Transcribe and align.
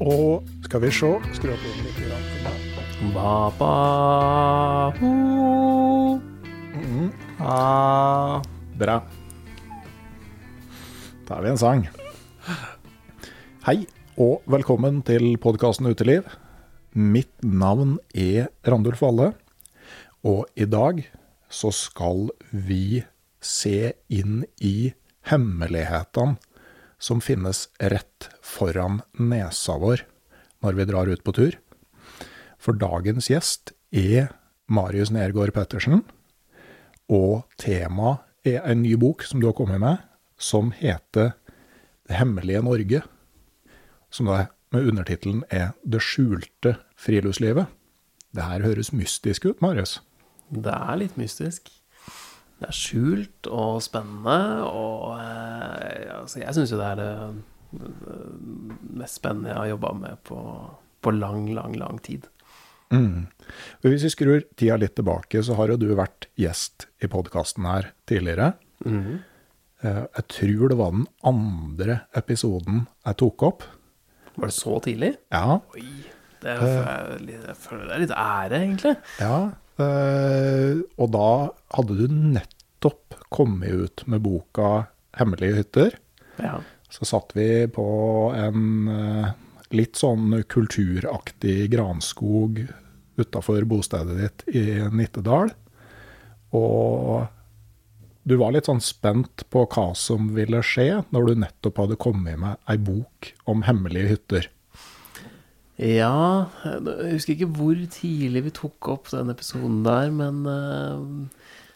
Og 0.00 0.44
skal 0.66 0.82
vi 0.82 0.90
se 0.92 1.08
Skru 1.36 1.52
opp 1.52 1.62
lyden 1.64 1.84
litt. 1.86 2.00
grann. 2.04 3.12
Ba, 3.14 3.50
ba, 3.58 4.92
ho. 4.98 6.20
Ah. 7.40 8.42
Bra. 8.76 9.00
Da 11.26 11.36
er 11.36 11.42
vi 11.42 11.50
en 11.50 11.60
sang. 11.60 11.86
Hei, 13.66 13.86
og 14.16 14.42
velkommen 14.46 15.02
til 15.02 15.36
podkasten 15.40 15.88
Uteliv. 15.88 16.24
Mitt 16.92 17.32
navn 17.42 17.98
er 18.14 18.48
Randulf 18.66 19.02
Valle, 19.02 19.32
og 20.24 20.46
i 20.56 20.64
dag 20.64 21.04
så 21.48 21.72
skal 21.72 22.30
vi 22.50 23.04
se 23.40 23.92
inn 24.08 24.44
i 24.60 24.92
hemmelighetene 25.28 26.36
som 26.98 27.20
finnes 27.20 27.66
rett 27.80 28.28
foran 28.42 29.02
nesa 29.18 29.76
vår 29.80 30.04
når 30.64 30.78
vi 30.78 30.88
drar 30.88 31.10
ut 31.10 31.24
på 31.24 31.34
tur. 31.36 31.56
For 32.58 32.76
dagens 32.78 33.28
gjest 33.30 33.74
er 33.92 34.32
Marius 34.66 35.12
Nergård 35.14 35.52
Pettersen, 35.54 36.02
og 37.12 37.44
temaet 37.60 38.24
er 38.46 38.64
en 38.66 38.82
ny 38.82 38.96
bok 38.98 39.22
som 39.26 39.42
du 39.42 39.48
har 39.48 39.56
kommet 39.58 39.82
med, 39.82 40.00
som 40.38 40.72
heter 40.74 41.34
Det 42.06 42.18
hemmelige 42.18 42.62
Norge. 42.62 43.02
Som 44.10 44.26
da 44.30 44.46
med 44.72 44.86
undertittelen 44.86 45.44
er 45.50 45.74
Det 45.82 46.00
skjulte 46.02 46.76
friluftslivet. 46.96 47.66
Det 48.34 48.44
her 48.44 48.62
høres 48.62 48.92
mystisk 48.92 49.46
ut, 49.46 49.62
Marius. 49.62 50.00
Det 50.50 50.72
er 50.72 50.98
litt 51.00 51.16
mystisk. 51.16 51.70
Det 52.56 52.68
er 52.70 52.76
skjult 52.76 53.48
og 53.52 53.82
spennende, 53.84 54.36
og 54.64 55.18
eh, 55.20 56.06
altså, 56.16 56.40
jeg 56.40 56.54
syns 56.56 56.72
jo 56.72 56.78
det 56.80 56.86
er 56.94 57.00
det, 57.02 57.10
mest 58.96 59.18
spennende 59.20 59.50
jeg 59.52 59.58
har 59.58 59.68
jobba 59.74 59.90
med 59.98 60.16
på, 60.24 60.38
på 61.04 61.12
lang, 61.12 61.50
lang, 61.56 61.74
lang 61.76 61.98
tid. 62.06 62.24
Mm. 62.94 63.26
Hvis 63.84 64.06
vi 64.06 64.12
skrur 64.14 64.44
tida 64.56 64.76
litt 64.80 64.94
tilbake, 64.96 65.42
så 65.44 65.56
har 65.58 65.72
jo 65.74 65.78
du 65.82 65.88
vært 65.98 66.28
gjest 66.38 66.86
i 67.02 67.10
podkasten 67.12 67.66
her 67.68 67.90
tidligere. 68.08 68.52
Eh, 68.86 70.02
Jeg 70.16 70.26
tror 70.32 70.68
det 70.72 70.78
var 70.80 70.94
den 70.96 71.06
andre 71.26 72.00
episoden 72.16 72.86
jeg 73.04 73.18
tok 73.20 73.42
opp. 73.50 73.66
Var 74.36 74.48
det 74.52 74.56
så 74.56 74.78
tidlig? 74.84 75.12
Ja, 75.32 75.58
Oi. 75.76 75.86
Det 76.46 76.52
er, 76.52 77.14
jeg 77.26 77.54
føler 77.58 77.86
det 77.88 77.94
er 77.96 78.02
litt 78.04 78.12
ære, 78.16 78.58
egentlig. 78.60 78.96
ja. 79.20 79.36
Eh, 79.82 80.82
Og 80.96 81.12
da 81.14 81.30
hadde 81.76 81.98
du 81.98 82.06
nettopp 82.08 83.16
kommet 83.34 83.72
ut 83.72 84.06
med 84.06 84.24
boka 84.24 84.86
'Hemmelige 85.16 85.62
hytter'. 85.62 85.98
Ja. 86.38 86.60
Så 86.90 87.04
satt 87.08 87.32
vi 87.34 87.66
på 87.66 87.86
en 88.36 88.88
eh, 88.88 89.30
litt 89.74 89.96
sånn 89.96 90.44
kulturaktig 90.48 91.70
granskog 91.72 92.60
utafor 93.16 93.64
bostedet 93.64 94.18
ditt 94.20 94.56
i 94.56 94.64
Nittedal. 94.92 95.50
Og 96.56 97.26
du 98.26 98.36
var 98.40 98.54
litt 98.54 98.68
sånn 98.68 98.82
spent 98.82 99.44
på 99.54 99.64
hva 99.70 99.88
som 99.98 100.32
ville 100.36 100.62
skje 100.66 101.02
når 101.14 101.28
du 101.28 101.42
nettopp 101.44 101.80
hadde 101.82 101.98
kommet 102.02 102.40
med 102.42 102.60
ei 102.70 102.78
bok 102.78 103.32
om 103.46 103.64
hemmelige 103.66 104.12
hytter. 104.14 104.48
Ja 105.76 106.48
Jeg 106.64 107.14
husker 107.16 107.34
ikke 107.34 107.52
hvor 107.58 107.80
tidlig 107.92 108.46
vi 108.46 108.54
tok 108.56 108.90
opp 108.94 109.10
den 109.12 109.32
episoden 109.32 109.82
der, 109.86 110.10
men 110.14 110.42
uh, 110.48 111.26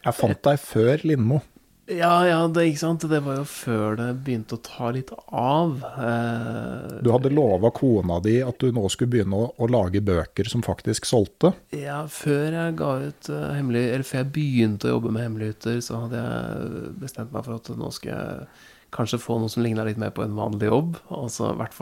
Jeg 0.06 0.16
fant 0.16 0.44
deg 0.46 0.60
før 0.62 1.04
Lindmo. 1.04 1.42
Ja, 1.90 2.22
ja, 2.22 2.38
det, 2.46 2.68
ikke 2.70 2.80
sant? 2.84 3.04
det 3.10 3.18
var 3.24 3.40
jo 3.40 3.44
før 3.50 3.96
det 3.98 4.06
begynte 4.22 4.54
å 4.54 4.62
ta 4.62 4.92
litt 4.94 5.10
av. 5.34 5.80
Eh, 5.82 7.00
Du 7.02 7.10
hadde 7.10 7.32
lova 7.34 7.72
kona 7.74 8.20
di 8.22 8.36
at 8.46 8.62
du 8.62 8.70
nå 8.74 8.84
skulle 8.92 9.10
begynne 9.16 9.34
å, 9.34 9.48
å 9.58 9.68
lage 9.70 10.02
bøker 10.04 10.46
som 10.46 10.62
faktisk 10.62 11.08
solgte. 11.10 11.50
Ja, 11.74 12.04
før 12.06 12.54
jeg 12.54 12.76
ga 12.78 12.92
ut 13.08 13.30
uh, 13.32 13.48
hemmelig 13.56 13.82
Eller 13.88 14.06
før 14.06 14.22
jeg 14.22 14.32
begynte 14.36 14.86
å 14.86 14.94
jobbe 14.94 15.14
med 15.16 15.26
hemmeligheter, 15.26 15.80
så 15.82 16.04
hadde 16.04 16.22
jeg 16.22 16.92
bestemt 17.02 17.34
meg 17.34 17.48
for 17.48 17.58
at 17.58 17.72
nå 17.82 17.90
skal 17.96 18.14
jeg 18.14 18.46
kanskje 18.94 19.20
få 19.22 19.38
noe 19.40 19.50
som 19.52 19.62
ligna 19.64 19.84
litt 19.86 20.00
mer 20.00 20.12
på 20.14 20.24
en 20.24 20.36
vanlig 20.38 20.70
jobb. 20.70 20.98
Altså 21.14 21.52
i 21.52 21.58
hvert 21.60 21.76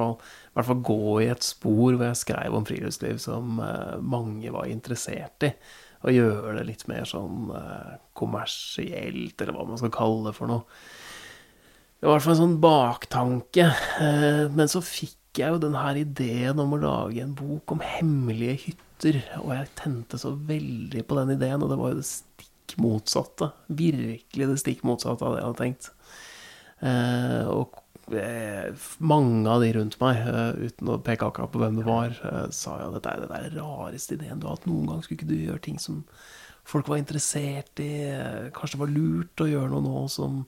hvert 0.58 0.66
fall 0.66 0.80
gå 0.88 1.00
i 1.22 1.28
et 1.32 1.44
spor 1.46 1.94
hvor 1.94 2.06
jeg 2.08 2.22
skrev 2.22 2.56
om 2.58 2.66
friluftsliv 2.68 3.20
som 3.22 3.60
eh, 3.62 3.98
mange 4.02 4.50
var 4.54 4.70
interessert 4.70 5.46
i. 5.46 5.52
Og 6.06 6.14
gjøre 6.14 6.56
det 6.58 6.66
litt 6.68 6.84
mer 6.90 7.06
sånn 7.08 7.50
eh, 7.54 7.94
kommersielt, 8.18 9.38
eller 9.40 9.56
hva 9.56 9.66
man 9.68 9.80
skal 9.80 9.94
kalle 9.94 10.28
det 10.28 10.36
for 10.36 10.50
noe. 10.50 10.66
Det 11.98 12.06
var 12.06 12.12
i 12.12 12.16
hvert 12.16 12.26
fall 12.28 12.36
en 12.36 12.42
sånn 12.44 12.60
baktanke. 12.62 13.70
eh, 14.02 14.44
Men 14.54 14.70
så 14.70 14.82
fikk 14.84 15.16
jeg 15.38 15.54
jo 15.54 15.62
den 15.62 15.76
her 15.78 15.98
ideen 15.98 16.58
om 16.62 16.74
å 16.74 16.80
lage 16.82 17.22
en 17.22 17.34
bok 17.38 17.74
om 17.74 17.82
hemmelige 17.84 18.58
hytter. 18.66 19.20
Og 19.42 19.52
jeg 19.54 19.74
tente 19.78 20.18
så 20.18 20.32
veldig 20.34 21.04
på 21.06 21.18
den 21.18 21.34
ideen, 21.36 21.62
og 21.62 21.70
det 21.70 21.78
var 21.78 21.92
jo 21.92 22.00
det 22.00 22.08
stikk 22.08 22.76
motsatte. 22.82 23.52
Virkelig 23.70 24.48
det 24.50 24.58
stikk 24.62 24.82
motsatte 24.86 25.26
av 25.26 25.34
det 25.34 25.42
jeg 25.42 25.48
hadde 25.48 25.62
tenkt. 25.62 25.90
Eh, 26.78 27.48
og 27.50 27.74
eh, 28.14 28.70
mange 29.02 29.50
av 29.50 29.64
de 29.64 29.72
rundt 29.74 29.96
meg, 30.02 30.20
eh, 30.22 30.68
uten 30.68 30.92
å 30.92 30.98
peke 31.04 31.26
akkurat 31.26 31.52
på 31.52 31.62
hvem 31.62 31.80
det 31.80 31.86
var, 31.88 32.14
sa 32.54 32.76
jo 32.82 32.92
dette 32.94 33.12
er 33.12 33.24
den 33.24 33.32
der 33.32 33.58
rareste 33.58 34.18
ideen 34.18 34.40
du 34.40 34.48
har 34.48 34.58
hatt 34.58 34.68
noen 34.70 34.92
gang. 34.92 35.04
Skulle 35.04 35.20
ikke 35.20 35.32
du 35.32 35.38
gjøre 35.38 35.64
ting 35.66 35.78
som 35.82 36.04
folk 36.68 36.90
var 36.90 37.02
interessert 37.02 37.82
i? 37.82 37.92
Kanskje 38.56 38.76
det 38.76 38.84
var 38.84 38.94
lurt 38.94 39.44
å 39.44 39.50
gjøre 39.50 39.72
noe 39.74 39.86
nå 39.86 40.08
som 40.12 40.42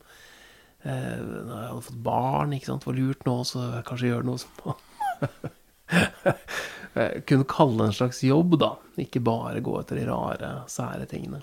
Når 0.80 1.50
jeg 1.50 1.68
hadde 1.68 1.84
fått 1.84 2.04
barn, 2.04 2.52
ikke 2.56 2.70
sant. 2.70 2.84
Det 2.84 2.88
var 2.88 2.96
lurt 2.96 3.26
nå, 3.26 3.34
så 3.44 3.64
kanskje 3.84 4.14
gjøre 4.14 4.28
noe 4.30 4.40
som 4.40 4.52
kunne 7.28 7.50
kalle 7.50 7.82
det 7.82 7.88
en 7.90 7.98
slags 7.98 8.22
jobb, 8.24 8.56
da. 8.62 8.70
Ikke 9.02 9.20
bare 9.20 9.60
gå 9.64 9.74
etter 9.80 10.00
de 10.00 10.06
rare, 10.08 10.54
sære 10.72 11.04
tingene. 11.10 11.42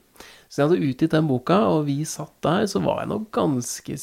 Så 0.50 0.64
jeg 0.64 0.72
hadde 0.72 0.90
utgitt 0.90 1.14
den 1.14 1.30
boka, 1.30 1.60
og 1.70 1.86
vi 1.86 2.00
satt 2.10 2.34
der, 2.46 2.66
så 2.72 2.82
var 2.82 3.04
jeg 3.04 3.12
nok 3.14 3.30
ganske 3.38 4.00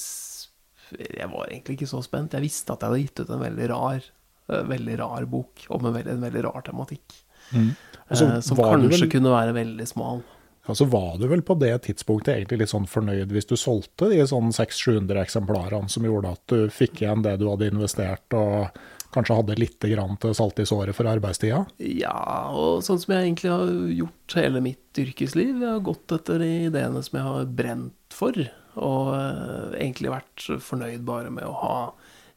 Jeg 0.98 1.30
var 1.32 1.46
egentlig 1.48 1.78
ikke 1.78 1.90
så 1.90 2.02
spent. 2.04 2.32
Jeg 2.36 2.44
visste 2.44 2.72
at 2.72 2.80
jeg 2.84 2.90
hadde 2.90 3.02
gitt 3.06 3.20
ut 3.24 3.30
en 3.30 3.44
veldig 3.44 3.68
rar, 3.70 4.02
eh, 4.50 4.62
veldig 4.74 4.98
rar 5.00 5.26
bok 5.26 5.66
om 5.70 5.86
en 5.86 5.94
veldig, 5.94 6.12
en 6.18 6.24
veldig 6.28 6.44
rar 6.44 6.62
tematikk. 6.62 7.20
Mm. 7.52 7.74
Altså, 8.10 8.24
Eh, 8.36 8.40
som 8.40 8.56
kanskje 8.56 9.00
vel- 9.00 9.10
kunne 9.10 9.30
være 9.32 9.54
veldig 9.54 9.86
smal. 9.88 10.22
Ja, 10.66 10.72
så 10.72 10.86
var 10.88 11.18
du 11.18 11.26
vel 11.28 11.42
på 11.42 11.58
det 11.60 11.82
tidspunktet 11.82 12.34
egentlig 12.38 12.58
litt 12.60 12.70
sånn 12.72 12.88
fornøyd 12.88 13.28
hvis 13.28 13.46
du 13.46 13.54
solgte 13.54 14.08
de 14.08 14.22
sånn 14.24 14.48
600-700 14.50 15.20
eksemplarene 15.20 15.90
som 15.90 16.02
gjorde 16.04 16.30
at 16.32 16.46
du 16.48 16.68
fikk 16.72 17.02
igjen 17.02 17.22
det 17.22 17.38
du 17.38 17.48
hadde 17.50 17.68
investert, 17.70 18.32
og 18.32 18.70
kanskje 19.12 19.36
hadde 19.36 19.58
litt 19.60 19.78
grann 19.78 20.16
til 20.18 20.32
salt 20.34 20.58
i 20.58 20.64
såret 20.64 20.94
for 20.96 21.04
arbeidstida? 21.04 21.66
Ja, 21.78 22.48
og 22.50 22.80
sånn 22.82 22.98
som 22.98 23.12
jeg 23.14 23.28
egentlig 23.36 23.50
har 23.52 23.66
gjort 24.00 24.34
hele 24.40 24.60
mitt 24.64 24.94
yrkesliv. 24.94 25.60
Jeg 25.60 25.68
har 25.68 25.80
gått 25.80 26.08
etter 26.16 26.38
de 26.38 26.48
ideene 26.70 27.04
som 27.04 27.18
jeg 27.20 27.28
har 27.28 27.44
brent 27.44 27.92
for, 28.10 28.32
og 28.80 29.12
eh, 29.14 29.76
egentlig 29.78 30.12
vært 30.14 30.46
fornøyd 30.64 31.04
bare 31.06 31.30
med 31.34 31.46
å 31.46 31.54
ha 31.60 31.78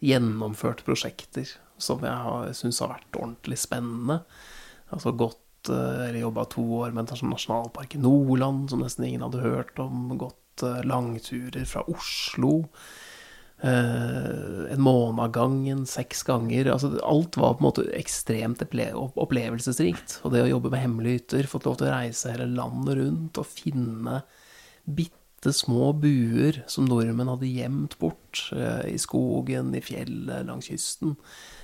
gjennomført 0.03 0.83
prosjekter 0.85 1.49
som 1.81 2.01
jeg 2.05 2.13
har 2.13 2.53
syns 2.57 2.81
har 2.83 2.93
vært 2.93 3.17
ordentlig 3.17 3.59
spennende. 3.61 4.21
Altså 4.93 5.13
gått 5.17 5.71
eh, 5.73 6.07
eller 6.07 6.21
jobba 6.21 6.47
to 6.53 6.65
år 6.83 6.93
med 6.93 7.07
en 7.07 7.33
nasjonalpark 7.33 7.97
i 7.97 8.03
Nordland 8.03 8.71
som 8.71 8.83
nesten 8.85 9.07
ingen 9.07 9.25
hadde 9.25 9.45
hørt 9.45 9.81
om. 9.81 10.09
Gått 10.19 10.65
eh, 10.65 10.81
langturer 10.87 11.67
fra 11.69 11.85
Oslo. 11.89 12.63
En 13.57 14.81
måned 14.85 15.17
av 15.17 15.31
gangen, 15.33 15.79
seks 15.89 16.19
ganger. 16.27 16.67
Altså, 16.69 16.91
alt 17.01 17.39
var 17.41 17.55
på 17.55 17.63
en 17.63 17.65
måte 17.65 17.85
ekstremt 17.97 18.61
opplevelsesrikt. 18.61 20.19
Og 20.21 20.35
det 20.35 20.43
å 20.43 20.51
jobbe 20.51 20.69
med 20.69 20.83
hemmelige 20.83 21.23
hytter, 21.23 21.49
fått 21.49 21.65
lov 21.65 21.79
til 21.79 21.87
å 21.87 21.95
reise 21.95 22.35
hele 22.35 22.45
landet 22.51 22.99
rundt 22.99 23.39
og 23.41 23.49
finne 23.49 24.19
bitte 24.85 25.16
små 25.53 25.93
buer 26.01 26.63
som 26.71 26.85
nordmenn 26.89 27.29
hadde 27.29 27.47
gjemt 27.47 27.97
bort 28.01 28.51
eh, 28.55 28.85
i 28.89 28.97
skogen, 29.01 29.75
i 29.77 29.81
fjellet, 29.85 30.45
langs 30.47 30.65
kysten. 30.71 31.09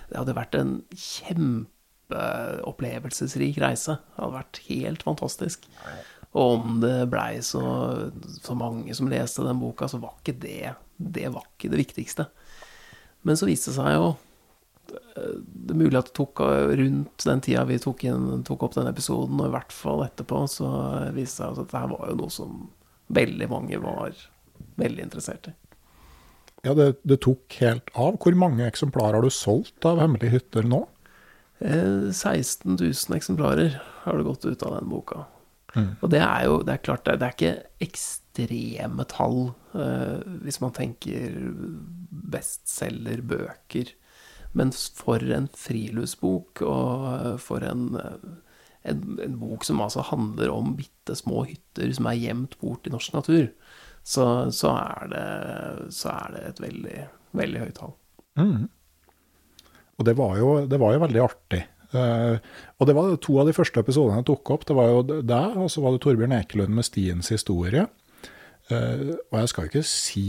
Det 0.10 0.18
hadde 0.20 0.38
vært 0.38 0.56
en 0.60 0.74
kjempeopplevelsesrik 0.94 3.58
reise. 3.64 3.94
Det 3.98 4.20
hadde 4.22 4.38
vært 4.38 4.62
helt 4.70 5.02
fantastisk. 5.08 5.60
Og 6.34 6.44
om 6.58 6.80
det 6.82 7.10
blei 7.12 7.42
så, 7.46 7.64
så 8.42 8.54
mange 8.58 8.94
som 8.98 9.12
leste 9.12 9.46
den 9.46 9.62
boka, 9.62 9.88
så 9.90 9.98
var 10.02 10.14
ikke 10.22 10.42
det 10.42 10.74
det 10.98 11.30
var 11.34 11.48
ikke 11.48 11.72
det 11.74 11.82
viktigste. 11.82 12.28
Men 13.22 13.40
så 13.40 13.48
viste 13.48 13.72
det 13.72 13.78
seg 13.78 13.94
jo 13.96 14.08
eh, 15.18 15.36
Det 15.42 15.74
er 15.74 15.80
mulig 15.80 16.00
at 16.00 16.12
det 16.12 16.18
tok 16.18 16.44
eh, 16.46 16.74
rundt 16.80 17.26
den 17.26 17.44
tida 17.44 17.66
vi 17.70 17.80
tok, 17.82 18.06
inn, 18.08 18.44
tok 18.48 18.68
opp 18.68 18.78
den 18.78 18.90
episoden, 18.92 19.40
og 19.40 19.50
i 19.50 19.56
hvert 19.56 19.76
fall 19.76 20.06
etterpå, 20.06 20.46
så 20.52 20.70
viste 21.16 21.24
det 21.24 21.34
seg 21.34 21.52
at 21.52 21.62
dette 21.64 21.86
var 21.94 22.12
jo 22.12 22.20
noe 22.20 22.34
som 22.34 22.52
veldig 23.16 23.50
mange 23.52 23.80
var 23.84 24.16
veldig 24.80 25.06
interessert 25.06 25.52
i. 25.52 25.56
Ja, 26.64 26.74
det, 26.78 26.94
det 27.04 27.20
tok 27.26 27.58
helt 27.60 27.92
av. 28.00 28.18
Hvor 28.24 28.36
mange 28.40 28.66
eksemplarer 28.70 29.20
har 29.20 29.26
du 29.26 29.34
solgt 29.34 29.84
av 29.88 30.00
Hemmelige 30.00 30.38
hytter 30.38 30.68
nå? 30.68 30.86
Eh, 31.60 32.10
16 32.12 32.78
000 32.80 33.18
eksemplarer 33.18 33.80
har 34.06 34.18
det 34.18 34.28
gått 34.28 34.48
ut 34.48 34.64
av 34.64 34.78
den 34.78 34.92
boka. 34.92 35.26
Og 35.74 36.10
det 36.14 36.22
er 36.22 36.46
jo 36.46 36.60
det 36.66 36.76
er 36.76 36.86
klart, 36.86 37.06
det 37.06 37.16
er, 37.16 37.20
det 37.20 37.28
er 37.28 37.36
ikke 37.36 37.88
ekstreme 37.88 39.06
tall 39.10 39.40
eh, 39.74 40.20
hvis 40.46 40.60
man 40.62 40.74
tenker 40.76 41.38
bestselgerbøker. 42.34 43.94
Men 44.54 44.74
for 44.74 45.24
en 45.34 45.50
friluftsbok 45.58 46.62
og 46.68 47.08
eh, 47.16 47.38
for 47.42 47.66
en, 47.66 47.88
eh, 47.98 48.28
en, 48.90 49.04
en 49.24 49.36
bok 49.40 49.66
som 49.68 49.82
altså 49.84 50.04
handler 50.10 50.52
om 50.54 50.76
bitte 50.78 51.16
små 51.18 51.46
hytter 51.48 51.92
som 51.96 52.08
er 52.10 52.20
gjemt 52.20 52.58
bort 52.62 52.88
i 52.88 52.94
norsk 52.94 53.16
natur, 53.16 53.50
så, 54.04 54.26
så, 54.52 54.74
er, 54.76 55.12
det, 55.14 55.28
så 55.96 56.12
er 56.12 56.34
det 56.36 56.46
et 56.50 56.64
veldig, 56.64 57.04
veldig 57.40 57.62
høyt 57.64 57.78
tall. 57.80 57.94
Og 60.00 60.08
det 60.08 60.18
var 60.20 60.36
jo, 60.40 60.50
det 60.68 60.80
var 60.82 60.96
jo 60.96 61.04
veldig 61.06 61.24
artig. 61.24 61.62
Uh, 61.94 62.42
og 62.82 62.90
det 62.90 62.96
var 62.98 63.12
to 63.22 63.36
av 63.38 63.48
de 63.48 63.54
første 63.54 63.80
episodene 63.80 64.20
jeg 64.20 64.28
tok 64.32 64.52
opp. 64.56 64.66
Det 64.68 64.76
var 64.78 64.90
jo 64.90 65.04
deg, 65.22 65.60
og 65.62 65.70
så 65.72 65.84
var 65.84 65.94
det 65.94 66.02
Torbjørn 66.04 66.36
Ekelund 66.40 66.74
med 66.74 66.88
Stiens 66.88 67.30
historie. 67.32 67.86
Uh, 68.72 69.14
og 69.30 69.40
jeg 69.40 69.52
skal 69.52 69.70
ikke 69.70 69.86
si 69.88 70.28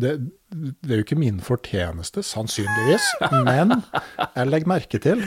det, 0.00 0.10
det 0.50 0.90
er 0.90 0.98
jo 0.98 1.04
ikke 1.04 1.18
min 1.18 1.36
fortjeneste, 1.44 2.22
sannsynligvis, 2.26 3.04
men 3.46 3.76
jeg 3.76 4.48
legger 4.48 4.70
merke 4.70 4.98
til 5.02 5.22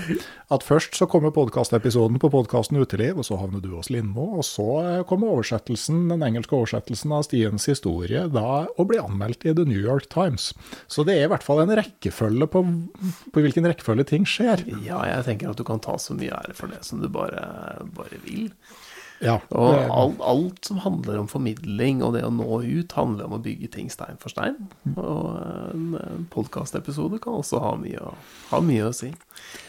at 0.51 0.65
først 0.65 0.97
så 0.99 1.07
kommer 1.07 1.31
podkastepisoden 1.35 2.19
på 2.19 2.29
podkasten 2.33 2.79
Uteliv, 2.81 3.21
og 3.21 3.27
så 3.27 3.39
havner 3.39 3.63
du 3.63 3.69
hos 3.77 3.91
Lindmo, 3.93 4.25
og 4.39 4.43
så 4.47 5.05
kommer 5.07 5.31
oversettelsen, 5.37 6.09
den 6.11 6.25
engelske 6.27 6.55
oversettelsen 6.57 7.15
av 7.15 7.23
Stiens 7.29 7.69
historie 7.71 8.25
da 8.33 8.65
og 8.67 8.89
blir 8.91 9.05
anmeldt 9.05 9.47
i 9.47 9.55
The 9.55 9.67
New 9.67 9.79
York 9.79 10.09
Times. 10.11 10.51
Så 10.91 11.07
det 11.07 11.15
er 11.15 11.29
i 11.29 11.31
hvert 11.31 11.47
fall 11.47 11.63
en 11.63 11.75
rekkefølge 11.79 12.49
på, 12.51 12.65
på 13.31 13.45
hvilken 13.45 13.71
rekkefølge 13.71 14.09
ting 14.11 14.27
skjer. 14.27 14.65
Ja, 14.83 14.99
jeg 15.07 15.29
tenker 15.29 15.55
at 15.55 15.59
du 15.59 15.63
kan 15.67 15.83
ta 15.83 15.95
så 16.01 16.17
mye 16.17 16.35
ære 16.43 16.57
for 16.57 16.75
det 16.75 16.83
som 16.87 16.99
du 17.03 17.07
bare, 17.11 17.47
bare 17.95 18.19
vil. 18.27 18.49
Ja, 19.23 19.39
Og 19.49 19.73
alt, 19.73 20.19
alt 20.21 20.67
som 20.67 20.81
handler 20.83 21.17
om 21.21 21.29
formidling 21.29 22.03
og 22.05 22.13
det 22.13 22.23
å 22.25 22.31
nå 22.33 22.59
ut, 22.61 22.93
handler 22.93 23.25
om 23.25 23.37
å 23.37 23.41
bygge 23.41 23.71
ting 23.73 23.89
stein 23.89 24.19
for 24.21 24.33
stein. 24.33 24.57
Og 24.93 25.37
en, 25.73 25.87
en 25.97 26.27
podkastepisode 26.33 27.17
kan 27.23 27.39
også 27.39 27.61
ha 27.63 27.73
mye, 27.81 27.97
å, 27.97 28.13
ha 28.51 28.59
mye 28.61 28.89
å 28.89 28.93
si. 28.95 29.09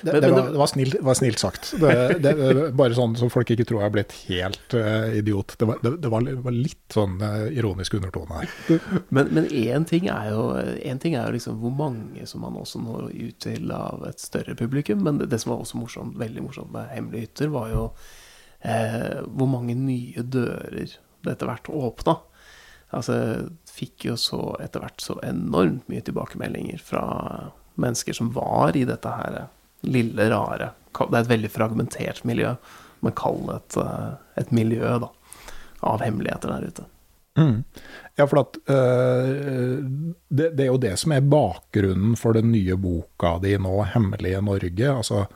Det, 0.02 0.12
Men- 0.12 0.20
det, 0.20 0.32
var, 0.34 0.50
det 0.52 0.60
var, 0.60 0.70
snilt, 0.72 0.98
var 1.04 1.18
snilt 1.18 1.40
sagt. 1.40 1.72
Det, 1.80 2.34
bare 2.76 2.96
sånn 2.96 3.16
så 3.18 3.30
folk 3.32 3.50
ikke 3.54 3.66
tror 3.68 3.82
jeg 3.82 3.88
er 3.90 3.96
blitt 3.96 4.14
helt 4.28 4.76
uh, 4.76 5.08
idiot. 5.16 5.56
Det 5.60 5.70
var, 5.70 5.80
var, 6.12 6.52
litt 6.52 6.84
sånn 6.92 7.16
uh, 7.24 7.48
ironisk 7.48 7.96
undertone 7.98 8.42
her. 8.42 8.54
Men, 9.08 9.32
men 9.32 9.48
én 9.48 9.88
ting 9.88 10.10
er 10.12 10.30
jo 10.34 10.48
en 10.58 11.00
ting 11.00 11.16
er 11.16 11.28
jo 11.28 11.36
liksom 11.38 11.58
hvor 11.62 11.72
mange 11.74 12.26
som 12.28 12.44
man 12.44 12.56
også 12.60 12.80
når 12.84 13.10
ut 13.14 13.40
til 13.44 13.72
av 13.72 14.04
et 14.08 14.20
større 14.20 14.56
publikum. 14.58 15.02
Men 15.06 15.22
det, 15.22 15.30
det 15.32 15.40
som 15.42 15.54
var 15.54 15.64
også 15.64 15.80
morsomt, 15.80 16.18
veldig 16.20 16.44
morsomt 16.44 16.72
med 16.74 16.90
Hemmelige 16.92 17.28
hytter, 17.28 17.52
var 17.52 17.72
jo 17.72 17.84
eh, 18.62 19.20
hvor 19.26 19.50
mange 19.50 19.76
nye 19.78 20.24
dører 20.24 20.96
det 21.24 21.34
etter 21.34 21.50
hvert 21.50 21.70
åpna. 21.70 22.16
Altså, 22.94 23.18
fikk 23.68 24.08
jo 24.08 24.16
så 24.16 24.42
etter 24.64 24.82
hvert 24.82 25.02
så 25.04 25.18
enormt 25.26 25.88
mye 25.92 26.04
tilbakemeldinger 26.04 26.80
fra 26.80 27.04
mennesker 27.78 28.16
som 28.16 28.32
var 28.34 28.76
i 28.76 28.86
dette 28.88 29.12
her 29.12 29.40
lille, 29.86 30.30
rare 30.32 30.72
Det 30.98 31.12
er 31.12 31.20
et 31.20 31.30
veldig 31.30 31.50
fragmentert 31.52 32.24
miljø, 32.26 32.56
men 33.04 33.14
kall 33.14 33.42
det 33.46 33.58
et, 33.58 33.76
eh, 33.84 34.14
et 34.42 34.54
miljø 34.56 34.94
da, 35.04 35.10
av 35.86 36.02
hemmeligheter 36.02 36.50
der 36.50 36.70
ute. 36.72 36.86
Ja, 38.18 38.26
for 38.26 38.40
at 38.40 38.56
eh, 38.66 39.84
det, 40.28 40.48
det 40.58 40.64
er 40.64 40.72
jo 40.72 40.80
det 40.82 40.96
som 40.98 41.14
er 41.14 41.22
bakgrunnen 41.22 42.16
for 42.18 42.34
den 42.34 42.50
nye 42.50 42.74
boka 42.74 43.36
di 43.42 43.54
nå, 43.58 43.76
'Hemmelige 43.92 44.40
Norge'. 44.42 44.96
Altså, 44.96 45.26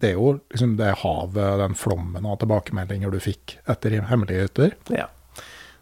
det 0.00 0.12
er 0.12 0.18
jo 0.18 0.34
liksom 0.50 0.76
det 0.78 0.94
havet, 1.02 1.58
den 1.60 1.76
flommen 1.76 2.26
av 2.26 2.38
tilbakemeldinger 2.40 3.12
du 3.12 3.20
fikk 3.20 3.58
etter 3.68 4.00
'Hemmelige 4.00 4.46
hytter'. 4.46 4.76
Ja. 4.96 5.08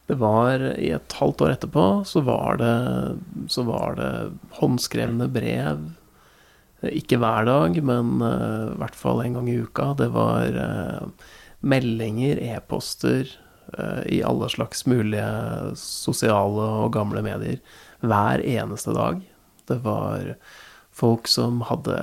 Det 0.08 0.16
var 0.16 0.62
i 0.80 0.88
et 0.96 1.14
halvt 1.20 1.42
år 1.44 1.50
etterpå, 1.52 2.04
så 2.08 2.22
var 2.24 2.56
det, 2.56 2.76
så 3.52 3.62
var 3.68 3.98
det 3.98 4.12
håndskrevne 4.56 5.28
brev. 5.28 5.82
Ikke 6.88 7.18
hver 7.20 7.44
dag, 7.44 7.76
men 7.84 8.22
uh, 8.22 8.72
i 8.72 8.78
hvert 8.80 8.96
fall 8.96 9.20
en 9.20 9.36
gang 9.36 9.50
i 9.52 9.58
uka. 9.60 9.90
Det 9.98 10.08
var 10.14 10.56
uh, 10.56 11.28
meldinger, 11.60 12.40
e-poster 12.40 13.28
uh, 13.76 14.00
i 14.08 14.22
alle 14.24 14.48
slags 14.48 14.86
mulige 14.88 15.28
sosiale 15.76 16.70
og 16.86 16.94
gamle 16.96 17.20
medier 17.26 17.60
hver 18.00 18.40
eneste 18.40 18.96
dag. 18.96 19.20
Det 19.68 19.82
var 19.84 20.32
folk 20.98 21.28
som 21.30 21.62
hadde 21.68 21.96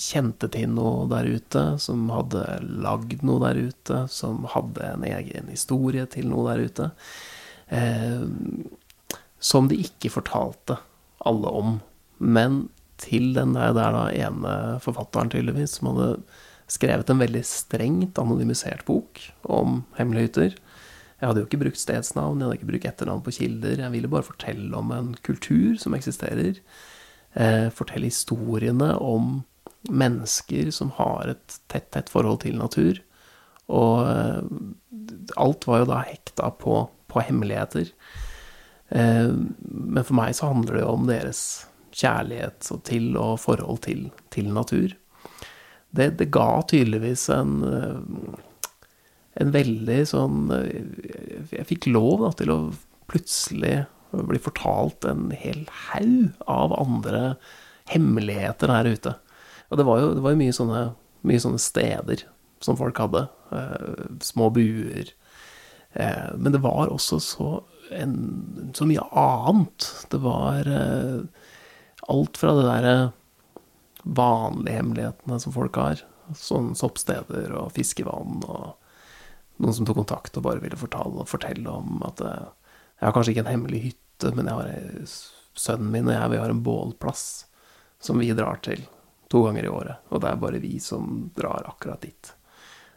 kjente 0.00 0.48
til 0.52 0.70
noe 0.74 1.04
der 1.10 1.28
ute, 1.36 1.64
som 1.82 2.08
hadde 2.12 2.44
lagd 2.84 3.22
noe 3.26 3.42
der 3.44 3.60
ute, 3.68 4.04
som 4.10 4.46
hadde 4.54 4.88
en 4.94 5.04
egen 5.06 5.50
historie 5.52 6.06
til 6.10 6.30
noe 6.32 6.48
der 6.50 6.64
ute. 6.64 6.88
Eh, 7.68 8.24
som 9.44 9.68
de 9.68 9.78
ikke 9.84 10.12
fortalte 10.14 10.78
alle 11.28 11.52
om. 11.52 11.78
Men 12.18 12.64
til 13.02 13.32
den 13.36 13.54
der, 13.56 13.74
der 13.76 13.92
da 13.94 14.08
ene 14.14 14.56
forfatteren, 14.82 15.32
tydeligvis, 15.32 15.78
som 15.78 15.92
hadde 15.92 16.24
skrevet 16.70 17.10
en 17.12 17.20
veldig 17.20 17.42
strengt 17.44 18.18
anonymisert 18.20 18.86
bok 18.88 19.20
om 19.42 19.82
hemmelige 19.98 20.30
hytter. 20.30 20.56
Jeg 21.20 21.28
hadde 21.28 21.42
jo 21.42 21.48
ikke 21.48 21.60
brukt 21.62 21.80
stedsnavn, 21.80 22.40
jeg 22.40 22.48
hadde 22.48 22.58
ikke 22.58 22.70
brukt 22.72 22.88
etternavn 22.88 23.22
på 23.24 23.34
kilder. 23.38 23.78
Jeg 23.84 23.94
ville 23.94 24.10
bare 24.12 24.26
fortelle 24.26 24.72
om 24.76 24.90
en 24.92 25.12
kultur 25.26 25.76
som 25.80 25.96
eksisterer. 25.96 26.60
Eh, 27.34 27.66
fortelle 27.74 28.06
historiene 28.06 28.92
om 29.02 29.42
mennesker 29.90 30.70
som 30.70 30.92
har 30.96 31.32
et 31.34 31.58
tett, 31.66 31.90
tett 31.90 32.10
forhold 32.12 32.44
til 32.44 32.58
natur. 32.60 33.00
Og 33.74 34.06
eh, 34.06 34.42
alt 35.40 35.66
var 35.66 35.82
jo 35.82 35.90
da 35.90 36.04
hekta 36.06 36.52
på, 36.62 36.78
på 37.10 37.24
hemmeligheter. 37.26 37.90
Eh, 38.94 39.32
men 39.34 40.06
for 40.06 40.14
meg 40.18 40.36
så 40.38 40.52
handler 40.52 40.78
det 40.78 40.84
jo 40.84 40.94
om 40.94 41.08
deres 41.10 41.44
kjærlighet 41.94 42.70
til 42.86 43.12
og 43.18 43.40
forhold 43.42 43.82
til, 43.86 44.08
til 44.34 44.50
natur. 44.54 44.94
det, 45.94 46.08
det 46.18 46.32
ga 46.34 46.62
tydeligvis 46.66 47.28
en 47.30 47.60
en 49.34 49.50
veldig 49.50 50.00
sånn 50.06 50.50
Jeg 51.50 51.66
fikk 51.66 51.88
lov 51.90 52.22
da, 52.22 52.30
til 52.38 52.52
å 52.54 52.58
plutselig 53.10 53.84
bli 54.28 54.40
fortalt 54.42 55.06
en 55.08 55.30
hel 55.34 55.64
haug 55.90 56.46
av 56.50 56.74
andre 56.78 57.34
hemmeligheter 57.90 58.72
her 58.72 58.88
ute. 58.88 59.14
Og 59.70 59.80
det 59.80 59.86
var 59.88 60.00
jo, 60.00 60.12
det 60.16 60.24
var 60.24 60.34
jo 60.34 60.40
mye, 60.40 60.54
sånne, 60.56 60.84
mye, 61.26 61.42
sånne, 61.42 61.60
steder 61.62 62.24
som 62.64 62.78
folk 62.80 63.00
hadde. 63.00 63.26
Eh, 63.52 64.04
små 64.24 64.48
buer. 64.54 65.10
Eh, 65.92 66.30
men 66.36 66.54
det 66.54 66.62
var 66.64 66.92
også 66.92 67.20
så, 67.22 67.50
en, 67.92 68.14
så 68.76 68.88
mye 68.88 69.04
annet. 69.10 69.90
Det 70.12 70.20
var 70.24 70.70
eh, 70.70 71.20
alt 72.12 72.40
fra 72.40 72.56
det 72.56 72.66
derre 72.68 72.96
vanlige 74.04 74.80
hemmelighetene 74.80 75.40
som 75.40 75.54
folk 75.56 75.76
har. 75.80 76.04
Sånn 76.38 76.72
soppsteder 76.78 77.52
og 77.56 77.72
fiskevann 77.76 78.44
og 78.48 78.72
noen 79.62 79.76
som 79.76 79.86
tok 79.86 80.00
kontakt 80.02 80.36
og 80.38 80.46
bare 80.46 80.62
ville 80.62 80.78
fortelle, 80.78 81.26
fortelle 81.30 81.70
om 81.70 82.02
at 82.06 82.22
eh, 82.24 82.46
jeg 83.00 83.06
har 83.06 83.14
kanskje 83.14 83.34
ikke 83.34 83.44
en 83.44 83.52
hemmelig 83.52 83.82
hytte, 83.88 84.00
men 84.22 84.46
jeg 84.46 84.54
har 84.54 85.14
sønnen 85.54 85.90
min 85.90 86.08
og 86.08 86.14
jeg 86.14 86.32
vi 86.32 86.40
har 86.42 86.52
en 86.52 86.62
bålplass 86.66 87.24
som 88.02 88.18
vi 88.20 88.30
drar 88.36 88.60
til 88.64 88.84
to 89.32 89.42
ganger 89.46 89.64
i 89.66 89.72
året. 89.72 90.02
Og 90.12 90.22
det 90.22 90.30
er 90.30 90.40
bare 90.42 90.62
vi 90.62 90.78
som 90.80 91.30
drar 91.34 91.66
akkurat 91.66 92.02
dit. 92.04 92.32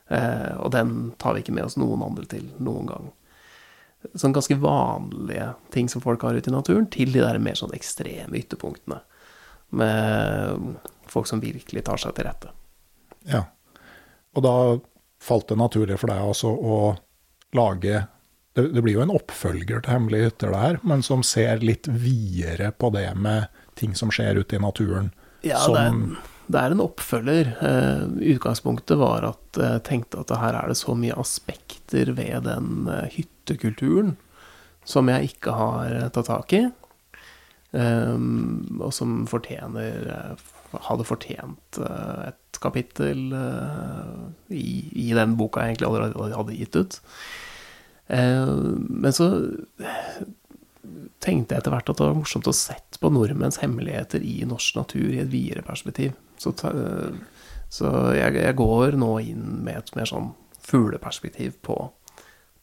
Eh, 0.07 0.53
og 0.59 0.71
den 0.71 1.13
tar 1.17 1.33
vi 1.33 1.43
ikke 1.43 1.55
med 1.55 1.67
oss 1.67 1.77
noen 1.79 2.03
andre 2.05 2.27
til 2.29 2.49
noen 2.63 2.89
gang. 2.89 3.07
Sånn 4.13 4.35
ganske 4.35 4.55
vanlige 4.61 5.49
ting 5.73 5.89
som 5.89 6.03
folk 6.03 6.23
har 6.23 6.37
ute 6.37 6.51
i 6.51 6.53
naturen, 6.53 6.87
til 6.93 7.11
de 7.15 7.23
der 7.23 7.39
mer 7.43 7.57
sånn 7.59 7.73
ekstreme 7.75 8.37
ytterpunktene. 8.39 9.01
Med 9.77 10.77
folk 11.11 11.27
som 11.27 11.41
virkelig 11.43 11.83
tar 11.87 11.99
seg 11.99 12.15
til 12.15 12.27
rette. 12.27 12.53
Ja. 13.27 13.43
Og 14.37 14.45
da 14.45 14.53
falt 15.23 15.49
det 15.49 15.57
naturlig 15.59 15.97
for 15.99 16.11
deg 16.11 16.21
altså 16.21 16.53
å 16.53 16.77
lage 17.57 18.05
det, 18.57 18.71
det, 18.73 18.81
blir 18.81 18.95
jo 18.97 19.03
en 19.03 19.13
oppfølger 19.13 19.83
til 19.83 19.93
Hemmelige 19.93 20.31
hytter, 20.31 20.49
det 20.53 20.63
her, 20.63 20.79
men 20.89 21.03
som 21.05 21.21
ser 21.25 21.61
litt 21.61 21.85
videre 21.93 22.71
på 22.73 22.89
det 22.95 23.11
med 23.13 23.51
ting 23.77 23.93
som 23.97 24.09
skjer 24.13 24.39
ute 24.41 24.57
i 24.57 24.63
naturen. 24.63 25.11
Ja, 25.45 25.59
det 25.69 25.83
er, 25.83 25.99
det, 26.47 26.63
er, 26.63 26.73
en 26.73 26.81
oppfølger. 26.81 27.51
Uh, 27.61 28.17
utgangspunktet 28.33 28.97
var 28.97 29.27
at 29.29 29.61
jeg 29.61 29.85
tenkte 29.85 30.23
at 30.23 30.33
her 30.41 30.57
er 30.57 30.73
det 30.73 30.79
så 30.81 30.97
mye 30.97 31.19
aspekter 31.21 32.15
ved 32.17 32.47
den 32.49 32.89
uh, 32.89 33.05
hyttekulturen 33.13 34.15
som 34.87 35.11
jeg 35.11 35.33
ikke 35.35 35.53
har 35.53 35.93
tatt 36.15 36.29
tak 36.31 36.53
i, 36.57 36.63
um, 37.75 38.79
og 38.79 38.93
som 38.95 39.25
fortjener 39.29 40.37
Hadde 40.83 41.05
fortjent 41.07 41.77
et 41.79 42.57
kapittel 42.59 43.21
i, 44.51 44.65
i, 44.91 45.05
den 45.15 45.37
boka 45.39 45.63
jeg 45.63 45.77
egentlig 45.77 45.87
allerede 45.87 46.35
hadde 46.35 46.57
gitt 46.57 46.75
ut. 46.75 46.97
Uh, 48.07 48.77
men 48.87 49.13
så 49.15 49.29
tenkte 51.23 51.55
jeg 51.55 51.59
etter 51.59 51.73
hvert 51.73 51.89
at 51.91 51.99
det 51.99 52.07
var 52.07 52.15
morsomt 52.17 52.47
å 52.47 52.55
sette 52.55 53.01
på 53.01 53.11
nordmenns 53.11 53.59
hemmeligheter 53.59 54.23
i 54.23 54.39
norsk 54.47 54.77
natur 54.79 55.09
i 55.09 55.21
et 55.23 55.31
videre 55.31 55.65
perspektiv. 55.65 56.13
Så, 56.39 56.53
så 57.73 57.91
jeg, 58.15 58.37
jeg, 58.37 58.55
går 58.59 58.95
nå 59.01 59.11
inn 59.25 59.45
med 59.65 59.81
et 59.81 59.93
mer 59.97 60.07
sånn 60.07 60.31
fugleperspektiv 60.67 61.57
på, 61.65 61.75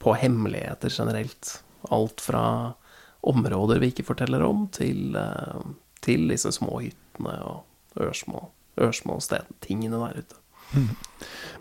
på 0.01 0.17
hemmeligheter 0.21 0.93
generelt. 0.95 1.59
Alt 1.93 2.23
fra 2.25 2.45
områder 3.25 3.81
vi 3.83 3.91
ikke 3.93 4.07
forteller 4.07 4.45
om, 4.47 4.69
til, 4.73 5.17
til 6.05 6.29
disse 6.31 6.53
små 6.55 6.79
hyttene 6.85 7.39
og 7.49 8.01
ørsmå 8.05 8.47
ørsmå 8.81 9.19
tingene 9.61 9.99
der 9.99 10.23
ute. 10.23 10.41
Mm. 10.75 10.89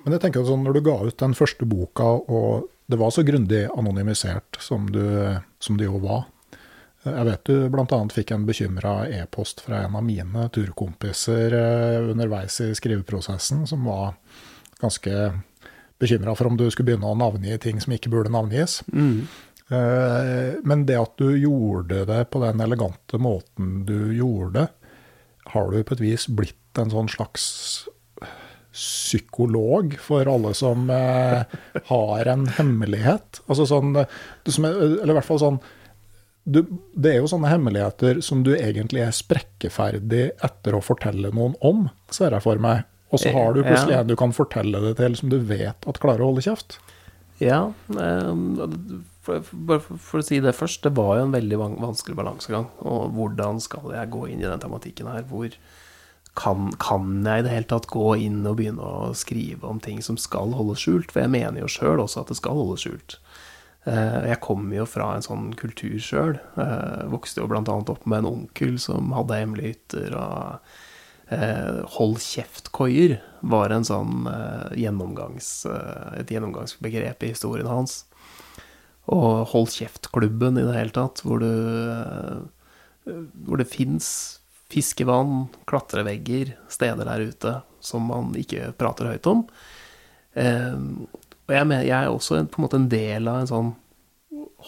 Men 0.04 0.16
jeg 0.16 0.24
tenker 0.24 0.46
sånn, 0.48 0.64
når 0.66 0.78
du 0.78 0.86
ga 0.88 0.96
ut 1.04 1.20
den 1.20 1.36
første 1.38 1.68
boka, 1.70 2.08
og 2.28 2.70
det 2.94 3.00
var 3.02 3.12
så 3.12 3.26
grundig 3.26 3.66
anonymisert 3.74 4.60
som 4.62 4.86
du, 4.92 5.02
som 5.60 5.80
det 5.80 5.88
jo 5.88 5.98
var 6.04 6.28
Jeg 7.04 7.26
vet 7.28 7.50
du 7.50 7.56
bl.a. 7.74 8.00
fikk 8.14 8.32
en 8.32 8.46
bekymra 8.48 8.92
e-post 9.10 9.64
fra 9.66 9.82
en 9.84 9.98
av 10.00 10.06
mine 10.06 10.46
turkompiser 10.56 11.56
eh, 11.58 12.12
underveis 12.14 12.60
i 12.64 12.70
skriveprosessen, 12.78 13.66
som 13.68 13.90
var 13.90 14.14
ganske 14.80 15.34
bekymra 16.00 16.36
for 16.36 16.48
om 16.48 16.60
du 16.60 16.70
skulle 16.72 16.94
begynne 16.94 17.10
å 17.10 17.18
navngi 17.18 17.58
ting 17.64 17.82
som 17.84 17.96
ikke 17.96 18.12
burde 18.14 18.32
navngis. 18.32 18.80
Mm. 18.94 19.26
Eh, 19.74 20.62
men 20.64 20.86
det 20.88 21.00
at 21.02 21.18
du 21.20 21.34
gjorde 21.36 22.06
det 22.08 22.22
på 22.32 22.40
den 22.44 22.64
elegante 22.64 23.20
måten 23.20 23.84
du 23.90 24.14
gjorde, 24.16 24.68
har 25.54 25.72
du 25.72 25.84
på 25.84 25.98
et 25.98 26.04
vis 26.04 26.30
blitt 26.32 26.80
en 26.80 26.92
sånn 26.94 27.12
slags 27.12 27.46
psykolog 28.74 29.96
for 30.02 30.28
alle 30.30 30.54
som 30.58 30.90
eh, 30.90 31.44
har 31.90 32.32
en 32.34 32.48
hemmelighet. 32.58 33.44
Altså 33.46 33.68
sånn, 33.70 33.94
eller 33.96 35.14
i 35.14 35.18
hvert 35.20 35.30
fall 35.30 35.42
sånn 35.42 35.60
du, 36.44 36.60
Det 36.92 37.14
er 37.14 37.22
jo 37.22 37.30
sånne 37.32 37.48
hemmeligheter 37.48 38.18
som 38.26 38.42
du 38.44 38.52
egentlig 38.58 39.06
er 39.06 39.14
sprekkeferdig 39.16 40.26
etter 40.44 40.76
å 40.76 40.82
fortelle 40.84 41.32
noen 41.32 41.54
om, 41.64 41.86
ser 42.12 42.36
jeg 42.36 42.44
for 42.44 42.60
meg. 42.60 42.84
Og 43.14 43.22
så 43.22 43.32
har 43.32 43.54
du 43.54 43.62
plutselig 43.62 43.96
en 43.96 44.10
du 44.10 44.18
kan 44.20 44.34
fortelle 44.36 44.82
det 44.84 44.98
til 44.98 45.16
som 45.16 45.32
du 45.32 45.38
vet 45.38 45.88
at 45.88 46.02
klarer 46.04 46.26
å 46.26 46.32
holde 46.34 46.44
kjeft. 46.44 46.80
Ja, 47.40 47.70
bare 47.88 48.70
for, 49.24 49.40
for, 49.46 49.80
for, 49.80 50.20
å 50.20 50.26
si 50.26 50.42
det 50.44 50.52
først, 50.58 50.84
det 50.84 50.98
var 50.98 51.18
jo 51.18 51.28
en 51.28 51.36
veldig 51.36 51.60
vanskelig 51.80 52.18
balansegang. 52.20 52.68
Og 52.84 53.14
hvordan 53.16 53.62
skal 53.64 53.94
jeg 53.96 54.12
gå 54.12 54.26
inn 54.34 54.44
i 54.44 54.50
den 54.50 54.64
tematikken 54.64 55.08
her? 55.08 55.24
hvor 55.30 55.54
kan, 56.34 56.72
kan, 56.82 57.20
jeg 57.26 57.44
i 57.44 57.46
det 57.46 57.54
hele 57.54 57.70
tatt 57.70 57.90
gå 57.94 58.16
inn 58.26 58.42
og 58.50 58.58
begynne 58.58 58.82
å 58.82 59.12
skrive 59.18 59.70
om 59.70 59.82
ting 59.84 60.02
som 60.02 60.18
skal 60.18 60.56
holdes 60.58 60.82
skjult? 60.82 61.12
For 61.14 61.22
jeg 61.26 61.34
mener 61.34 61.62
jo 61.62 61.70
sjøl 61.70 62.02
også 62.02 62.24
at 62.24 62.34
det 62.34 62.40
skal 62.40 62.58
holdes 62.58 62.86
skjult. 62.88 63.20
Eh, 63.84 64.30
jeg 64.32 64.40
kommer 64.44 64.80
jo 64.80 64.88
fra 64.88 65.12
en 65.14 65.26
sånn 65.26 65.52
kultur 65.60 65.98
sjøl. 66.02 66.38
Eh, 66.60 67.04
vokste 67.12 67.44
jo 67.44 67.50
bl.a. 67.52 67.62
opp 67.62 68.08
med 68.08 68.24
en 68.24 68.32
onkel 68.32 68.78
som 68.82 69.14
hadde 69.16 69.40
hemmelige 69.42 69.76
hytter. 69.76 70.16
og 70.18 71.36
eh, 71.36 71.84
Hold 71.98 72.22
kjeft-koier 72.24 73.20
var 73.54 73.76
en 73.76 73.86
sånn 73.86 74.30
gjennomgangs, 74.80 75.68
et 76.16 76.32
gjennomgangsbegrep 76.32 77.26
i 77.28 77.34
historien 77.36 77.70
hans. 77.70 78.06
Og 79.12 79.52
Hold 79.52 79.74
kjeft-klubben 79.76 80.58
i 80.58 80.66
det 80.66 80.78
hele 80.78 80.96
tatt, 80.96 81.22
hvor, 81.28 81.44
du, 81.44 82.48
hvor 83.44 83.60
det 83.60 83.68
fins 83.68 84.40
fiskevann, 84.74 85.48
klatrevegger, 85.70 86.56
steder 86.72 87.08
der 87.10 87.30
ute 87.30 87.54
som 87.84 88.08
man 88.10 88.34
ikke 88.40 88.72
prater 88.80 89.12
høyt 89.12 89.28
om. 89.30 89.46
Eh, 90.40 90.76
og 91.44 91.52
jeg, 91.52 91.70
jeg, 91.84 91.98
er 91.98 92.10
også 92.10 92.40
en, 92.40 92.50
på 92.50 92.60
en 92.60 92.66
måte 92.66 92.80
en 92.80 92.92
del 92.92 93.28
av 93.30 93.42
en 93.42 93.50
sånn 93.50 93.72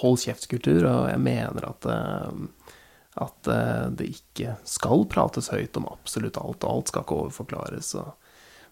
hold 0.02 0.20
kjeft-kultur, 0.26 0.84
og 0.90 1.08
jeg 1.10 1.22
mener 1.24 1.70
at, 1.70 1.88
eh, 1.88 2.74
at 3.24 3.52
eh, 3.52 3.86
det 3.96 4.10
ikke 4.12 4.58
skal 4.68 5.06
prates 5.12 5.50
høyt 5.54 5.80
om 5.80 5.88
absolutt 5.92 6.40
alt, 6.42 6.64
og 6.64 6.72
alt 6.72 6.92
skal 6.92 7.06
ikke 7.06 7.22
overforklares. 7.24 7.94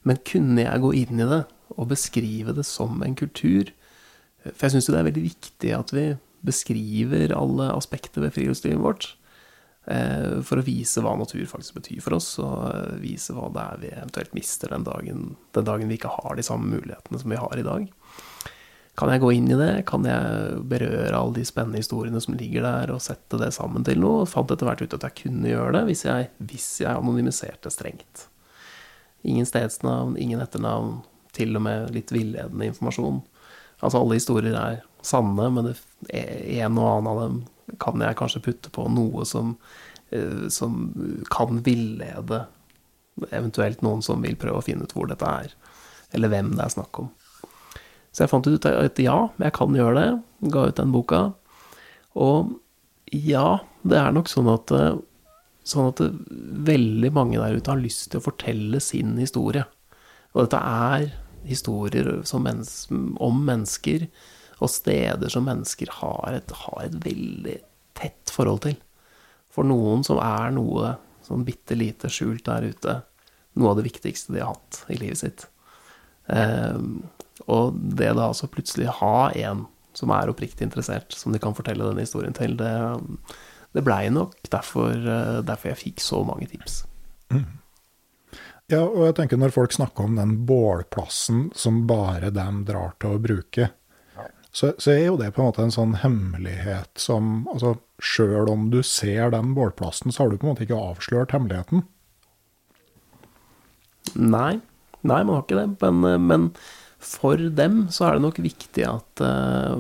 Men 0.04 0.20
kunne 0.28 0.66
jeg 0.66 0.84
gå 0.84 0.92
inn 1.00 1.24
i 1.24 1.30
det 1.32 1.46
og 1.74 1.90
beskrive 1.94 2.56
det 2.58 2.68
som 2.68 3.00
en 3.06 3.16
kultur? 3.18 3.72
For 4.44 4.68
jeg 4.68 4.75
syns 4.75 4.90
jo 4.90 4.96
det 4.96 5.02
er 5.02 5.10
veldig 5.10 5.28
viktig 5.30 5.75
at 5.78 5.94
vi 5.96 6.08
beskriver 6.44 7.32
alle 7.38 7.70
aspekter 7.72 8.25
ved 8.25 8.36
friluftslivet 8.36 8.84
vårt. 8.84 9.13
Eh, 9.86 10.40
for 10.48 10.62
å 10.62 10.63
vise 10.63 11.02
hva 11.04 11.12
natur 11.20 11.44
faktisk 11.50 11.75
betyr 11.82 12.04
for 12.04 12.16
oss, 12.16 12.30
og 12.40 12.60
eh, 12.70 13.00
vise 13.04 13.36
hva 13.36 13.50
det 13.52 13.63
er 13.63 13.82
vi 13.82 13.90
eventuelt 13.92 14.36
mister 14.38 14.72
den 14.72 14.86
dagen, 14.88 15.34
den 15.56 15.68
dagen 15.68 15.92
vi 15.92 15.98
ikke 16.00 16.13
har 16.13 16.38
de 16.40 16.46
samme 16.46 16.70
mulighetene 16.72 17.20
som 17.20 17.34
vi 17.34 17.40
har 17.42 17.60
i 17.60 17.66
dag. 17.68 17.90
Kan 18.96 19.10
jeg 19.10 19.24
gå 19.24 19.32
inn 19.34 19.50
i 19.50 19.58
det? 19.58 19.72
Kan 19.90 20.06
jeg 20.06 20.60
berøre 20.70 21.18
alle 21.18 21.36
de 21.40 21.44
spennende 21.50 21.82
historiene 21.82 22.22
som 22.24 22.38
ligger 22.38 22.63
der, 22.63 22.94
og 22.94 23.02
sette 23.04 23.40
det 23.42 23.50
sammen 23.56 23.84
til 23.84 24.00
noe? 24.00 24.28
Fant 24.30 24.54
etter 24.54 24.70
hvert 24.70 24.86
ut 24.86 24.96
at 25.00 25.08
jeg 25.10 25.18
kunne 25.25 25.50
gjøre 25.50 25.74
det, 25.80 25.84
hvis 25.90 26.06
jeg, 26.06 26.30
hvis 26.46 26.70
jeg 26.86 26.94
anonymiserte 26.94 27.74
strengt. 27.74 28.28
Ingen 29.28 29.50
stedsnavn, 29.50 30.16
ingen 30.22 30.44
etternavn, 30.44 31.02
til 31.34 31.58
og 31.58 31.66
med 31.66 31.90
litt 31.96 32.13
villedende 32.13 32.70
informasjon. 32.70 33.24
Altså, 33.82 33.98
alle 33.98 34.20
historier 34.20 34.56
er 34.56 34.84
sanne, 35.04 35.50
men 35.52 35.74
en 35.74 36.78
og 36.78 36.88
annen 36.92 37.10
av 37.10 37.22
dem 37.24 37.42
kan 37.79 38.01
jeg 38.03 38.17
kanskje 38.20 38.43
putte 38.43 38.72
på 38.74 38.88
noe 38.91 39.25
som, 39.27 39.55
eh, 40.12 40.48
som 40.53 40.91
kan 41.32 41.62
villede 41.65 42.46
eventuelt 43.29 43.84
noen 43.86 44.01
som 44.01 44.24
vil 44.25 44.38
prøve 44.39 44.62
å 44.62 44.65
finne 44.65 44.88
ut 44.88 44.96
hvor 44.96 45.10
dette 45.10 45.27
er, 45.27 45.53
eller 46.17 46.32
hvem 46.34 46.55
det 46.58 46.65
er 46.65 46.74
snakk 46.74 47.03
om. 47.03 47.12
Så 48.13 48.24
jeg 48.24 48.29
fant 48.29 48.48
ut 48.48 48.65
at 48.70 49.00
ja, 49.01 49.17
jeg 49.41 49.55
kan 49.58 49.74
gjøre 49.74 49.96
det. 49.98 50.10
Ga 50.53 50.67
ut 50.70 50.77
den 50.77 50.91
boka. 50.93 51.22
Og 52.13 52.53
ja, 53.10 53.63
det 53.82 53.98
er 53.98 54.13
nok 54.13 54.29
sånn 54.29 54.50
at, 54.53 54.70
eh, 54.74 55.00
sånn 55.65 55.89
at 55.89 56.01
veldig 56.70 57.10
mange 57.15 57.41
der 57.41 57.58
ute 57.58 57.74
har 57.74 57.82
lyst 57.82 58.12
til 58.12 58.22
å 58.22 58.27
fortelle 58.27 58.82
sin 58.82 59.15
historie. 59.17 59.65
Og 60.34 60.46
dette 60.46 60.62
er 60.62 61.10
historier 61.48 62.22
mennes 62.39 62.75
om 62.91 63.41
mennesker 63.46 64.08
og 64.60 64.72
steder 64.72 65.32
som 65.32 65.48
mennesker 65.48 65.92
har 66.02 66.38
et, 66.38 66.52
har 66.66 66.84
et 66.84 66.98
veldig 67.06 67.58
tett 67.98 68.34
forhold 68.34 68.64
til. 68.68 68.78
For 69.54 69.68
noen 69.68 70.06
som 70.06 70.22
er 70.24 70.54
noe 70.56 70.96
sånn 71.24 71.46
bitte 71.48 71.78
lite 71.78 72.10
skjult 72.12 72.46
der 72.48 72.70
ute, 72.74 73.00
noe 73.60 73.72
av 73.72 73.80
det 73.80 73.88
viktigste 73.88 74.34
de 74.34 74.42
har 74.42 74.56
hatt 74.56 74.84
i 74.92 74.98
livet 75.00 75.22
sitt. 75.22 75.46
Eh, 76.32 76.80
og 77.50 77.78
det 77.78 78.12
da 78.16 78.30
altså 78.30 78.50
plutselig 78.52 78.92
ha 79.02 79.30
en 79.46 79.66
som 79.94 80.10
er 80.14 80.32
oppriktig 80.32 80.66
interessert, 80.66 81.14
som 81.14 81.34
de 81.34 81.42
kan 81.42 81.54
fortelle 81.54 81.86
denne 81.86 82.06
historien 82.06 82.34
til, 82.34 82.56
det, 82.58 82.72
det 83.78 83.84
blei 83.86 84.08
nok 84.14 84.40
derfor, 84.50 84.96
eh, 84.98 85.42
derfor 85.46 85.74
jeg 85.74 85.82
fikk 85.84 86.02
så 86.04 86.24
mange 86.26 86.50
tips. 86.50 86.82
Ja, 88.72 88.82
og 88.82 89.04
jeg 89.06 89.16
tenker 89.20 89.38
når 89.38 89.54
folk 89.54 89.74
snakker 89.76 90.08
om 90.08 90.18
den 90.18 90.38
bålplassen 90.48 91.50
som 91.58 91.84
bare 91.90 92.32
dem 92.34 92.64
drar 92.66 92.96
til 93.02 93.18
å 93.18 93.22
bruke, 93.22 93.70
så, 94.54 94.74
så 94.78 94.94
er 94.94 95.08
jo 95.08 95.18
det 95.18 95.32
på 95.34 95.42
en 95.42 95.50
måte 95.50 95.64
en 95.66 95.74
sånn 95.74 95.98
hemmelighet 96.04 96.92
som 97.02 97.48
altså 97.54 97.76
Sjøl 98.04 98.50
om 98.52 98.68
du 98.74 98.82
ser 98.84 99.32
den 99.32 99.54
bålplassen, 99.56 100.12
så 100.12 100.24
har 100.24 100.32
du 100.32 100.38
på 100.38 100.46
en 100.46 100.52
måte 100.52 100.66
ikke 100.66 100.78
avslørt 100.92 101.32
hemmeligheten. 101.32 101.86
Nei, 104.20 104.60
nei, 105.02 105.20
man 105.24 105.38
har 105.38 105.46
ikke 105.46 105.62
det. 105.62 105.68
Men, 105.80 106.04
eh, 106.10 106.20
men 106.20 106.50
for 107.00 107.40
dem 107.40 107.86
så 107.96 108.10
er 108.10 108.18
det 108.18 108.26
nok 108.26 108.42
viktig 108.44 108.84
at 108.90 109.24
eh, 109.24 109.78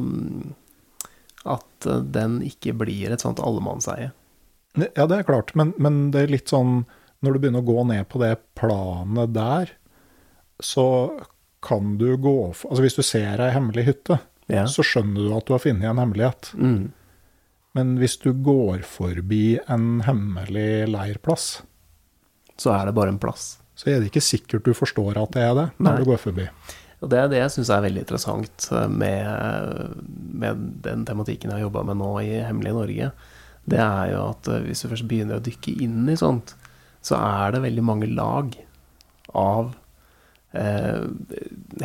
at 1.43 1.87
den 2.15 2.39
ikke 2.47 2.73
blir 2.79 3.11
et 3.11 3.23
sånt 3.23 3.41
allemannseie. 3.43 4.11
Ja, 4.79 5.05
det 5.05 5.19
er 5.19 5.27
klart, 5.27 5.53
men, 5.59 5.73
men 5.77 6.07
det 6.13 6.23
er 6.23 6.31
litt 6.33 6.49
sånn 6.49 6.87
Når 7.21 7.35
du 7.35 7.39
begynner 7.43 7.61
å 7.61 7.67
gå 7.67 7.83
ned 7.85 8.07
på 8.09 8.17
det 8.23 8.31
planet 8.57 9.35
der, 9.35 9.69
så 10.57 10.85
kan 11.61 11.99
du 11.99 12.15
gå 12.17 12.37
Altså 12.49 12.81
hvis 12.81 12.97
du 12.97 13.03
ser 13.05 13.43
ei 13.43 13.51
hemmelig 13.53 13.85
hytte, 13.91 14.17
Ja. 14.51 14.65
så 14.67 14.83
skjønner 14.83 15.23
du 15.29 15.33
at 15.37 15.45
du 15.47 15.53
har 15.55 15.61
funnet 15.63 15.87
en 15.87 16.01
hemmelighet. 16.01 16.49
Mm. 16.59 16.91
Men 17.73 17.95
hvis 17.97 18.17
du 18.21 18.33
går 18.33 18.83
forbi 18.85 19.57
en 19.71 20.01
hemmelig 20.05 20.87
leirplass, 20.91 21.61
Så 22.59 22.69
er 22.75 22.85
det 22.85 22.93
bare 22.95 23.09
en 23.09 23.17
plass. 23.19 23.57
så 23.75 23.89
er 23.89 23.99
det 23.99 24.11
ikke 24.11 24.21
sikkert 24.21 24.63
du 24.67 24.73
forstår 24.77 25.15
at 25.17 25.31
det 25.33 25.41
er 25.41 25.53
det 25.57 25.67
når 25.79 25.87
Nei. 25.91 25.97
du 25.97 26.05
går 26.11 26.19
forbi. 26.21 26.47
Og 27.01 27.09
det 27.09 27.17
er 27.19 27.27
det 27.31 27.39
jeg 27.39 27.51
syns 27.55 27.69
er 27.73 27.81
veldig 27.81 28.03
interessant 28.03 28.67
eh, 28.71 28.87
med, 28.87 29.97
med 30.43 30.61
den 30.85 31.01
tematikken 31.05 31.49
jeg 31.49 31.57
har 31.57 31.65
jobba 31.65 31.81
med 31.89 31.97
nå 31.99 32.11
i 32.21 32.29
Hemmelige 32.45 32.73
Norge. 32.77 33.09
Det 33.65 33.79
er 33.79 34.11
jo 34.13 34.21
at 34.29 34.47
eh, 34.53 34.61
hvis 34.67 34.83
du 34.85 34.89
først 34.91 35.07
begynner 35.09 35.39
å 35.41 35.43
dykke 35.43 35.73
inn 35.83 36.05
i 36.13 36.15
sånt, 36.19 36.53
så 37.03 37.17
er 37.19 37.51
det 37.55 37.63
veldig 37.65 37.83
mange 37.83 38.07
lag 38.13 38.53
av 39.35 39.73
eh, 40.57 41.05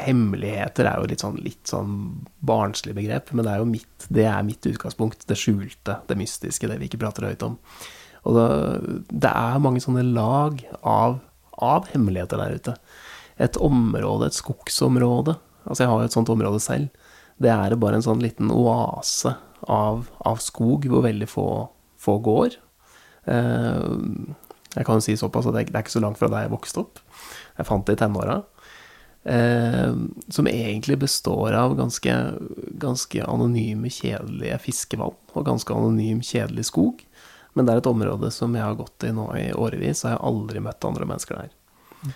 Hemmeligheter 0.04 0.88
er 0.88 1.00
jo 1.00 1.10
litt 1.10 1.24
sånn, 1.24 1.38
litt 1.44 1.70
sånn 1.70 1.94
barnslig 2.44 2.96
begrep, 2.98 3.32
men 3.32 3.46
det 3.46 3.54
er 3.54 3.62
jo 3.62 3.70
mitt, 3.70 4.08
det 4.12 4.26
er 4.30 4.46
mitt 4.46 4.68
utgangspunkt. 4.68 5.26
Det 5.28 5.38
skjulte, 5.38 6.00
det 6.08 6.18
mystiske, 6.20 6.70
det 6.70 6.78
vi 6.80 6.90
ikke 6.90 7.02
prater 7.02 7.28
høyt 7.30 7.46
om. 7.46 7.58
Og 8.28 8.36
det, 8.36 8.48
det 9.26 9.30
er 9.30 9.62
mange 9.64 9.82
sånne 9.82 10.04
lag 10.06 10.60
av, 10.82 11.20
av 11.58 11.88
hemmeligheter 11.94 12.40
der 12.40 12.58
ute 12.58 12.80
et 13.38 13.58
område, 13.62 14.28
et 14.28 14.36
skogsområde. 14.36 15.36
Altså 15.64 15.84
jeg 15.84 15.92
har 15.92 16.02
jo 16.02 16.08
et 16.10 16.16
sånt 16.16 16.32
område 16.32 16.60
selv. 16.62 17.06
Det 17.38 17.50
er 17.52 17.76
bare 17.78 18.00
en 18.00 18.04
sånn 18.04 18.22
liten 18.22 18.50
oase 18.50 19.36
av, 19.70 20.08
av 20.26 20.42
skog 20.42 20.88
hvor 20.90 21.04
veldig 21.06 21.28
få, 21.30 21.48
få 22.02 22.18
går. 22.24 22.58
Eh, 23.30 23.84
jeg 24.74 24.86
kan 24.86 24.98
jo 24.98 25.06
si 25.06 25.14
såpass 25.18 25.46
at 25.48 25.54
det, 25.54 25.68
det 25.70 25.78
er 25.78 25.86
ikke 25.86 25.96
så 25.96 26.02
langt 26.02 26.18
fra 26.20 26.30
der 26.32 26.46
jeg 26.46 26.54
vokste 26.54 26.82
opp. 26.82 27.02
Jeg 27.58 27.68
fant 27.68 27.86
det 27.86 27.98
i 27.98 28.02
tenåra. 28.02 28.40
Eh, 29.22 29.94
som 30.28 30.46
egentlig 30.46 30.98
består 30.98 31.52
av 31.52 31.76
ganske, 31.76 32.14
ganske 32.68 33.24
anonyme, 33.24 33.90
kjedelige 33.90 34.58
fiskevann 34.62 35.16
og 35.32 35.46
ganske 35.46 35.74
anonym, 35.74 36.22
kjedelig 36.24 36.68
skog. 36.70 37.02
Men 37.52 37.66
det 37.66 37.74
er 37.74 37.82
et 37.82 37.90
område 37.90 38.30
som 38.30 38.54
jeg 38.54 38.64
har 38.64 38.78
gått 38.78 39.04
i 39.04 39.10
nå 39.12 39.26
i 39.36 39.48
årevis, 39.52 40.04
og 40.04 40.10
jeg 40.10 40.16
har 40.16 40.28
aldri 40.30 40.62
møtt 40.62 40.86
andre 40.86 41.08
mennesker 41.10 41.42
der. 41.42 42.14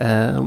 Eh, 0.00 0.42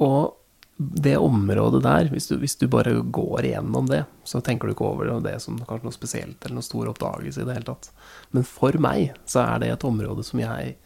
og 0.00 0.36
det 0.80 1.16
området 1.20 1.82
der, 1.84 2.08
hvis 2.12 2.30
du, 2.30 2.38
hvis 2.40 2.56
du 2.56 2.64
bare 2.72 2.94
går 3.00 3.44
igjennom 3.44 3.88
det, 3.88 4.04
så 4.24 4.40
tenker 4.40 4.68
du 4.68 4.72
ikke 4.72 4.86
over 4.88 5.10
det 5.20 5.34
som 5.44 5.58
kanskje 5.58 5.88
noe 5.88 5.96
spesielt 5.96 6.44
eller 6.44 6.56
noe 6.56 6.64
stor 6.64 6.88
oppdagelse 6.88 7.42
i 7.42 7.48
det 7.48 7.58
hele 7.58 7.68
tatt. 7.68 7.90
Men 8.32 8.46
for 8.48 8.78
meg 8.80 9.12
så 9.28 9.42
er 9.44 9.60
det 9.60 9.74
et 9.74 9.84
område 9.84 10.24
som 10.24 10.40
jeg 10.40 10.78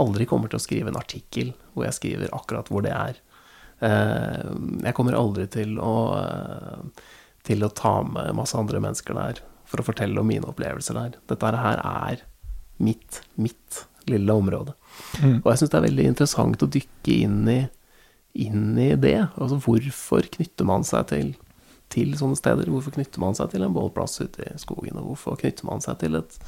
aldri 0.00 0.24
kommer 0.28 0.48
til 0.48 0.56
å 0.56 0.64
skrive 0.64 0.88
en 0.88 0.96
artikkel 0.96 1.52
hvor 1.74 1.84
jeg 1.84 1.98
skriver 1.98 2.32
akkurat 2.32 2.70
hvor 2.72 2.84
det 2.86 2.94
er. 2.96 3.20
Eh, 3.82 4.50
jeg 4.86 4.94
kommer 4.94 5.16
aldri 5.18 5.48
til 5.50 5.74
å, 5.82 5.94
eh, 6.18 7.06
til 7.42 7.64
å 7.66 7.72
ta 7.74 8.02
med 8.06 8.36
masse 8.38 8.58
andre 8.58 8.80
mennesker 8.82 9.18
der 9.18 9.42
for 9.66 9.82
å 9.82 9.86
fortelle 9.86 10.20
om 10.20 10.28
mine 10.28 10.46
opplevelser 10.46 10.98
der. 10.98 11.18
Dette 11.30 11.54
her 11.56 11.80
er 11.82 12.22
mitt, 12.78 13.22
mitt 13.36 13.84
lille 14.06 14.34
område. 14.34 14.74
Og 15.22 15.48
jeg 15.48 15.62
syns 15.62 15.72
det 15.72 15.78
er 15.78 15.88
veldig 15.88 16.08
interessant 16.10 16.64
å 16.64 16.70
dykke 16.70 17.16
inn 17.24 17.48
i, 17.48 17.60
inn 18.46 18.78
i 18.78 18.92
det. 19.00 19.18
Altså 19.36 19.58
hvorfor 19.62 20.28
knytter 20.36 20.68
man 20.68 20.86
seg 20.86 21.08
til, 21.10 21.34
til 21.92 22.14
sånne 22.18 22.38
steder? 22.38 22.70
Hvorfor 22.70 22.94
knytter 22.94 23.22
man 23.22 23.38
seg 23.38 23.52
til 23.52 23.66
en 23.66 23.74
bålplass 23.74 24.20
ute 24.22 24.46
i 24.46 24.58
skogen? 24.60 24.98
Og 25.00 25.12
hvorfor 25.12 25.40
knytter 25.40 25.68
man 25.68 25.82
seg 25.84 25.98
til 26.02 26.20
et 26.20 26.38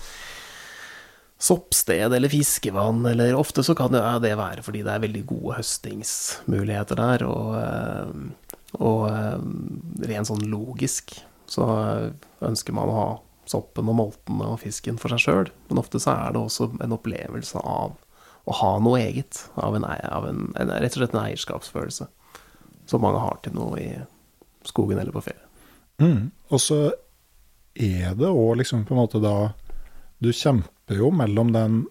soppsted 1.45 2.15
eller 2.17 2.33
fiskevann? 2.33 3.05
Eller 3.07 3.37
ofte 3.39 3.65
så 3.67 3.77
kan 3.79 3.95
jo 3.95 4.03
det 4.23 4.35
være 4.41 4.65
fordi 4.65 4.85
det 4.87 4.95
er 4.95 5.05
veldig 5.05 5.25
gode 5.29 5.59
høstingsmuligheter 5.61 7.01
der. 7.01 7.27
Og, 7.29 7.53
eh, 7.61 8.57
og 8.81 9.05
eh, 9.11 9.39
rent 10.11 10.31
sånn 10.31 10.49
logisk 10.51 11.17
så 11.51 11.69
ønsker 12.45 12.77
man 12.77 12.91
å 12.91 12.99
ha 12.99 13.09
soppen 13.51 13.91
og 13.93 13.99
moltene 13.99 14.55
og 14.55 14.63
fisken 14.63 14.97
for 15.01 15.13
seg 15.13 15.25
sjøl. 15.25 15.53
Men 15.69 15.83
ofte 15.83 16.01
så 16.03 16.17
er 16.17 16.35
det 16.35 16.41
også 16.41 16.71
en 16.83 16.97
opplevelse 16.97 17.61
av 17.61 17.97
å 18.45 18.59
ha 18.61 18.73
noe 18.83 19.01
eget. 19.03 19.45
Av, 19.61 19.77
en, 19.77 19.85
av 19.85 20.29
en, 20.29 20.47
rett 20.57 20.97
og 20.97 21.03
slett 21.03 21.17
en 21.17 21.25
eierskapsfølelse. 21.27 22.09
Som 22.89 23.05
mange 23.05 23.23
har 23.23 23.41
til 23.45 23.57
noe 23.57 23.81
i 23.81 23.91
skogen 24.65 25.01
eller 25.01 25.13
på 25.15 25.25
ferie. 25.25 25.45
Mm. 26.03 26.33
Og 26.51 26.61
så 26.61 26.81
er 27.75 28.17
det 28.17 28.31
òg 28.31 28.59
liksom 28.61 28.85
på 28.87 28.95
en 28.95 29.03
måte 29.03 29.21
da 29.23 29.53
Du 30.25 30.31
kjemper 30.33 30.97
jo 31.01 31.11
mellom 31.15 31.51
den 31.55 31.83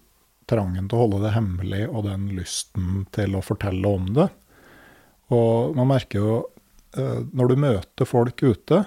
trangen 0.50 0.88
til 0.90 0.98
å 0.98 1.04
holde 1.06 1.22
det 1.24 1.34
hemmelig 1.36 1.84
og 1.88 2.04
den 2.08 2.26
lysten 2.36 3.04
til 3.14 3.36
å 3.38 3.42
fortelle 3.44 3.88
om 3.88 4.10
det. 4.16 4.26
Og 5.32 5.72
man 5.78 5.88
merker 5.88 6.20
jo 6.20 6.34
eh, 6.98 7.22
når 7.32 7.52
du 7.54 7.56
møter 7.64 8.08
folk 8.08 8.42
ute, 8.44 8.82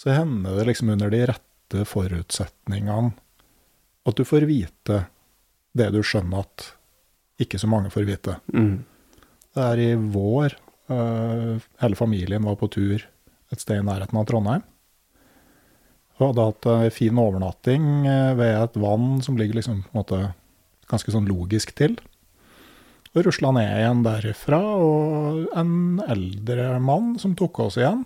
så 0.00 0.14
hender 0.14 0.60
det 0.60 0.68
liksom 0.70 0.92
under 0.94 1.10
de 1.12 1.24
rette 1.32 1.82
forutsetningene 1.88 3.10
at 4.08 4.16
du 4.16 4.22
får 4.24 4.46
vite 4.48 5.02
det 5.76 5.88
du 5.94 6.00
skjønner 6.06 6.44
at 6.46 6.70
ikke 7.40 7.58
så 7.60 7.68
mange 7.70 7.90
får 7.92 8.06
vite. 8.08 8.38
Det 9.54 9.64
er 9.66 9.82
i 9.82 9.90
vår. 9.96 10.54
eh, 10.90 11.60
hele 11.82 11.98
familien 11.98 12.44
var 12.46 12.56
på 12.60 12.68
tur 12.72 13.04
et 13.50 13.60
sted 13.62 13.80
i 13.80 13.86
nærheten 13.86 14.18
av 14.20 14.26
Trondheim. 14.30 14.62
Og 16.20 16.30
hadde 16.30 16.46
hatt 16.50 16.68
ei 16.74 16.92
fin 16.92 17.18
overnatting 17.18 18.06
eh, 18.06 18.32
ved 18.36 18.54
et 18.58 18.78
vann 18.80 19.22
som 19.24 19.38
ligger 19.40 19.56
liksom 19.56 19.80
en 19.80 19.96
måte 19.96 20.20
ganske 20.90 21.14
sånn 21.14 21.28
logisk 21.30 21.72
til. 21.78 21.96
Og 23.14 23.24
rusla 23.26 23.50
ned 23.56 23.70
igjen 23.72 24.04
derifra, 24.04 24.60
og 24.60 25.48
en 25.58 26.02
eldre 26.04 26.76
mann 26.84 27.14
som 27.18 27.32
tok 27.38 27.64
oss 27.64 27.78
igjen. 27.80 28.04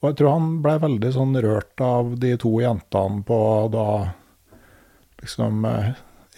Og 0.00 0.10
jeg 0.10 0.20
tror 0.20 0.36
han 0.36 0.52
blei 0.64 0.76
veldig 0.80 1.10
sånn 1.16 1.34
rørt 1.42 1.82
av 1.84 2.14
de 2.20 2.36
to 2.40 2.52
jentene 2.62 3.24
på 3.26 3.40
da 3.72 3.88
liksom 5.20 5.64
eh, 5.68 5.90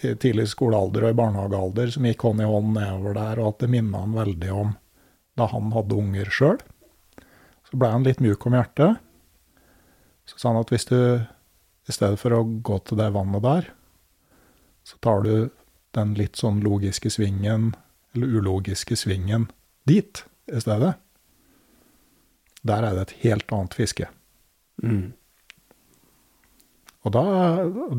i 0.03 0.15
tidlig 0.19 0.49
skolealder 0.51 1.05
og 1.05 1.13
i 1.13 1.19
barnehagealder 1.19 1.93
som 1.93 2.07
gikk 2.07 2.25
hånd 2.27 2.43
i 2.43 2.49
hånd 2.49 2.73
nedover 2.75 3.15
der, 3.15 3.39
og 3.39 3.53
at 3.53 3.63
det 3.63 3.71
minna 3.71 4.01
han 4.03 4.17
veldig 4.17 4.51
om 4.51 4.73
da 5.39 5.47
han 5.49 5.71
hadde 5.73 5.97
unger 5.97 6.29
sjøl. 6.33 6.59
Så 7.69 7.79
blei 7.79 7.93
han 7.93 8.05
litt 8.05 8.21
mjuk 8.23 8.43
om 8.47 8.57
hjertet. 8.57 8.99
Så 10.25 10.39
sa 10.39 10.51
han 10.51 10.61
at 10.61 10.71
hvis 10.71 10.87
du 10.89 10.97
i 11.83 11.91
stedet 11.91 12.19
for 12.21 12.35
å 12.35 12.43
gå 12.63 12.77
til 12.87 12.99
det 12.99 13.09
vannet 13.15 13.43
der, 13.43 13.69
så 14.87 14.99
tar 15.03 15.23
du 15.25 15.49
den 15.95 16.13
litt 16.17 16.39
sånn 16.39 16.61
logiske 16.63 17.11
svingen, 17.13 17.73
eller 18.15 18.39
ulogiske 18.39 18.95
svingen, 18.99 19.49
dit 19.89 20.23
i 20.47 20.61
stedet. 20.63 20.93
Der 22.63 22.87
er 22.87 22.95
det 22.95 23.07
et 23.07 23.17
helt 23.25 23.51
annet 23.51 23.75
fiske. 23.75 24.07
Og 27.03 27.11
da, 27.11 27.23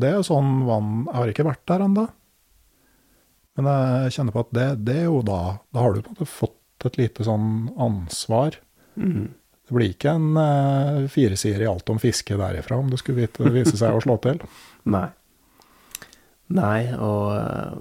det 0.01 0.09
er 0.09 0.23
sånn 0.25 0.63
vann 0.65 1.05
Jeg 1.05 1.15
har 1.15 1.31
ikke 1.31 1.45
vært 1.45 1.65
der 1.69 1.83
ennå. 1.85 2.07
Men 3.55 3.69
jeg 3.69 4.15
kjenner 4.17 4.33
på 4.35 4.41
at 4.47 4.53
det, 4.57 4.67
det 4.87 4.95
er 5.03 5.05
jo 5.05 5.21
da 5.23 5.59
Da 5.71 5.83
har 5.83 5.93
du 5.93 6.01
på 6.01 6.09
en 6.09 6.17
måte 6.17 6.27
fått 6.27 6.87
et 6.89 6.97
lite 6.99 7.23
sånn 7.25 7.69
ansvar. 7.81 8.57
Det 9.65 9.73
blir 9.73 9.93
ikke 9.95 10.13
en 10.13 10.37
uh, 10.37 11.05
firesider 11.09 11.63
i 11.65 11.69
alt 11.69 11.89
om 11.89 11.99
fiske 12.01 12.37
derifra, 12.37 12.77
om 12.77 12.91
det 12.91 13.01
skulle 13.01 13.25
vise 13.55 13.77
seg 13.79 13.97
å 13.97 14.03
slå 14.03 14.19
til. 14.21 14.41
Nei. 14.95 15.07
Nei, 16.53 16.91
og 17.01 17.31
eh, 17.33 17.77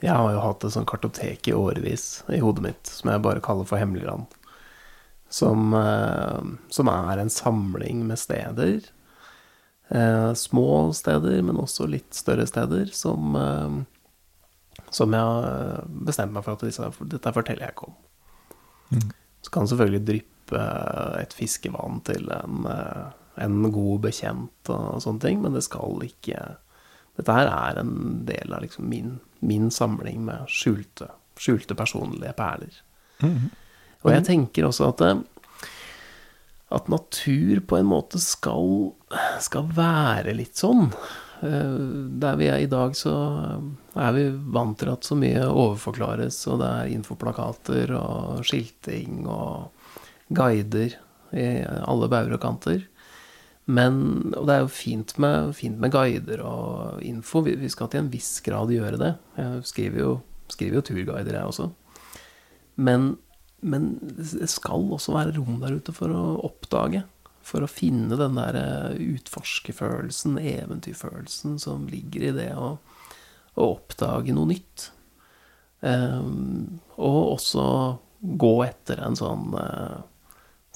jeg 0.00 0.12
har 0.16 0.30
jo 0.32 0.40
hatt 0.40 0.64
et 0.64 0.72
sånt 0.72 0.88
kartotek 0.88 1.50
i 1.50 1.56
årevis 1.56 2.24
i 2.32 2.40
hodet 2.40 2.64
mitt, 2.64 2.88
som 2.88 3.10
jeg 3.12 3.24
bare 3.24 3.42
kaller 3.44 3.68
for 3.68 3.80
Hemmeligland. 3.80 4.30
Som, 5.28 5.74
eh, 5.76 6.46
som 6.72 6.88
er 6.88 7.20
en 7.20 7.32
samling 7.32 8.06
med 8.08 8.20
steder. 8.20 8.88
Eh, 9.88 10.30
små 10.32 10.94
steder, 10.96 11.42
men 11.44 11.60
også 11.60 11.90
litt 11.90 12.16
større 12.16 12.46
steder, 12.48 12.88
som, 12.96 13.36
eh, 13.36 14.86
som 14.90 15.12
jeg 15.12 15.20
har 15.20 15.84
bestemt 16.08 16.32
meg 16.32 16.46
for 16.46 16.56
at 16.56 16.64
disse, 16.64 16.88
dette 17.04 17.34
forteller 17.36 17.66
jeg 17.66 17.76
ikke 17.76 17.90
om. 17.90 19.12
Så 19.42 19.52
kan 19.52 19.66
det 19.66 19.74
selvfølgelig 19.74 20.06
dryppe 20.06 20.35
et 20.54 21.32
fiskevann 21.34 22.02
til 22.04 22.30
en, 22.30 22.66
eh, 22.70 23.12
en 23.44 23.72
god 23.72 24.00
bekjent 24.06 24.70
og 24.72 25.02
sånne 25.02 25.20
ting, 25.20 25.42
men 25.42 25.52
det 25.56 25.64
skal 25.66 26.02
ikke 26.06 26.56
Dette 27.16 27.32
her 27.32 27.48
er 27.48 27.78
en 27.80 28.26
del 28.28 28.52
av 28.52 28.60
liksom 28.60 28.90
min, 28.90 29.20
min 29.40 29.70
samling 29.72 30.26
med 30.26 30.50
skjulte, 30.52 31.06
skjulte 31.40 31.72
personlige 31.74 32.34
perler. 32.36 32.74
Og 34.04 34.10
jeg 34.12 34.24
tenker 34.26 34.66
også 34.68 34.90
at 34.90 35.00
at 36.76 36.88
natur 36.90 37.60
på 37.66 37.78
en 37.78 37.86
måte 37.86 38.18
skal, 38.20 38.92
skal 39.40 39.68
være 39.72 40.34
litt 40.34 40.58
sånn. 40.58 40.88
Eh, 41.46 41.78
Der 42.20 42.36
vi 42.36 42.48
er 42.50 42.64
i 42.64 42.70
dag, 42.70 42.96
så 42.98 43.14
er 43.94 44.12
vi 44.16 44.26
vant 44.52 44.78
til 44.80 44.90
at 44.90 45.06
så 45.06 45.16
mye 45.18 45.46
overforklares, 45.46 46.40
og 46.50 46.60
det 46.60 46.70
er 46.72 46.92
infoplakater 46.96 47.94
og 47.96 48.42
skilting 48.44 49.26
og 49.28 49.70
guider 50.34 50.96
i 51.36 51.46
alle 51.64 52.08
bauger 52.10 52.36
og 52.36 52.42
kanter. 52.42 52.84
Men, 53.66 53.96
og 54.38 54.46
det 54.46 54.54
er 54.54 54.62
jo 54.62 54.70
fint 54.70 55.16
med, 55.22 55.50
fint 55.58 55.78
med 55.82 55.90
guider 55.94 56.42
og 56.46 57.02
info, 57.02 57.42
vi, 57.42 57.56
vi 57.58 57.70
skal 57.72 57.90
til 57.90 58.04
en 58.04 58.12
viss 58.12 58.38
grad 58.46 58.70
gjøre 58.70 59.00
det. 59.00 59.12
Jeg 59.38 59.66
skriver 59.72 60.02
jo, 60.04 60.12
skriver 60.52 60.78
jo 60.78 60.86
turguider, 60.86 61.34
jeg 61.34 61.50
også. 61.50 61.68
Men, 62.76 63.16
men 63.66 63.96
det 64.14 64.48
skal 64.52 64.86
også 64.94 65.16
være 65.16 65.34
rom 65.40 65.58
der 65.64 65.80
ute 65.80 65.94
for 65.96 66.14
å 66.14 66.24
oppdage. 66.46 67.02
For 67.46 67.62
å 67.62 67.70
finne 67.70 68.18
den 68.18 68.38
der 68.38 68.58
eh, 68.58 69.02
utforskerfølelsen, 69.16 70.38
eventyrfølelsen, 70.42 71.58
som 71.62 71.86
ligger 71.90 72.28
i 72.28 72.34
det 72.34 72.50
å, 72.58 72.72
å 73.54 73.68
oppdage 73.76 74.34
noe 74.34 74.50
nytt. 74.50 74.90
Um, 75.82 76.80
og 76.96 77.36
også 77.36 77.66
gå 78.40 78.52
etter 78.64 79.02
en 79.04 79.18
sånn, 79.18 79.54
eh, 79.60 79.98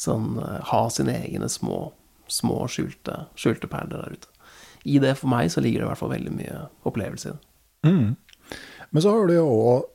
sånn 0.00 0.38
eh, 0.40 0.58
Ha 0.72 0.82
sine 0.92 1.16
egne 1.22 1.48
små, 1.52 1.90
små 2.30 2.64
skjulte, 2.72 3.24
skjulte 3.38 3.70
perler 3.70 4.04
der 4.04 4.18
ute. 4.18 4.34
I 4.88 4.98
det 5.02 5.16
for 5.20 5.28
meg 5.32 5.50
så 5.52 5.60
ligger 5.60 5.82
det 5.82 5.88
i 5.88 5.90
hvert 5.90 6.00
fall 6.00 6.14
veldig 6.14 6.34
mye 6.34 6.60
opplevelse 6.88 7.28
i 7.28 7.32
det. 7.34 7.40
Men 8.90 9.04
så 9.04 9.12
har 9.12 9.28
du 9.28 9.34
jo 9.36 9.48
òg 9.48 9.88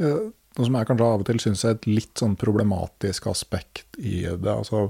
noe 0.00 0.66
som 0.66 0.76
jeg 0.76 0.88
kanskje 0.88 1.06
av 1.06 1.22
og 1.22 1.28
til 1.28 1.40
syns 1.42 1.62
er 1.64 1.76
et 1.76 1.86
litt 1.88 2.20
sånn 2.20 2.36
problematisk 2.38 3.28
aspekt 3.30 3.98
i 3.98 4.24
det. 4.26 4.50
Altså, 4.50 4.88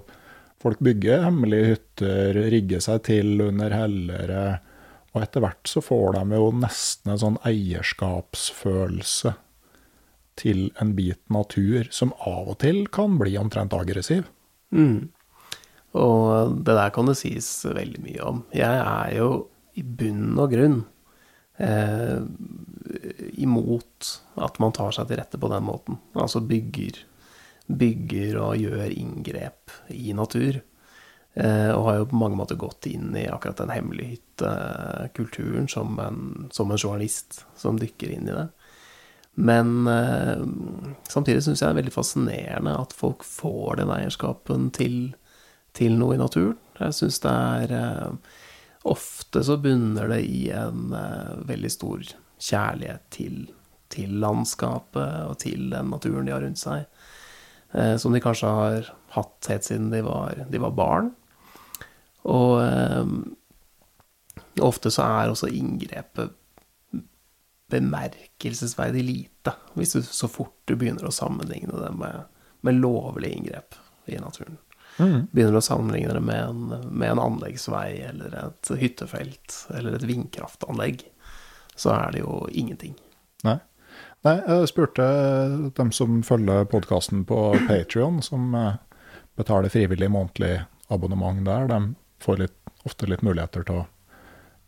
folk 0.62 0.80
bygger 0.84 1.24
hemmelige 1.26 1.74
hytter, 1.74 2.40
rigger 2.54 2.82
seg 2.84 3.04
til 3.10 3.40
under 3.44 3.74
hellere, 3.74 4.44
og 5.10 5.24
etter 5.24 5.44
hvert 5.44 5.70
så 5.70 5.82
får 5.82 6.18
de 6.18 6.38
jo 6.38 6.50
nesten 6.60 7.12
en 7.12 7.22
sånn 7.24 7.38
eierskapsfølelse 7.48 9.34
til 10.40 10.70
en 10.80 10.94
bit 10.96 11.20
natur 11.32 11.88
som 11.92 12.12
av 12.24 12.48
og 12.54 12.58
til 12.64 12.86
kan 12.92 13.18
bli 13.20 13.36
omtrent 13.40 13.74
aggressiv. 13.76 14.24
Og 16.00 16.54
det 16.64 16.74
der 16.78 16.90
kan 16.94 17.08
det 17.10 17.16
sies 17.18 17.48
veldig 17.66 18.00
mye 18.04 18.22
om. 18.24 18.42
Jeg 18.54 18.80
er 18.80 19.14
jo 19.18 19.30
i 19.78 19.82
bunn 19.84 20.38
og 20.38 20.50
grunn 20.52 20.80
eh, 21.60 22.20
imot 23.42 24.10
at 24.40 24.58
man 24.62 24.72
tar 24.76 24.92
seg 24.94 25.08
til 25.10 25.18
rette 25.20 25.38
på 25.40 25.50
den 25.50 25.64
måten. 25.66 25.98
Altså 26.14 26.40
bygger, 26.46 27.02
bygger 27.70 28.38
og 28.42 28.56
gjør 28.62 28.90
inngrep 28.94 29.74
i 29.94 30.14
natur. 30.16 30.60
Eh, 31.38 31.70
og 31.74 31.84
har 31.86 31.98
jo 32.00 32.08
på 32.10 32.18
mange 32.22 32.38
måter 32.38 32.58
gått 32.58 32.86
inn 32.90 33.12
i 33.18 33.26
akkurat 33.30 33.60
den 33.62 33.70
hemmelighyttekulturen 33.74 35.68
som, 35.70 35.98
en- 36.02 36.48
som 36.54 36.70
en 36.74 36.78
journalist 36.80 37.44
som 37.58 37.78
dykker 37.78 38.10
inn 38.16 38.28
i 38.28 38.34
det. 38.34 38.48
Men 39.34 39.86
eh, 39.86 40.42
samtidig 41.08 41.44
syns 41.44 41.62
jeg 41.62 41.68
det 41.68 41.72
er 41.74 41.80
veldig 41.80 41.94
fascinerende 41.94 42.76
at 42.82 42.94
folk 42.96 43.24
får 43.24 43.80
den 43.80 43.92
eierskapen 43.94 44.70
til, 44.74 44.96
til 45.76 45.96
noe 46.00 46.16
i 46.16 46.20
naturen. 46.20 46.58
Jeg 46.80 46.96
syns 46.96 47.20
det 47.24 47.34
er 47.34 47.76
eh, 47.76 48.36
Ofte 48.88 49.42
så 49.44 49.58
bunner 49.60 50.08
det 50.08 50.22
i 50.24 50.46
en 50.56 50.94
eh, 50.96 51.32
veldig 51.44 51.70
stor 51.72 52.04
kjærlighet 52.40 53.02
til, 53.12 53.42
til 53.92 54.14
landskapet 54.22 55.26
og 55.28 55.36
til 55.42 55.66
den 55.74 55.90
naturen 55.92 56.24
de 56.24 56.32
har 56.32 56.40
rundt 56.40 56.62
seg. 56.62 56.86
Eh, 57.76 57.96
som 58.00 58.16
de 58.16 58.22
kanskje 58.24 58.48
har 58.56 58.88
hatt 59.16 59.50
helt 59.52 59.68
siden 59.68 59.90
de 59.92 60.00
var, 60.06 60.46
de 60.48 60.62
var 60.62 60.72
barn. 60.78 61.12
Og 62.24 62.56
eh, 62.64 63.12
ofte 64.64 64.92
så 64.92 65.04
er 65.04 65.34
også 65.34 65.52
inngrepet 65.52 66.32
bemerkelsesverdig 67.70 69.04
lite, 69.06 69.54
hvis 69.74 69.94
du 69.96 70.02
så 70.06 70.28
fort 70.30 70.56
du 70.68 70.76
begynner 70.76 71.06
å 71.08 71.14
sammenligne 71.14 71.78
det 71.80 71.92
med, 71.96 72.26
med 72.66 72.80
lovlige 72.82 73.38
inngrep 73.38 73.78
i 74.10 74.18
naturen. 74.20 74.58
Begynner 75.00 75.56
å 75.56 75.64
sammenligne 75.64 76.12
det 76.12 76.20
med 76.20 76.42
en, 76.44 76.64
med 76.90 77.14
en 77.14 77.22
anleggsvei 77.22 78.02
eller 78.10 78.34
et 78.36 78.70
hyttefelt 78.80 79.62
eller 79.72 79.96
et 79.96 80.04
vindkraftanlegg, 80.04 81.04
så 81.78 81.94
er 81.94 82.14
det 82.14 82.24
jo 82.24 82.42
ingenting. 82.50 82.96
Nei. 83.46 83.56
Nei, 84.26 84.34
jeg 84.44 84.68
spurte 84.68 85.06
dem 85.78 85.92
som 85.96 86.20
følger 86.26 86.66
podkasten 86.68 87.22
på 87.28 87.38
Patrion, 87.68 88.20
som 88.24 88.52
eh, 88.56 88.74
betaler 89.40 89.72
frivillig 89.72 90.10
månedlig 90.12 90.58
abonnement 90.92 91.40
der. 91.46 91.70
De 91.70 91.94
får 92.20 92.42
litt, 92.42 92.58
ofte 92.84 93.08
litt 93.08 93.24
muligheter 93.24 93.64
til 93.64 93.80
å, 93.80 93.86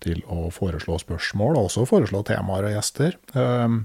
til 0.02 0.20
å 0.30 0.48
foreslå 0.54 0.98
spørsmål, 1.00 1.56
og 1.58 1.68
også 1.70 1.86
foreslå 1.88 2.22
temaer 2.28 2.68
og 2.68 2.74
gjester. 2.76 3.16
Um, 3.34 3.84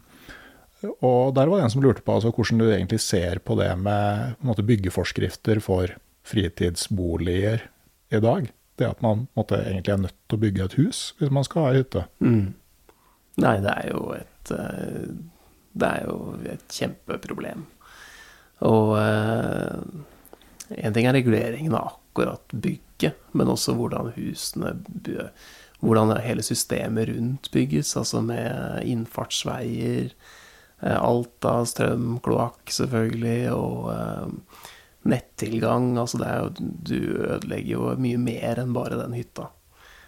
og 1.02 1.34
der 1.38 1.50
var 1.50 1.58
det 1.58 1.68
en 1.68 1.74
som 1.74 1.82
lurte 1.86 2.04
på 2.06 2.18
altså, 2.18 2.30
hvordan 2.36 2.62
du 2.62 2.68
egentlig 2.70 3.00
ser 3.02 3.40
på 3.46 3.56
det 3.58 3.72
med 3.82 4.36
på 4.42 4.50
måte, 4.52 4.66
byggeforskrifter 4.68 5.62
for 5.64 5.96
fritidsboliger 6.28 7.64
i 8.14 8.22
dag. 8.24 8.52
Det 8.78 8.86
at 8.86 9.02
man 9.02 9.26
måte, 9.38 9.58
egentlig 9.64 9.94
er 9.96 10.04
nødt 10.04 10.18
til 10.30 10.38
å 10.38 10.42
bygge 10.44 10.66
et 10.68 10.76
hus 10.78 11.00
hvis 11.18 11.32
man 11.34 11.48
skal 11.48 11.66
ha 11.66 11.72
ei 11.74 11.80
hytte. 11.82 12.04
Nei, 12.22 13.56
det 13.64 13.74
er 13.74 13.90
jo 13.90 14.04
et 14.18 14.52
eh, 14.54 15.08
Det 15.78 15.88
er 15.88 16.06
jo 16.06 16.20
et 16.50 16.78
kjempeproblem. 16.78 17.66
Og 18.66 18.94
én 20.74 20.94
ting 20.96 21.06
er 21.06 21.14
reguleringen 21.18 21.76
av 21.78 21.92
akkurat 21.96 22.54
bygget, 22.54 23.18
men 23.38 23.52
også 23.54 23.76
hvordan 23.78 24.14
husene 24.16 24.74
bø- 25.06 25.30
Hvordan 25.84 26.16
hele 26.26 26.44
systemet 26.46 27.12
rundt 27.12 27.52
bygges, 27.54 27.94
altså 28.00 28.24
med 28.26 28.82
innfartsveier, 28.90 30.14
eh, 30.82 30.98
alt 30.98 31.46
av 31.46 31.68
strøm, 31.70 32.16
kloakk 32.26 32.74
selvfølgelig, 32.74 33.52
og 33.54 33.92
eh, 33.94 34.64
nettilgang. 35.14 35.92
Altså 36.02 36.22
det 36.22 36.30
er 36.32 36.40
jo, 36.42 36.70
du 36.92 37.00
ødelegger 37.28 37.74
jo 37.76 37.92
mye 38.02 38.22
mer 38.22 38.64
enn 38.64 38.74
bare 38.76 38.98
den 39.04 39.14
hytta. 39.18 39.52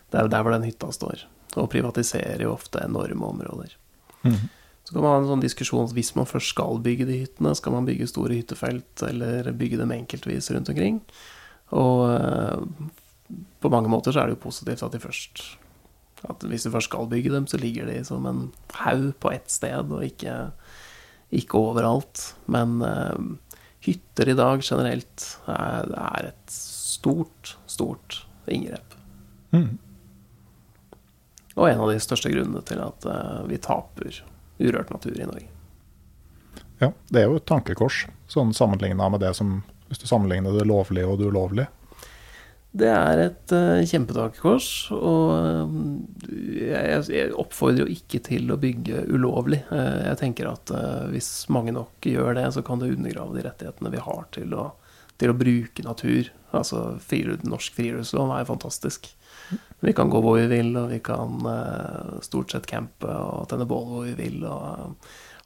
Det 0.10 0.18
er 0.18 0.26
jo 0.26 0.34
der 0.34 0.46
hvor 0.46 0.58
den 0.58 0.66
hytta 0.66 0.90
står. 0.96 1.28
Og 1.58 1.70
privatiserer 1.70 2.42
jo 2.46 2.56
ofte 2.56 2.82
enorme 2.86 3.30
områder. 3.30 3.76
Så 4.90 4.96
kan 4.96 5.04
man 5.04 5.12
ha 5.12 5.18
en 5.22 5.30
sånn 5.30 5.44
diskusjon 5.44 5.86
at 5.86 5.94
hvis 5.94 6.16
man 6.18 6.26
først 6.26 6.56
skal 6.56 6.80
bygge 6.82 7.06
de 7.06 7.20
hyttene, 7.22 7.54
skal 7.58 7.76
man 7.76 7.86
bygge 7.86 8.08
store 8.10 8.40
hyttefelt 8.40 9.04
eller 9.06 9.52
bygge 9.54 9.78
dem 9.78 9.94
enkeltvis 9.94 10.50
rundt 10.56 10.72
omkring. 10.74 10.98
Og 11.78 12.08
eh, 12.10 12.64
på 13.60 13.72
mange 13.72 13.92
måter 13.92 14.14
så 14.14 14.22
er 14.22 14.30
det 14.30 14.38
jo 14.38 14.46
positivt 14.48 14.84
at 14.86 14.96
de 14.96 15.02
først 15.04 15.44
At 16.30 16.44
hvis 16.44 16.66
du 16.66 16.72
først 16.74 16.90
skal 16.90 17.08
bygge 17.08 17.32
dem, 17.32 17.48
så 17.48 17.58
ligger 17.58 17.88
de 17.88 18.02
som 18.04 18.26
en 18.28 18.52
haug 18.76 19.14
på 19.24 19.32
ett 19.32 19.48
sted, 19.48 19.88
og 19.88 20.04
ikke, 20.04 20.52
ikke 21.32 21.62
overalt. 21.62 22.36
Men 22.52 22.82
uh, 22.84 23.16
hytter 23.86 24.28
i 24.28 24.36
dag 24.36 24.60
generelt 24.60 25.30
er, 25.48 25.88
er 25.96 26.28
et 26.34 26.52
stort, 26.52 27.56
stort 27.72 28.26
inngrep. 28.52 28.98
Og 31.56 31.70
en 31.70 31.86
av 31.86 31.94
de 31.94 32.04
største 32.04 32.34
grunnene 32.36 32.66
til 32.68 32.84
at 32.84 33.08
uh, 33.08 33.48
vi 33.48 33.62
taper 33.64 34.20
urørt 34.60 34.92
natur 34.92 35.16
i 35.16 35.32
Norge. 35.32 35.48
Ja, 36.84 36.92
det 37.08 37.24
er 37.24 37.32
jo 37.32 37.40
et 37.40 37.48
tankekors, 37.48 38.06
sånn 38.32 38.52
sammenligna 38.56 39.08
med 39.12 39.24
det 39.24 39.34
som 39.40 39.62
Hvis 39.90 40.04
du 40.04 40.06
sammenligner 40.06 40.54
det 40.54 40.68
lovlige 40.70 41.08
og 41.10 41.18
det 41.18 41.32
ulovlige. 41.32 41.72
Det 42.80 42.88
er 42.88 43.22
et 43.26 43.54
uh, 43.56 43.82
kjempetakekors, 43.88 44.68
og 44.96 45.32
eh, 45.36 46.70
jeg, 46.70 47.02
jeg 47.12 47.34
oppfordrer 47.40 47.84
jo 47.84 47.92
ikke 47.92 48.22
til 48.24 48.52
å 48.54 48.60
bygge 48.62 49.04
ulovlig. 49.12 49.60
Eh, 49.74 50.06
jeg 50.06 50.20
tenker 50.22 50.52
at 50.52 50.72
hvis 51.12 51.50
mange 51.52 51.74
nok 51.76 52.08
gjør 52.08 52.38
det, 52.38 52.46
så 52.56 52.64
kan 52.66 52.80
det 52.80 52.94
undergrave 52.94 53.36
de 53.36 53.44
rettighetene 53.48 53.92
vi 53.92 54.04
har 54.06 54.28
til 54.36 54.56
å, 54.56 54.70
til 55.20 55.34
å 55.34 55.38
bruke 55.38 55.86
natur. 55.86 56.30
Altså 56.56 56.84
frilufts- 57.04 57.50
norsk 57.50 57.76
friluftslov 57.78 58.32
er 58.38 58.48
fantastisk. 58.48 59.10
Vi 59.84 59.96
kan 59.98 60.12
gå 60.12 60.22
hvor 60.24 60.38
vi 60.40 60.48
vil, 60.52 60.72
og 60.78 60.94
vi 60.94 61.00
kan 61.04 61.40
stort 62.26 62.54
sett 62.54 62.68
campe 62.70 63.10
og 63.10 63.48
tenne 63.52 63.68
bål 63.68 63.86
hvor 63.90 64.08
vi 64.08 64.16
vil, 64.18 64.44
og 64.46 64.96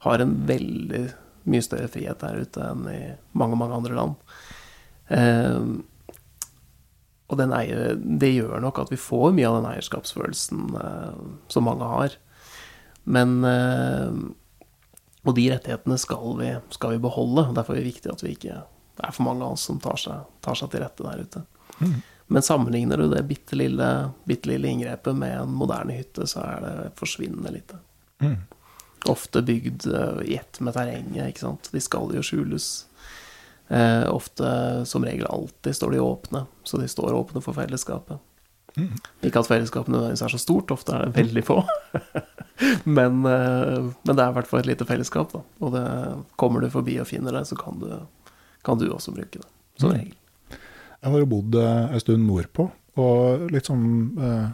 har 0.04 0.22
en 0.22 0.36
veldig 0.48 1.04
mye 1.50 1.64
større 1.64 1.90
frihet 1.92 2.22
der 2.22 2.44
ute 2.44 2.68
enn 2.70 2.86
i 2.90 3.00
mange, 3.36 3.58
mange 3.60 3.80
andre 3.80 3.98
land. 3.98 4.14
Og 7.34 7.40
den 7.40 7.52
eier, 7.56 7.96
det 7.98 8.30
gjør 8.30 8.62
nok 8.62 8.78
at 8.84 8.92
vi 8.94 9.00
får 9.00 9.34
mye 9.34 9.48
av 9.50 9.58
den 9.58 9.70
eierskapsfølelsen 9.72 10.68
eh, 10.78 11.18
som 11.50 11.66
mange 11.66 11.88
har. 11.90 12.14
Men 13.04 13.36
eh, 13.44 14.22
Og 15.24 15.34
de 15.36 15.48
rettighetene 15.50 15.98
skal 15.98 16.38
vi, 16.38 16.52
skal 16.76 16.94
vi 16.94 17.02
beholde. 17.02 17.48
og 17.48 17.58
Derfor 17.58 17.74
er 17.74 17.82
det 17.82 17.90
viktig 17.94 18.12
at 18.12 18.22
vi 18.24 18.36
ikke 18.36 18.62
det 18.94 19.08
er 19.08 19.10
for 19.10 19.26
mange 19.26 19.42
av 19.42 19.56
oss 19.56 19.64
som 19.66 19.80
tar 19.82 19.98
seg, 19.98 20.26
tar 20.44 20.54
seg 20.54 20.70
til 20.70 20.84
rette 20.84 21.02
der 21.02 21.22
ute. 21.26 21.40
Men 22.30 22.44
sammenligner 22.46 23.00
du 23.02 23.08
det 23.10 23.24
bitte 23.26 23.56
lille, 23.58 23.88
bitte 24.24 24.48
lille 24.52 24.70
inngrepet 24.70 25.16
med 25.18 25.34
en 25.40 25.56
moderne 25.58 25.96
hytte, 25.98 26.28
så 26.30 26.44
er 26.46 26.60
det 26.62 26.92
forsvinnende 27.00 27.50
lite. 27.56 27.80
Ofte 29.10 29.42
bygd 29.42 29.88
eh, 29.90 30.20
i 30.30 30.36
ett 30.38 30.60
med 30.64 30.76
terrenget, 30.78 31.32
ikke 31.32 31.42
sant. 31.42 31.68
De 31.74 31.82
skal 31.82 32.14
jo 32.14 32.22
skjules. 32.24 32.68
Eh, 33.68 34.04
ofte, 34.12 34.48
som 34.86 35.04
regel 35.06 35.26
alltid, 35.26 35.74
står 35.76 35.94
de 35.96 36.00
åpne. 36.04 36.44
Så 36.64 36.78
de 36.80 36.88
står 36.88 37.14
åpne 37.16 37.40
for 37.44 37.56
fellesskapet. 37.56 38.18
Ikke 39.22 39.38
at 39.38 39.46
fellesskapet 39.46 39.92
nødvendigvis 39.94 40.24
er 40.26 40.32
så 40.34 40.40
stort, 40.42 40.72
ofte 40.74 40.92
er 40.96 41.04
det 41.06 41.14
veldig 41.16 41.44
få. 41.46 41.60
men, 42.98 43.22
eh, 43.30 43.86
men 44.04 44.10
det 44.10 44.18
er 44.18 44.32
i 44.32 44.36
hvert 44.36 44.50
fall 44.50 44.60
et 44.64 44.70
lite 44.72 44.86
fellesskap, 44.88 45.32
da. 45.32 45.42
Og 45.62 45.72
det, 45.76 45.84
kommer 46.40 46.60
du 46.64 46.68
forbi 46.72 46.98
og 47.00 47.08
finner 47.08 47.36
det, 47.38 47.44
så 47.48 47.56
kan 47.58 47.78
du, 47.80 47.88
kan 48.66 48.80
du 48.80 48.88
også 48.90 49.14
bruke 49.14 49.38
det. 49.40 49.48
Som 49.80 49.90
Mm. 49.90 49.96
regel. 50.00 50.14
Jeg 51.04 51.12
har 51.12 51.18
jo 51.20 51.26
bodd 51.30 51.56
eh, 51.60 51.92
en 51.94 52.00
stund 52.00 52.26
nordpå, 52.26 52.68
og 52.96 53.50
litt 53.52 53.66
sånn 53.68 53.86
eh, 54.18 54.52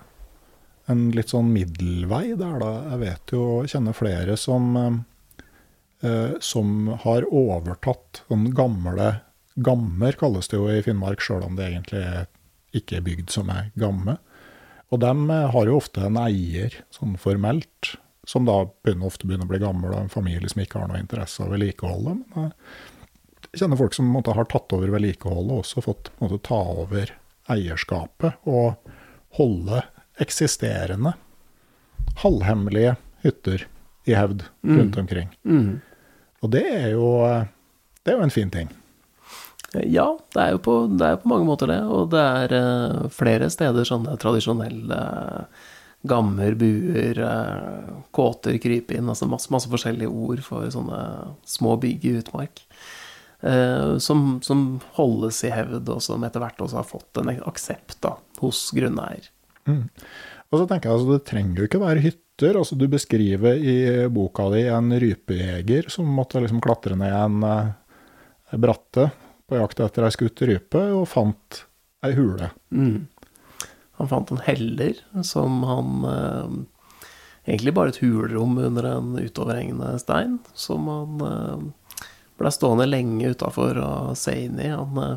en 0.90 1.02
litt 1.14 1.30
sånn 1.30 1.52
middelvei 1.54 2.32
der, 2.34 2.56
da. 2.58 2.70
Jeg 2.90 2.98
vet 3.04 3.32
jo, 3.36 3.42
kjenner 3.70 3.94
flere 3.94 4.36
som, 4.40 4.70
eh, 4.76 4.96
som 6.40 6.94
har 7.02 7.26
overtatt 7.28 8.22
sånn 8.30 8.46
gamle 8.56 9.10
Gammer 9.60 10.14
kalles 10.16 10.48
det 10.48 10.56
jo 10.56 10.68
i 10.70 10.80
Finnmark, 10.80 11.20
sjøl 11.20 11.42
om 11.44 11.56
det 11.58 11.66
egentlig 11.66 12.02
ikke 12.76 13.00
er 13.00 13.04
bygd 13.04 13.32
som 13.34 13.50
er 13.52 13.72
gamme. 13.80 14.14
Og 14.90 15.02
de 15.02 15.10
har 15.54 15.68
jo 15.68 15.76
ofte 15.76 16.06
en 16.06 16.18
eier, 16.22 16.78
sånn 16.94 17.16
formelt, 17.20 17.94
som 18.26 18.46
da 18.46 18.62
begynner, 18.84 19.10
ofte 19.10 19.26
begynner 19.26 19.48
å 19.48 19.50
bli 19.50 19.60
gammel, 19.62 19.92
og 19.92 20.04
en 20.04 20.12
familie 20.12 20.48
som 20.50 20.62
ikke 20.62 20.80
har 20.80 20.90
noe 20.90 21.02
interesse 21.02 21.42
av 21.44 21.52
vedlikeholdet. 21.54 22.22
Men 22.34 22.52
jeg 23.50 23.62
kjenner 23.62 23.80
folk 23.80 23.96
som 23.96 24.10
måte, 24.14 24.34
har 24.38 24.48
tatt 24.50 24.72
over 24.76 24.94
vedlikeholdet 24.94 25.56
og 25.56 25.64
også 25.64 25.84
fått 25.84 26.12
måte, 26.22 26.40
ta 26.46 26.60
over 26.84 27.14
eierskapet 27.50 28.48
og 28.48 28.90
holde 29.38 29.82
eksisterende 30.22 31.16
halvhemmelige 32.22 32.96
hytter 33.24 33.66
i 34.08 34.16
hevd 34.16 34.46
rundt 34.66 34.98
omkring. 35.00 35.30
Mm. 35.44 35.80
Og 36.40 36.52
det 36.54 36.64
er 36.72 36.92
jo, 36.94 37.08
det 38.04 38.12
er 38.12 38.16
jo 38.18 38.26
en 38.26 38.32
fin 38.32 38.52
ting. 38.52 38.70
Ja, 39.86 40.06
det 40.34 40.40
er, 40.42 40.54
jo 40.56 40.62
på, 40.64 40.76
det 40.98 41.06
er 41.06 41.20
på 41.22 41.28
mange 41.30 41.46
måter 41.46 41.70
det. 41.70 41.78
Og 41.86 42.08
det 42.10 42.22
er 42.22 42.54
eh, 42.56 43.10
flere 43.14 43.50
steder 43.52 43.86
sånne 43.86 44.16
tradisjonelle 44.18 45.00
gammer, 46.10 46.56
buer, 46.58 47.20
eh, 47.20 47.92
kåter, 48.16 48.56
krypinn, 48.62 49.06
altså 49.12 49.28
masse, 49.30 49.52
masse 49.52 49.70
forskjellige 49.70 50.10
ord 50.10 50.40
for 50.42 50.66
sånne 50.72 51.00
små 51.46 51.76
bygg 51.82 52.08
i 52.08 52.16
utmark. 52.22 52.64
eh, 53.42 53.98
som, 53.98 54.40
som 54.42 54.80
holdes 54.96 55.44
i 55.44 55.52
hevd, 55.54 55.88
og 55.88 56.02
som 56.04 56.24
etter 56.26 56.42
hvert 56.42 56.60
også 56.60 56.80
har 56.80 56.88
fått 56.88 57.20
en 57.22 57.30
aksept 57.48 58.00
da, 58.04 58.16
hos 58.40 58.66
grunneier. 58.76 59.30
Og 60.50 60.58
så 60.58 60.66
tenker 60.66 60.88
jeg 60.88 60.96
altså, 60.96 61.12
Det 61.14 61.26
trenger 61.28 61.60
jo 61.60 61.68
ikke 61.68 61.82
være 61.84 62.02
hytter. 62.40 62.58
altså 62.58 62.74
Du 62.74 62.88
beskriver 62.88 63.54
i 63.54 64.08
boka 64.08 64.48
di 64.50 64.66
en 64.68 64.92
rypejeger 64.92 65.88
som 65.88 66.06
måtte 66.06 66.40
liksom 66.40 66.60
klatre 66.60 66.96
ned 66.96 67.12
en 67.12 67.42
eh, 67.42 68.56
bratte 68.56 69.10
på 69.46 69.56
jakt 69.56 69.80
etter 69.80 70.04
ei 70.04 70.10
skutt 70.14 70.42
rype, 70.42 70.80
og 70.94 71.08
fant 71.08 71.66
ei 72.04 72.14
hule. 72.14 72.50
Mm. 72.70 73.08
Han 73.98 74.08
fant 74.08 74.30
en 74.30 74.40
heller 74.46 74.94
som 75.22 75.62
han 75.64 76.04
eh, 76.04 76.60
Egentlig 77.48 77.72
bare 77.72 77.88
et 77.88 78.02
hulrom 78.02 78.58
under 78.60 78.84
en 78.84 79.14
utoverhengende 79.16 79.94
stein, 79.98 80.36
som 80.54 80.84
han 80.86 81.22
eh, 81.24 81.62
ble 82.38 82.50
stående 82.52 82.84
lenge 82.86 83.30
utafor 83.32 83.80
og 83.80 84.12
se 84.14 84.34
inn 84.44 84.60
i. 84.60 84.68
Han 84.68 85.00
eh, 85.00 85.16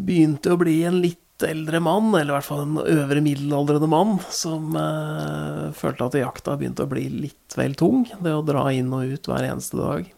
begynte 0.00 0.54
å 0.54 0.58
bli 0.58 0.78
en 0.88 0.96
litt 1.04 1.27
eldre 1.46 1.80
mann, 1.84 2.10
eller 2.14 2.32
i 2.32 2.36
hvert 2.36 2.46
fall 2.48 2.64
en 2.64 2.78
øvre 2.82 3.22
middelaldrende 3.24 3.88
mann, 3.90 4.16
som 4.34 4.76
eh, 4.78 5.66
følte 5.76 6.08
at 6.08 6.18
jakta 6.18 6.56
begynte 6.58 6.86
å 6.86 6.90
bli 6.90 7.06
litt 7.12 7.56
vel 7.58 7.76
tung, 7.78 8.06
det 8.24 8.34
å 8.34 8.44
dra 8.46 8.66
inn 8.74 8.90
og 8.96 9.14
ut 9.14 9.30
hver 9.30 9.46
eneste 9.46 9.78
dag. 9.78 10.08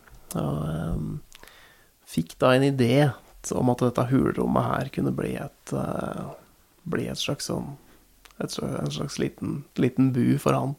Og 0.40 0.62
eh, 0.70 1.42
fikk 2.10 2.36
da 2.40 2.54
en 2.56 2.68
idé 2.70 2.94
om 3.56 3.72
at 3.72 3.82
dette 3.84 4.08
hulrommet 4.10 4.68
her 4.68 4.90
kunne 4.94 5.14
bli 5.16 5.34
et, 5.40 5.72
eh, 5.76 6.26
bli 6.90 7.08
et 7.10 7.20
slags 7.20 7.48
sånn 7.50 7.74
et 8.40 8.52
slags, 8.52 8.78
En 8.80 8.90
slags 8.90 9.18
liten, 9.18 9.64
liten 9.76 10.12
bu 10.12 10.38
for 10.40 10.56
han. 10.56 10.74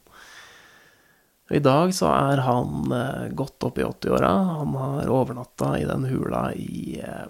Og 1.49 1.57
I 1.57 1.61
dag 1.61 1.93
så 1.93 2.09
er 2.09 2.41
han 2.45 2.93
eh, 2.95 3.27
godt 3.37 3.63
opp 3.67 3.77
i 3.77 3.85
80-åra. 3.85 4.31
Han 4.61 4.77
har 4.79 5.11
overnatta 5.11 5.75
i 5.77 5.85
den 5.85 6.07
hula 6.09 6.47
i 6.55 7.01
eh, 7.03 7.27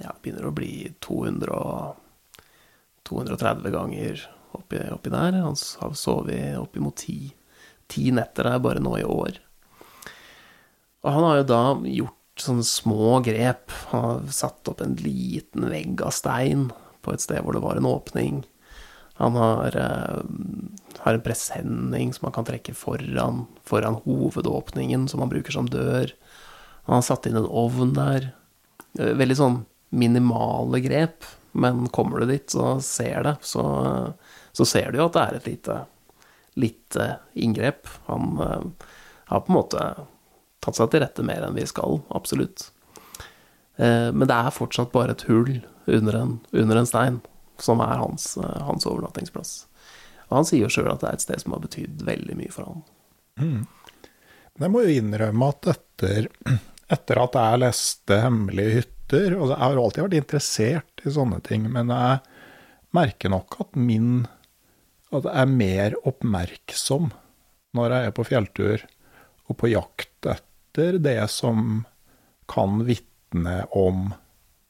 Ja, 0.00 0.14
begynner 0.22 0.48
å 0.48 0.54
bli 0.56 0.94
200 1.04 1.52
og 1.52 2.01
230 3.08 3.74
ganger 3.74 4.24
oppi, 4.56 4.80
oppi 4.92 5.12
der. 5.12 5.38
Han 5.42 5.56
har 5.80 5.94
sovet 5.98 6.58
oppimot 6.60 6.96
ti, 7.02 7.32
ti 7.90 8.10
netter 8.14 8.48
der 8.48 8.62
bare 8.62 8.82
nå 8.82 8.96
i 9.00 9.06
år. 9.06 9.38
Og 11.02 11.10
han 11.10 11.26
har 11.26 11.40
jo 11.40 11.48
da 11.50 11.62
gjort 11.90 12.18
sånne 12.42 12.64
små 12.66 13.18
grep. 13.26 13.74
Han 13.90 14.04
har 14.06 14.32
satt 14.34 14.70
opp 14.70 14.80
en 14.84 14.94
liten 15.02 15.66
vegg 15.70 16.00
av 16.04 16.14
stein 16.14 16.70
på 17.02 17.14
et 17.14 17.24
sted 17.24 17.42
hvor 17.42 17.56
det 17.56 17.64
var 17.64 17.78
en 17.78 17.88
åpning. 17.90 18.42
Han 19.20 19.36
har, 19.36 19.76
eh, 19.76 20.22
har 20.98 21.14
en 21.14 21.24
presenning 21.24 22.12
som 22.14 22.26
han 22.26 22.32
kan 22.32 22.46
trekke 22.48 22.74
foran, 22.74 23.46
foran 23.62 24.00
hovedåpningen, 24.06 25.08
som 25.08 25.20
han 25.20 25.30
bruker 25.30 25.52
som 25.52 25.68
dør. 25.68 26.12
Han 26.86 26.94
har 26.94 27.02
satt 27.02 27.26
inn 27.26 27.36
en 27.36 27.46
ovn 27.50 27.92
der. 27.94 28.32
Eh, 28.98 29.12
Veldig 29.14 29.36
sånn 29.36 29.58
minimale 29.92 30.80
grep, 30.82 31.24
men 31.52 31.86
kommer 31.92 32.20
du 32.22 32.30
dit 32.32 32.54
og 32.58 32.82
ser 32.84 33.26
det, 33.26 33.36
så, 33.44 33.64
så 34.52 34.66
ser 34.68 34.92
du 34.92 35.00
jo 35.00 35.08
at 35.08 35.16
det 35.16 35.24
er 35.24 35.38
et 35.38 35.48
lite, 35.50 35.78
lite 36.54 37.08
inngrep. 37.34 37.90
Han 38.08 38.38
eh, 38.40 38.86
har 39.32 39.44
på 39.44 39.52
en 39.52 39.58
måte 39.58 39.82
tatt 40.62 40.78
seg 40.78 40.92
til 40.92 41.02
rette 41.04 41.24
mer 41.26 41.44
enn 41.46 41.58
vi 41.58 41.66
skal, 41.68 42.00
absolutt. 42.14 42.70
Eh, 43.76 44.08
Men 44.12 44.28
det 44.28 44.38
er 44.38 44.54
fortsatt 44.54 44.94
bare 44.94 45.16
et 45.16 45.26
hull 45.28 45.60
under 45.90 46.16
en, 46.16 46.34
under 46.52 46.80
en 46.80 46.88
stein, 46.88 47.20
som 47.60 47.82
er 47.84 48.00
hans, 48.00 48.36
eh, 48.40 48.58
hans 48.68 48.88
overnattingsplass. 48.88 49.54
Og 50.30 50.38
han 50.40 50.48
sier 50.48 50.64
jo 50.64 50.72
sjøl 50.72 50.92
at 50.94 51.02
det 51.02 51.10
er 51.10 51.18
et 51.18 51.26
sted 51.26 51.42
som 51.42 51.56
har 51.56 51.64
betydd 51.64 52.04
veldig 52.08 52.38
mye 52.38 52.52
for 52.54 52.70
han. 52.70 52.84
Men 54.56 54.66
jeg 54.66 54.72
må 54.72 54.84
jo 54.84 54.94
innrømme 55.00 55.48
at 55.52 55.68
etter, 55.72 56.28
etter 56.92 57.20
at 57.20 57.36
jeg 57.36 57.60
leste 57.60 58.18
'Hemmelige 58.20 58.84
hytter' 59.12 59.36
altså 59.36 59.54
Jeg 59.54 59.62
har 59.62 59.80
alltid 59.82 60.04
vært 60.06 60.18
interessert 60.20 61.04
i 61.04 61.12
sånne 61.12 61.40
ting, 61.44 61.68
men 61.72 61.88
jeg 61.92 62.20
merker 62.92 63.32
nok 63.32 63.60
at 63.60 63.76
min 63.76 64.26
At 65.12 65.24
jeg 65.28 65.36
er 65.36 65.46
mer 65.46 65.94
oppmerksom 66.08 67.10
når 67.76 67.92
jeg 67.92 68.06
er 68.06 68.14
på 68.16 68.24
fjelltur 68.24 68.82
og 69.48 69.56
på 69.56 69.68
jakt 69.72 70.26
etter 70.28 70.98
det 70.98 71.30
som 71.30 71.84
kan 72.48 72.82
vitne 72.84 73.66
om 73.72 74.10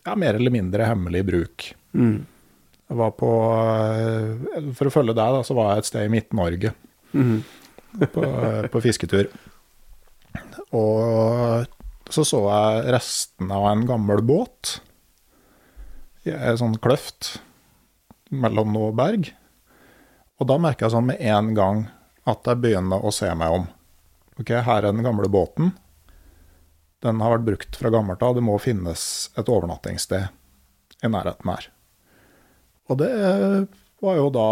ja, 0.06 0.14
mer 0.18 0.34
eller 0.34 0.50
mindre 0.50 0.86
hemmelig 0.86 1.24
bruk. 1.26 1.74
Jeg 2.88 2.98
var 2.98 3.10
på 3.18 3.30
eh, 3.94 4.70
For 4.74 4.86
å 4.90 4.94
følge 4.94 5.14
deg, 5.14 5.34
da, 5.38 5.42
så 5.46 5.54
var 5.54 5.72
jeg 5.72 5.82
et 5.82 5.90
sted 5.90 6.06
i 6.06 6.12
Midt-Norge 6.14 6.72
på, 8.14 8.24
på 8.72 8.82
fisketur. 8.82 9.30
Og 10.72 11.66
så 12.12 12.24
så 12.28 12.40
jeg 12.46 12.92
resten 12.94 13.52
av 13.54 13.66
en 13.70 13.84
gammel 13.88 14.22
båt 14.26 14.78
i 16.28 16.32
ei 16.34 16.54
sånn 16.58 16.78
kløft 16.82 17.36
mellom 18.32 18.72
noe 18.74 18.92
berg. 18.96 19.32
Og 20.40 20.48
da 20.50 20.58
merker 20.60 20.86
jeg 20.86 20.94
sånn 20.96 21.08
med 21.10 21.22
en 21.22 21.52
gang 21.56 21.84
at 22.28 22.46
jeg 22.46 22.60
begynner 22.62 23.02
å 23.02 23.12
se 23.14 23.30
meg 23.38 23.58
om. 23.58 23.66
Ok, 24.40 24.54
her 24.54 24.80
er 24.80 24.90
den 24.90 25.04
gamle 25.04 25.28
båten. 25.30 25.72
Den 27.02 27.20
har 27.22 27.34
vært 27.34 27.46
brukt 27.48 27.78
fra 27.78 27.90
gammelt 27.92 28.22
av. 28.22 28.36
Det 28.36 28.44
må 28.46 28.56
finnes 28.62 29.04
et 29.36 29.50
overnattingssted 29.50 30.30
i 31.02 31.10
nærheten 31.10 31.50
her. 31.50 31.68
Og 32.90 32.98
det 33.02 33.12
var 34.02 34.18
jo 34.18 34.28
da 34.34 34.48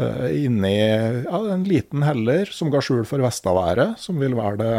uh, 0.00 0.26
inni 0.32 0.76
ja, 0.76 1.40
en 1.54 1.66
liten 1.68 2.04
heller 2.04 2.52
som 2.52 2.70
ga 2.72 2.82
skjul 2.84 3.04
for 3.08 3.24
vestaværet, 3.24 3.96
som 4.00 4.20
vil 4.20 4.36
være 4.38 4.60
det 4.60 4.74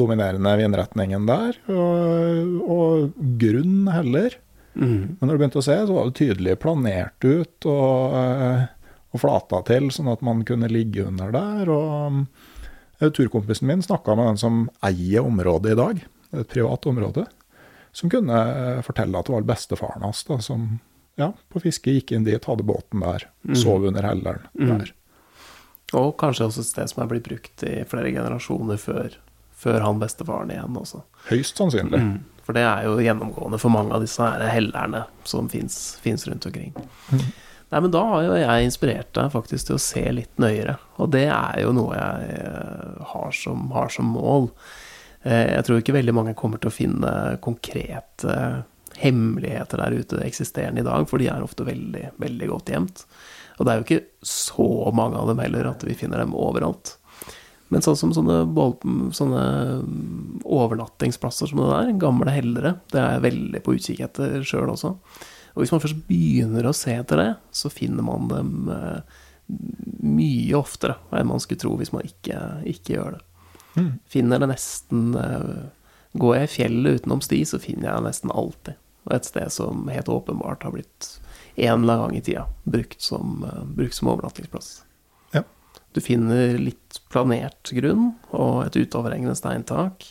dominerende 0.00 0.56
vindretningen 0.60 1.28
der. 1.28 1.58
Og, 1.72 2.58
og 2.66 3.22
grunn 3.40 3.86
heller. 3.92 4.36
Men 4.76 5.24
når 5.24 5.30
du 5.32 5.40
begynte 5.40 5.60
å 5.62 5.64
se, 5.64 5.76
så 5.88 5.94
var 5.94 6.08
det 6.08 6.18
tydelig 6.18 6.58
planert 6.60 7.24
ut 7.24 7.68
og, 7.70 8.16
eh, 8.18 8.66
og 9.14 9.22
flata 9.22 9.62
til, 9.70 9.88
sånn 9.94 10.10
at 10.12 10.24
man 10.26 10.42
kunne 10.48 10.68
ligge 10.68 11.06
under 11.08 11.32
der. 11.32 11.70
Og 11.72 12.18
eh, 13.00 13.08
turkompisen 13.08 13.70
min 13.70 13.84
snakka 13.84 14.16
med 14.18 14.34
den 14.34 14.42
som 14.42 14.66
eier 14.84 15.24
området 15.24 15.72
i 15.72 15.80
dag, 15.80 16.04
et 16.36 16.52
privat 16.52 16.90
område, 16.92 17.24
som 17.96 18.12
kunne 18.12 18.36
eh, 18.36 18.82
fortelle 18.84 19.16
at 19.16 19.30
det 19.30 19.36
var 19.38 19.48
bestefaren 19.48 20.04
hans 20.04 20.22
da, 20.28 20.38
som 20.44 20.68
ja, 21.16 21.30
på 21.48 21.64
fiske 21.64 21.96
gikk 21.96 22.12
inn 22.12 22.28
dit, 22.28 22.44
hadde 22.44 22.66
båten 22.68 23.00
der, 23.00 23.30
sov 23.56 23.86
under 23.88 24.04
helleren 24.04 24.44
der. 24.52 24.92
Og 25.96 26.16
kanskje 26.20 26.50
også 26.50 26.60
et 26.60 26.68
sted 26.68 26.90
som 26.90 27.00
er 27.04 27.08
blitt 27.08 27.24
brukt 27.24 27.62
i 27.64 27.78
flere 27.88 28.10
generasjoner 28.12 28.76
før, 28.80 29.14
før 29.66 29.82
han 29.82 29.98
bestefaren 30.02 30.52
igjen 30.54 30.78
også. 30.78 31.02
Høyst 31.30 31.58
sannsynlig. 31.58 32.02
Mm. 32.02 32.16
For 32.46 32.54
det 32.54 32.62
er 32.62 32.86
jo 32.86 33.00
gjennomgående 33.02 33.58
for 33.58 33.74
mange 33.74 33.96
av 33.96 34.04
disse 34.04 34.22
hellerne 34.46 35.02
som 35.26 35.50
fins 35.50 35.98
rundt 36.28 36.46
omkring. 36.46 36.76
Nei, 37.10 37.80
men 37.80 37.90
da 37.90 38.04
har 38.06 38.22
jo 38.22 38.36
jeg 38.38 38.68
inspirert 38.68 39.10
deg 39.18 39.32
faktisk 39.32 39.66
til 39.66 39.74
å 39.74 39.82
se 39.82 40.04
litt 40.14 40.38
nøyere. 40.38 40.76
Og 41.02 41.10
det 41.10 41.24
er 41.26 41.64
jo 41.64 41.72
noe 41.74 41.96
jeg 41.98 42.36
eh, 42.36 43.00
har 43.10 43.34
som, 43.34 43.64
har 43.74 43.90
som 43.90 44.12
mål. 44.14 44.46
Eh, 45.26 45.56
jeg 45.56 45.66
tror 45.66 45.82
ikke 45.82 45.96
veldig 45.96 46.14
mange 46.14 46.36
kommer 46.38 46.62
til 46.62 46.70
å 46.70 46.76
finne 46.76 47.12
konkrete 47.42 48.36
hemmeligheter 48.96 49.82
der 49.82 49.98
ute 49.98 50.22
eksisterende 50.24 50.84
i 50.84 50.86
dag, 50.86 51.08
for 51.10 51.20
de 51.20 51.26
er 51.32 51.42
ofte 51.44 51.66
veldig, 51.66 52.12
veldig 52.22 52.52
godt 52.52 52.70
gjemt. 52.72 53.02
Og 53.56 53.66
det 53.66 53.72
er 53.72 53.80
jo 53.80 53.86
ikke 53.88 54.28
så 54.30 54.70
mange 54.94 55.18
av 55.18 55.32
dem 55.32 55.42
heller 55.42 55.72
at 55.72 55.82
vi 55.84 55.98
finner 55.98 56.22
dem 56.22 56.36
overalt. 56.38 56.94
Men 57.72 57.82
sånn 57.82 57.96
som 57.98 58.12
sånne, 58.14 58.44
sånne 59.16 59.44
overnattingsplasser 60.44 61.50
som 61.50 61.62
det 61.62 61.70
der, 61.72 61.94
gamle 61.98 62.30
hellere, 62.30 62.76
det 62.92 63.00
er 63.02 63.16
jeg 63.16 63.24
veldig 63.24 63.62
på 63.66 63.74
utkikk 63.74 64.04
etter 64.06 64.44
sjøl 64.46 64.70
også. 64.70 64.92
Og 65.56 65.62
hvis 65.64 65.72
man 65.72 65.82
først 65.82 66.02
begynner 66.06 66.68
å 66.68 66.74
se 66.76 66.94
etter 66.94 67.22
det, 67.22 67.30
så 67.50 67.72
finner 67.72 68.06
man 68.06 68.28
dem 68.30 68.70
eh, 68.70 69.16
mye 70.06 70.58
oftere 70.58 70.98
enn 71.14 71.30
man 71.30 71.42
skulle 71.42 71.62
tro 71.62 71.74
hvis 71.80 71.94
man 71.94 72.06
ikke, 72.06 72.38
ikke 72.70 72.96
gjør 72.98 73.16
det. 73.16 73.22
Mm. 73.76 73.90
Finner 74.08 74.40
det 74.42 74.52
nesten 74.54 75.10
eh, 75.20 75.56
Går 76.16 76.32
jeg 76.32 76.46
i 76.46 76.48
fjellet 76.48 77.02
utenom 77.02 77.20
sti, 77.20 77.42
så 77.44 77.58
finner 77.60 77.90
jeg 77.90 77.98
det 77.98 78.06
nesten 78.06 78.30
alltid. 78.32 78.78
Og 79.04 79.10
et 79.12 79.26
sted 79.28 79.52
som 79.52 79.82
helt 79.92 80.08
åpenbart 80.08 80.62
har 80.64 80.72
blitt 80.72 81.08
en 81.60 81.82
eller 81.82 81.98
annen 81.98 82.06
gang 82.06 82.16
i 82.16 82.22
tida 82.24 82.46
brukt 82.64 83.04
som, 83.04 83.42
eh, 83.44 83.64
brukt 83.76 83.94
som 83.94 84.08
overnattingsplass. 84.08 84.85
Du 85.96 86.02
finner 86.04 86.58
litt 86.60 86.98
planert 87.08 87.70
grunn 87.72 88.10
og 88.36 88.66
et 88.66 88.74
utoverhengende 88.76 89.32
steintak. 89.38 90.04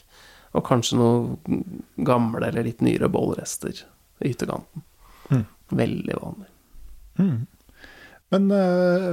Og 0.57 0.63
kanskje 0.65 0.97
noen 0.97 1.59
gamle 2.07 2.47
eller 2.47 2.65
litt 2.65 2.81
nyere 2.81 3.05
bollrester 3.13 3.83
i 4.25 4.31
ytterkanten. 4.31 4.81
Mm. 5.29 5.43
Veldig 5.77 6.15
vanlig. 6.17 6.47
Mm. 7.19 7.43
Men 8.33 8.47
uh, 8.49 9.11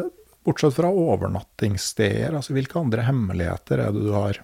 bortsett 0.48 0.78
fra 0.78 0.88
overnattingssteder, 0.88 2.32
altså 2.38 2.56
hvilke 2.56 2.80
andre 2.80 3.04
hemmeligheter 3.04 3.84
er 3.84 3.92
det 3.92 4.06
du 4.06 4.16
har 4.16 4.40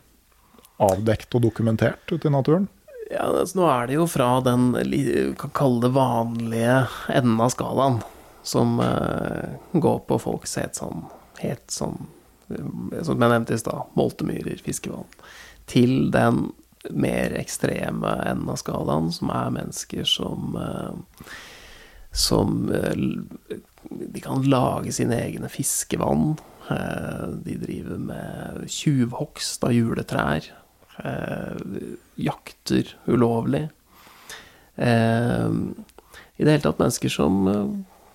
avdekt 0.84 1.32
og 1.32 1.46
dokumentert 1.46 2.12
ute 2.12 2.28
i 2.28 2.34
naturen? 2.34 2.68
Ja, 3.08 3.24
altså, 3.30 3.62
Nå 3.62 3.70
er 3.72 3.88
det 3.88 3.96
jo 3.96 4.04
fra 4.10 4.28
den 4.44 4.68
kan 5.40 5.56
kalle 5.56 5.86
det 5.86 5.94
vanlige 5.96 6.76
enden 7.08 7.40
av 7.40 7.56
skalaen, 7.56 8.02
som 8.44 8.76
uh, 8.84 9.56
går 9.72 10.04
på 10.12 10.20
folks 10.28 10.58
helt 10.60 10.76
sånn, 10.76 11.06
helt 11.40 11.72
sånn 11.72 12.02
Som 12.48 13.20
jeg 13.20 13.32
nevnte 13.32 13.56
i 13.56 13.60
stad, 13.60 13.92
moltemyrer, 13.98 14.60
fiskevann, 14.64 15.06
til 15.68 16.08
den 16.14 16.48
mer 16.94 17.34
ekstreme 17.36 18.14
enden 18.28 18.48
av 18.52 18.58
skalaen, 18.60 19.10
som 19.12 19.32
er 19.34 19.52
mennesker 19.52 20.06
som 20.08 20.56
uh, 20.56 20.92
som 22.18 22.74
eh, 22.74 22.92
De 23.82 24.20
kan 24.20 24.42
lage 24.42 24.92
sine 24.92 25.16
egne 25.22 25.48
fiskevann. 25.48 26.36
Eh, 26.70 27.28
de 27.44 27.56
driver 27.56 27.98
med 27.98 28.64
tjuvhogst 28.70 29.64
av 29.64 29.72
juletrær. 29.72 30.48
Eh, 30.98 31.60
jakter 32.14 32.94
ulovlig. 33.06 33.68
I 34.78 36.44
det 36.44 36.52
hele 36.52 36.62
tatt 36.62 36.78
mennesker 36.78 37.10
som 37.10 37.40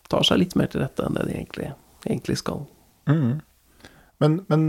tar 0.08 0.24
seg 0.24 0.40
litt 0.40 0.54
mer 0.56 0.70
til 0.72 0.80
rette 0.80 1.04
enn 1.04 1.18
det 1.18 1.26
de 1.28 1.34
egentlig, 1.36 1.74
egentlig 2.06 2.38
skal. 2.40 2.62
Mm. 3.10 3.42
Men, 4.24 4.40
men 4.48 4.66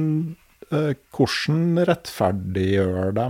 hvordan 1.15 1.85
rettferdiggjør 1.87 3.15
de 3.15 3.27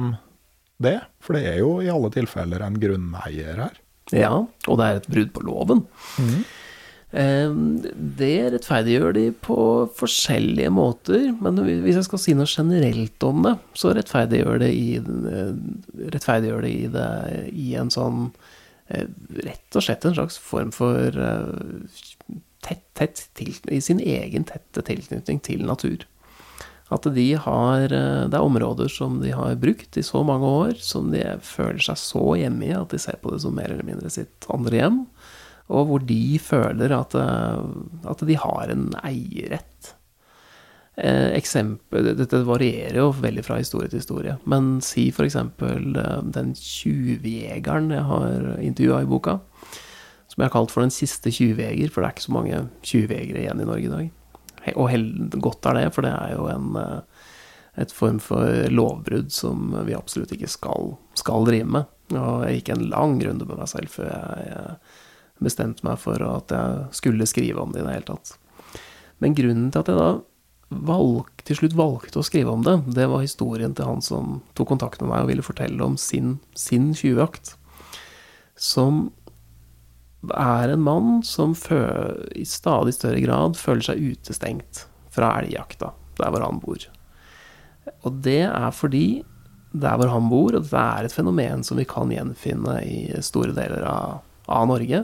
det? 0.85 0.99
For 1.23 1.37
det 1.37 1.47
er 1.53 1.59
jo 1.61 1.79
i 1.85 1.91
alle 1.93 2.11
tilfeller 2.15 2.65
en 2.65 2.79
grunneier 2.81 3.59
her. 3.61 3.81
Ja, 4.13 4.35
og 4.45 4.79
det 4.81 4.87
er 4.87 5.01
et 5.01 5.11
brudd 5.11 5.33
på 5.37 5.45
loven. 5.47 5.85
Mm. 6.21 6.45
Det 7.15 8.33
rettferdiggjør 8.51 9.15
de 9.15 9.29
på 9.45 9.57
forskjellige 9.95 10.71
måter, 10.75 11.29
men 11.39 11.61
hvis 11.63 12.01
jeg 12.01 12.07
skal 12.09 12.21
si 12.21 12.35
noe 12.35 12.51
generelt 12.51 13.27
om 13.27 13.45
det, 13.47 13.55
så 13.79 13.93
rettferdiggjør 13.95 14.65
det 14.65 14.71
i, 14.75 14.89
eh, 14.99 15.53
rettferdiggjør 16.17 16.67
det 16.67 16.73
i, 16.75 16.89
det, 16.97 17.11
i 17.55 17.69
en 17.79 17.93
sånn 17.95 18.27
eh, 18.89 19.07
Rett 19.47 19.79
og 19.79 19.87
slett 19.87 20.09
en 20.09 20.17
slags 20.19 20.41
form 20.43 20.75
for 20.75 21.15
tett, 22.67 22.83
tett 22.99 23.23
til, 23.39 23.55
I 23.71 23.79
sin 23.85 24.03
egen 24.03 24.49
tette 24.51 24.83
tilknytning 24.83 25.39
til 25.47 25.63
natur. 25.69 26.03
At 26.95 27.07
de 27.17 27.27
har 27.41 27.91
eh, 27.91 28.27
Det 28.31 28.39
er 28.39 28.45
områder 28.45 28.91
som 28.93 29.19
de 29.23 29.33
har 29.35 29.57
brukt 29.61 29.99
i 29.99 30.05
så 30.07 30.23
mange 30.27 30.47
år, 30.47 30.77
som 30.83 31.11
de 31.15 31.25
føler 31.43 31.83
seg 31.83 32.01
så 32.01 32.25
hjemme 32.41 32.69
i 32.69 32.77
at 32.77 32.95
de 32.95 33.01
ser 33.03 33.19
på 33.23 33.35
det 33.35 33.43
som 33.45 33.57
mer 33.57 33.73
eller 33.73 33.87
mindre 33.87 34.13
sitt 34.13 34.49
andre 34.53 34.81
hjem. 34.83 35.03
Og 35.75 35.89
hvor 35.89 36.03
de 36.05 36.39
føler 36.43 36.93
at, 36.95 37.17
eh, 37.19 38.09
at 38.11 38.25
de 38.29 38.39
har 38.41 38.73
en 38.73 38.91
eierrett. 39.03 39.95
Eh, 40.95 41.33
eksempel, 41.35 42.13
dette 42.15 42.45
varierer 42.47 43.01
jo 43.01 43.09
veldig 43.19 43.43
fra 43.43 43.59
historie 43.59 43.91
til 43.91 43.99
historie, 43.99 44.37
men 44.47 44.77
si 44.85 45.09
f.eks. 45.11 45.35
den 46.37 46.53
tjuvjegeren 46.55 47.91
jeg 47.91 48.05
har 48.07 48.53
intervjua 48.63 49.01
i 49.03 49.09
boka, 49.11 49.41
som 50.31 50.39
jeg 50.39 50.47
har 50.47 50.55
kalt 50.55 50.71
for 50.71 50.87
den 50.87 50.95
siste 50.95 51.33
tjuvjeger, 51.35 51.91
for 51.91 52.03
det 52.05 52.13
er 52.13 52.15
ikke 52.15 52.29
så 52.29 52.37
mange 52.37 52.61
tjuvjegere 52.87 53.43
igjen 53.43 53.65
i 53.65 53.67
Norge 53.67 53.89
i 53.89 53.95
dag. 53.97 54.13
Og 54.73 54.91
godt 55.45 55.69
er 55.69 55.81
det, 55.81 55.89
for 55.95 56.07
det 56.07 56.13
er 56.15 56.35
jo 56.37 56.49
en 56.49 56.77
eh, 56.81 57.25
et 57.75 57.93
form 57.93 58.21
for 58.23 58.69
lovbrudd 58.71 59.33
som 59.35 59.73
vi 59.87 59.97
absolutt 59.97 60.35
ikke 60.37 60.51
skal, 60.51 60.95
skal 61.19 61.47
drive 61.49 61.67
med. 61.67 61.89
Og 62.15 62.45
jeg 62.47 62.61
gikk 62.61 62.71
en 62.75 62.87
lang 62.93 63.17
runde 63.25 63.49
med 63.49 63.59
meg 63.59 63.71
selv 63.71 63.91
før 63.91 64.13
jeg 64.45 64.77
bestemte 65.43 65.87
meg 65.87 65.99
for 65.99 66.23
at 66.23 66.55
jeg 66.55 66.85
skulle 66.95 67.27
skrive 67.27 67.65
om 67.65 67.75
det 67.75 67.83
i 67.83 67.87
det 67.87 67.97
hele 67.97 68.09
tatt. 68.13 68.37
Men 69.23 69.35
grunnen 69.35 69.73
til 69.73 69.83
at 69.83 69.91
jeg 69.91 69.99
da 69.99 70.13
valg, 70.85 71.29
til 71.47 71.59
slutt 71.59 71.77
valgte 71.79 72.21
å 72.21 72.27
skrive 72.27 72.55
om 72.55 72.63
det, 72.67 72.77
det 72.97 73.09
var 73.11 73.23
historien 73.23 73.75
til 73.77 73.89
han 73.89 74.03
som 74.03 74.39
tok 74.59 74.71
kontakt 74.71 75.03
med 75.03 75.11
meg 75.11 75.25
og 75.25 75.33
ville 75.33 75.47
fortelle 75.47 75.83
om 75.85 75.99
sin, 76.01 76.39
sin 76.59 76.93
tjuvjakt. 76.97 77.57
Som 78.55 79.09
er 80.33 80.73
en 80.73 80.83
mann 80.85 81.23
som 81.27 81.55
i 82.35 82.45
stadig 82.49 82.95
større 82.97 83.21
grad 83.25 83.59
føler 83.61 83.85
seg 83.91 84.03
utestengt 84.15 84.87
fra 85.15 85.35
elgjakta 85.41 85.93
der 86.19 86.31
hvor 86.31 86.45
han 86.45 86.61
bor. 86.63 86.85
Og 88.07 88.21
det 88.25 88.45
er 88.47 88.71
fordi 88.75 89.25
der 89.75 89.99
hvor 89.99 90.13
han 90.13 90.31
bor, 90.31 90.55
og 90.55 90.63
dette 90.63 90.79
er 90.79 91.07
et 91.07 91.15
fenomen 91.15 91.65
som 91.67 91.79
vi 91.81 91.87
kan 91.89 92.13
gjenfinne 92.13 92.79
i 92.87 92.99
store 93.27 93.55
deler 93.57 93.83
av, 93.91 94.23
av 94.47 94.69
Norge, 94.71 95.03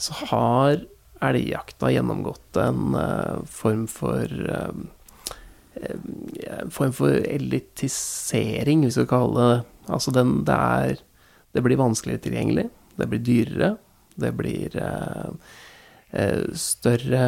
så 0.00 0.16
har 0.30 0.84
elgjakta 1.20 1.90
gjennomgått 1.92 2.60
en 2.62 2.94
uh, 2.96 3.42
form 3.50 3.84
for 3.90 4.24
uh, 4.30 4.72
En 5.80 6.72
form 6.74 6.90
for 6.92 7.14
elitisering, 7.30 8.82
hvis 8.82 8.96
vi 8.98 9.04
skal 9.04 9.06
kalle 9.08 9.44
det 9.46 9.92
Altså 9.94 10.10
den, 10.12 10.32
det 10.44 10.56
er 10.56 10.98
Det 11.54 11.62
blir 11.62 11.78
vanskeligere 11.78 12.24
tilgjengelig, 12.24 12.64
det 12.98 13.06
blir 13.08 13.22
dyrere, 13.24 13.68
det 14.20 14.32
blir 14.38 14.76
eh, 14.78 15.30
eh, 16.10 16.44
større, 16.54 17.24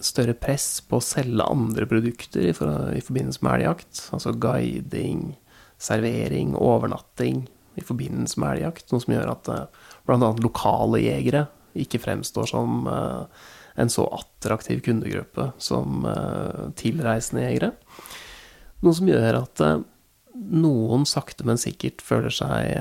større 0.00 0.34
press 0.38 0.80
på 0.86 0.98
å 0.98 1.04
selge 1.04 1.46
andre 1.46 1.86
produkter 1.90 2.50
i, 2.50 2.56
for, 2.56 2.90
i 2.96 3.04
forbindelse 3.04 3.44
med 3.46 3.58
elgjakt. 3.58 4.02
Altså 4.16 4.34
guiding, 4.34 5.30
servering, 5.80 6.56
overnatting 6.58 7.44
i 7.78 7.86
forbindelse 7.86 8.40
med 8.42 8.56
elgjakt. 8.56 8.90
Noe 8.90 9.04
som 9.04 9.16
gjør 9.16 9.32
at 9.36 9.52
eh, 9.52 9.88
bl.a. 10.08 10.34
lokale 10.42 11.04
jegere 11.04 11.46
ikke 11.78 12.00
fremstår 12.02 12.48
som 12.50 12.80
en 13.78 13.90
så 13.94 14.02
attraktiv 14.10 14.80
kundegruppe 14.82 15.44
som 15.62 16.02
tilreisende 16.74 17.44
jegere. 17.44 17.68
Noe 18.82 18.96
som 18.98 19.06
gjør 19.06 19.38
at 19.38 19.62
noen 20.34 21.06
sakte, 21.06 21.46
men 21.46 21.62
sikkert 21.62 22.02
føler 22.02 22.34
seg, 22.34 22.74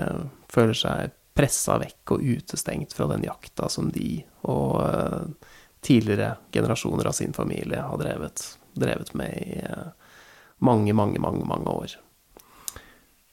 føler 0.49 0.79
seg 0.79 1.13
pressa 1.39 1.77
vekk 1.79 2.15
og 2.15 2.25
utestengt 2.35 2.93
fra 2.95 3.07
den 3.13 3.23
jakta 3.23 3.69
som 3.71 3.93
de 3.95 4.19
og 4.49 4.75
uh, 4.83 5.55
tidligere 5.85 6.33
generasjoner 6.51 7.07
av 7.07 7.15
sin 7.15 7.35
familie 7.35 7.79
har 7.79 8.01
drevet, 8.01 8.43
drevet 8.75 9.13
med 9.15 9.35
i 9.39 9.63
uh, 9.63 9.91
mange, 10.59 10.93
mange, 10.93 11.21
mange, 11.23 11.45
mange 11.47 11.71
år. 11.71 11.95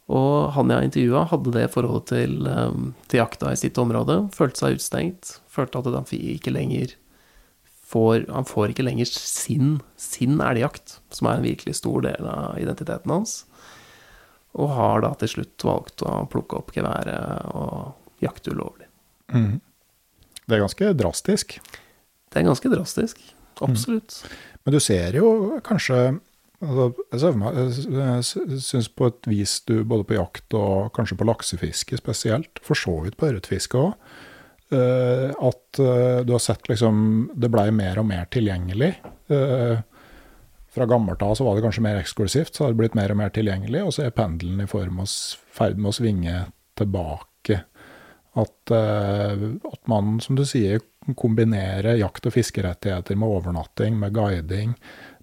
Og 0.07 0.53
han 0.55 0.71
jeg 0.71 0.87
intervjua, 0.87 1.25
hadde 1.33 1.55
det 1.57 1.71
forholdet 1.75 2.13
til, 2.13 2.37
um, 2.47 2.93
til, 3.11 3.19
jakta 3.25 3.51
i 3.51 3.59
sitt 3.59 3.79
område. 3.83 4.21
Følte 4.37 4.63
seg 4.63 4.79
utestengt. 4.79 5.33
Følte 5.51 5.83
at 5.83 5.91
han 5.91 6.07
ikke 6.15 6.55
lenger 6.55 6.95
får, 7.87 8.29
han 8.31 8.47
får 8.47 8.71
ikke 8.71 8.87
lenger 8.87 9.11
sin, 9.11 9.81
sin 9.99 10.39
elgjakt, 10.43 11.01
som 11.15 11.31
er 11.31 11.41
en 11.41 11.47
virkelig 11.47 11.79
stor 11.81 12.07
del 12.07 12.31
av 12.31 12.59
identiteten 12.63 13.15
hans. 13.15 13.41
Og 14.57 14.73
har 14.73 15.05
da 15.05 15.13
til 15.21 15.33
slutt 15.35 15.65
valgt 15.69 16.05
å 16.07 16.25
plukke 16.33 16.61
opp 16.61 16.73
geværet 16.75 17.51
og 17.53 18.23
jakte 18.25 18.55
ulovlig. 18.55 18.89
Mm. 19.35 19.59
Det 20.47 20.57
er 20.57 20.63
ganske 20.63 20.93
drastisk? 20.97 21.59
Det 22.31 22.41
er 22.41 22.47
ganske 22.47 22.71
drastisk. 22.73 23.21
Absolutt. 23.65 24.21
Men 24.65 24.77
du 24.77 24.81
ser 24.83 25.17
jo 25.17 25.59
kanskje 25.65 26.19
altså, 26.61 27.33
Jeg 27.87 28.61
syns 28.65 28.89
på 28.93 29.11
et 29.11 29.29
vis 29.31 29.59
du 29.69 29.81
både 29.85 30.07
på 30.09 30.17
jakt 30.19 30.57
og 30.57 30.93
kanskje 30.97 31.19
på 31.21 31.29
laksefiske 31.29 32.01
spesielt, 32.01 32.61
for 32.65 32.79
så 32.79 32.99
vidt 33.05 33.19
på 33.19 33.31
ørretfiske 33.31 33.81
òg, 33.81 33.95
at 34.67 35.79
eh, 35.79 36.21
du 36.27 36.33
har 36.35 36.43
sett 36.43 36.67
liksom 36.67 37.31
Det 37.39 37.51
blei 37.53 37.69
mer 37.71 38.01
og 38.03 38.09
mer 38.09 38.25
tilgjengelig. 38.35 38.97
Eh, 39.31 39.79
fra 40.77 40.87
gammelt 40.87 41.23
av 41.25 41.35
så 41.35 41.45
var 41.47 41.57
det 41.57 41.65
kanskje 41.65 41.83
mer 41.87 41.97
eksklusivt, 41.97 42.55
så 42.55 42.65
har 42.65 42.75
det 42.75 42.81
blitt 42.83 42.97
mer 42.99 43.15
og 43.15 43.17
mer 43.23 43.33
tilgjengelig. 43.33 43.81
Og 43.87 43.95
så 43.97 44.05
er 44.05 44.15
pendelen 44.17 44.61
i 44.61 44.69
ferd 44.69 45.81
med 45.81 45.89
å 45.89 45.97
svinge 45.97 46.43
tilbake. 46.77 47.63
At, 48.37 48.73
eh, 48.77 49.45
at 49.73 49.83
man, 49.89 50.19
som 50.21 50.37
du 50.37 50.45
sier, 50.45 50.85
kombinerer 51.17 51.97
jakt- 51.97 52.27
og 52.29 52.35
fiskerettigheter 52.35 53.17
med 53.17 53.29
overnatting, 53.39 53.97
med 53.99 54.13
guiding, 54.15 54.75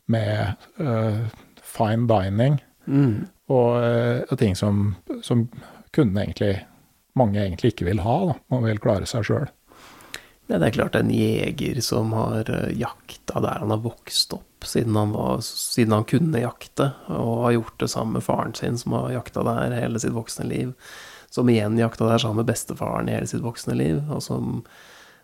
med 0.06 0.56
uh, 0.80 1.26
fine 1.62 2.08
dining. 2.08 2.58
Mm. 2.88 3.28
Og 3.52 3.84
uh, 3.84 4.36
ting 4.40 4.56
som, 4.56 4.96
som 5.22 5.46
kundene 5.94 6.26
egentlig 6.26 6.54
mange 7.20 7.44
egentlig 7.44 7.74
ikke 7.74 7.90
vil 7.92 8.02
ha. 8.04 8.16
Da. 8.32 8.38
Man 8.56 8.66
vil 8.66 8.82
klare 8.82 9.10
seg 9.10 9.28
sjøl. 9.28 9.52
Ja, 10.48 10.58
det 10.58 10.72
er 10.72 10.78
klart 10.80 10.98
en 10.98 11.12
jeger 11.14 11.80
som 11.84 12.16
har 12.18 12.50
jakta 12.74 13.44
der 13.44 13.62
han 13.64 13.72
har 13.72 13.84
vokst 13.84 14.34
opp 14.36 14.50
siden 14.68 14.96
han, 14.96 15.12
var, 15.12 15.42
siden 15.46 15.94
han 15.96 16.06
kunne 16.10 16.42
jakte, 16.42 16.92
og 17.12 17.46
har 17.46 17.56
gjort 17.58 17.80
det 17.84 17.90
sammen 17.92 18.18
med 18.18 18.26
faren 18.26 18.56
sin, 18.58 18.78
som 18.80 18.96
har 18.98 19.12
jakta 19.14 19.44
der 19.48 19.76
hele 19.78 20.02
sitt 20.02 20.16
voksne 20.16 20.48
liv. 20.50 20.74
Som 21.34 21.50
igjen 21.50 21.80
jakta 21.80 22.08
der 22.10 22.22
sammen 22.22 22.44
med 22.44 22.50
bestefaren 22.52 23.10
i 23.10 23.16
hele 23.16 23.30
sitt 23.30 23.44
voksne 23.44 23.76
liv, 23.78 24.02
og 24.14 24.22
som 24.26 24.60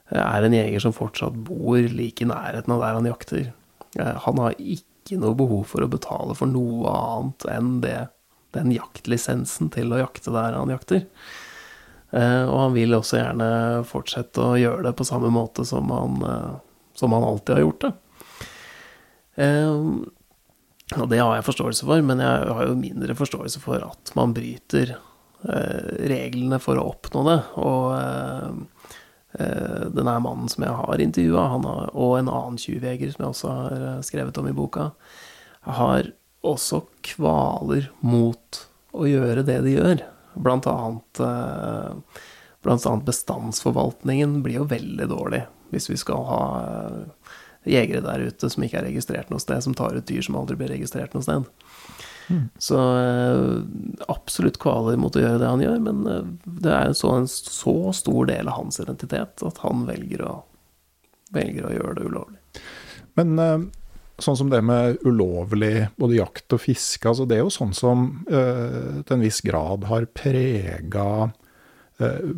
eh, 0.09 0.21
er 0.21 0.45
en 0.45 0.55
jeger 0.57 0.85
som 0.85 0.95
fortsatt 0.95 1.37
bor 1.47 1.77
like 1.77 2.25
i 2.25 2.29
nærheten 2.29 2.73
av 2.75 2.85
der 2.85 2.97
han 2.97 3.09
jakter. 3.09 3.51
Eh, 3.99 4.15
Han 4.25 4.41
har 4.41 4.57
ikke 4.57 5.19
noe 5.21 5.37
behov 5.37 5.67
for 5.69 5.85
å 5.85 5.91
betale 5.91 6.37
for 6.37 6.49
noe 6.49 6.93
annet 6.93 7.45
enn 7.49 7.77
det, 7.85 7.99
den 8.57 8.73
jaktlisensen 8.73 9.69
til 9.73 9.93
å 9.93 10.01
jakte 10.01 10.33
der 10.33 10.57
han 10.57 10.73
jakter. 10.73 11.05
Eh, 12.09 12.43
og 12.49 12.57
han 12.57 12.73
vil 12.73 12.97
også 12.97 13.21
gjerne 13.21 13.49
fortsette 13.85 14.41
å 14.41 14.57
gjøre 14.57 14.87
det 14.89 14.95
på 14.97 15.05
samme 15.05 15.29
måte 15.33 15.65
som 15.65 15.89
han, 15.93 16.21
som 16.97 17.13
han 17.13 17.23
alltid 17.23 17.59
har 17.59 17.67
gjort 17.67 17.83
det. 17.85 17.93
Eh, 19.39 20.09
og 20.97 21.09
det 21.11 21.19
har 21.21 21.35
jeg 21.37 21.45
forståelse 21.45 21.85
for, 21.85 22.01
men 22.05 22.21
jeg 22.23 22.45
har 22.49 22.65
jo 22.65 22.77
mindre 22.77 23.15
forståelse 23.17 23.61
for 23.61 23.83
at 23.85 24.11
man 24.17 24.33
bryter 24.33 24.95
eh, 24.95 25.89
reglene 26.09 26.57
for 26.61 26.79
å 26.81 26.87
oppnå 26.95 27.25
det. 27.27 27.37
Og 27.61 27.83
eh, 27.93 28.87
eh, 29.37 29.83
den 29.93 30.09
mannen 30.09 30.49
som 30.49 30.65
jeg 30.65 30.77
har 30.79 31.03
intervjua, 31.03 31.45
og 31.93 32.15
en 32.17 32.31
annen 32.31 32.57
tjuvjeger 32.61 33.13
som 33.13 33.25
jeg 33.25 33.35
også 33.35 33.53
har 33.59 33.85
skrevet 34.07 34.41
om 34.41 34.49
i 34.49 34.55
boka, 34.57 34.89
har 35.69 36.09
også 36.47 36.81
kvaler 37.05 37.91
mot 38.01 38.63
å 38.97 39.05
gjøre 39.05 39.45
det 39.45 39.59
de 39.67 39.75
gjør. 39.75 40.01
Blant 40.39 40.65
annet, 40.71 41.21
blant 42.63 42.85
annet 42.87 43.05
bestandsforvaltningen 43.05 44.39
blir 44.45 44.61
jo 44.61 44.69
veldig 44.71 45.07
dårlig 45.11 45.41
hvis 45.73 45.89
vi 45.91 45.97
skal 45.99 46.23
ha 46.25 46.43
jegere 47.67 48.03
der 48.05 48.27
ute 48.29 48.49
som 48.51 48.63
ikke 48.63 48.79
er 48.81 48.87
registrert 48.87 49.31
noe 49.31 49.41
sted, 49.43 49.63
som 49.65 49.75
tar 49.77 49.97
ut 49.97 50.07
dyr 50.07 50.23
som 50.25 50.37
aldri 50.39 50.57
blir 50.59 50.71
registrert 50.71 51.15
noe 51.15 51.25
sted. 51.25 51.49
Så 52.61 52.77
eh, 52.77 53.61
absolutt 54.07 54.59
kvaler 54.61 54.99
mot 55.01 55.15
å 55.17 55.23
gjøre 55.23 55.39
det 55.41 55.49
han 55.49 55.63
gjør, 55.63 55.79
men 55.81 56.03
eh, 56.05 56.27
det 56.61 56.75
er 56.75 56.93
så, 56.97 57.15
en 57.17 57.27
så 57.29 57.93
stor 57.95 58.29
del 58.29 58.51
av 58.51 58.59
hans 58.59 58.79
identitet 58.81 59.43
at 59.45 59.61
han 59.63 59.87
velger 59.87 60.23
å, 60.27 60.35
velger 61.33 61.65
å 61.65 61.73
gjøre 61.73 61.95
det 61.97 62.05
ulovlig. 62.05 62.61
Men 63.17 63.33
eh, 63.41 63.57
sånn 64.21 64.37
som 64.37 64.53
det 64.53 64.61
med 64.65 65.01
ulovlig 65.07 65.89
både 65.97 66.19
jakt 66.19 66.53
og 66.53 66.61
fiske, 66.61 67.09
altså 67.09 67.25
det 67.25 67.39
er 67.39 67.45
jo 67.47 67.53
sånn 67.53 67.73
som 67.77 68.09
eh, 68.29 69.01
til 69.01 69.17
en 69.17 69.25
viss 69.25 69.41
grad 69.45 69.89
har 69.89 70.09
prega 70.13 71.09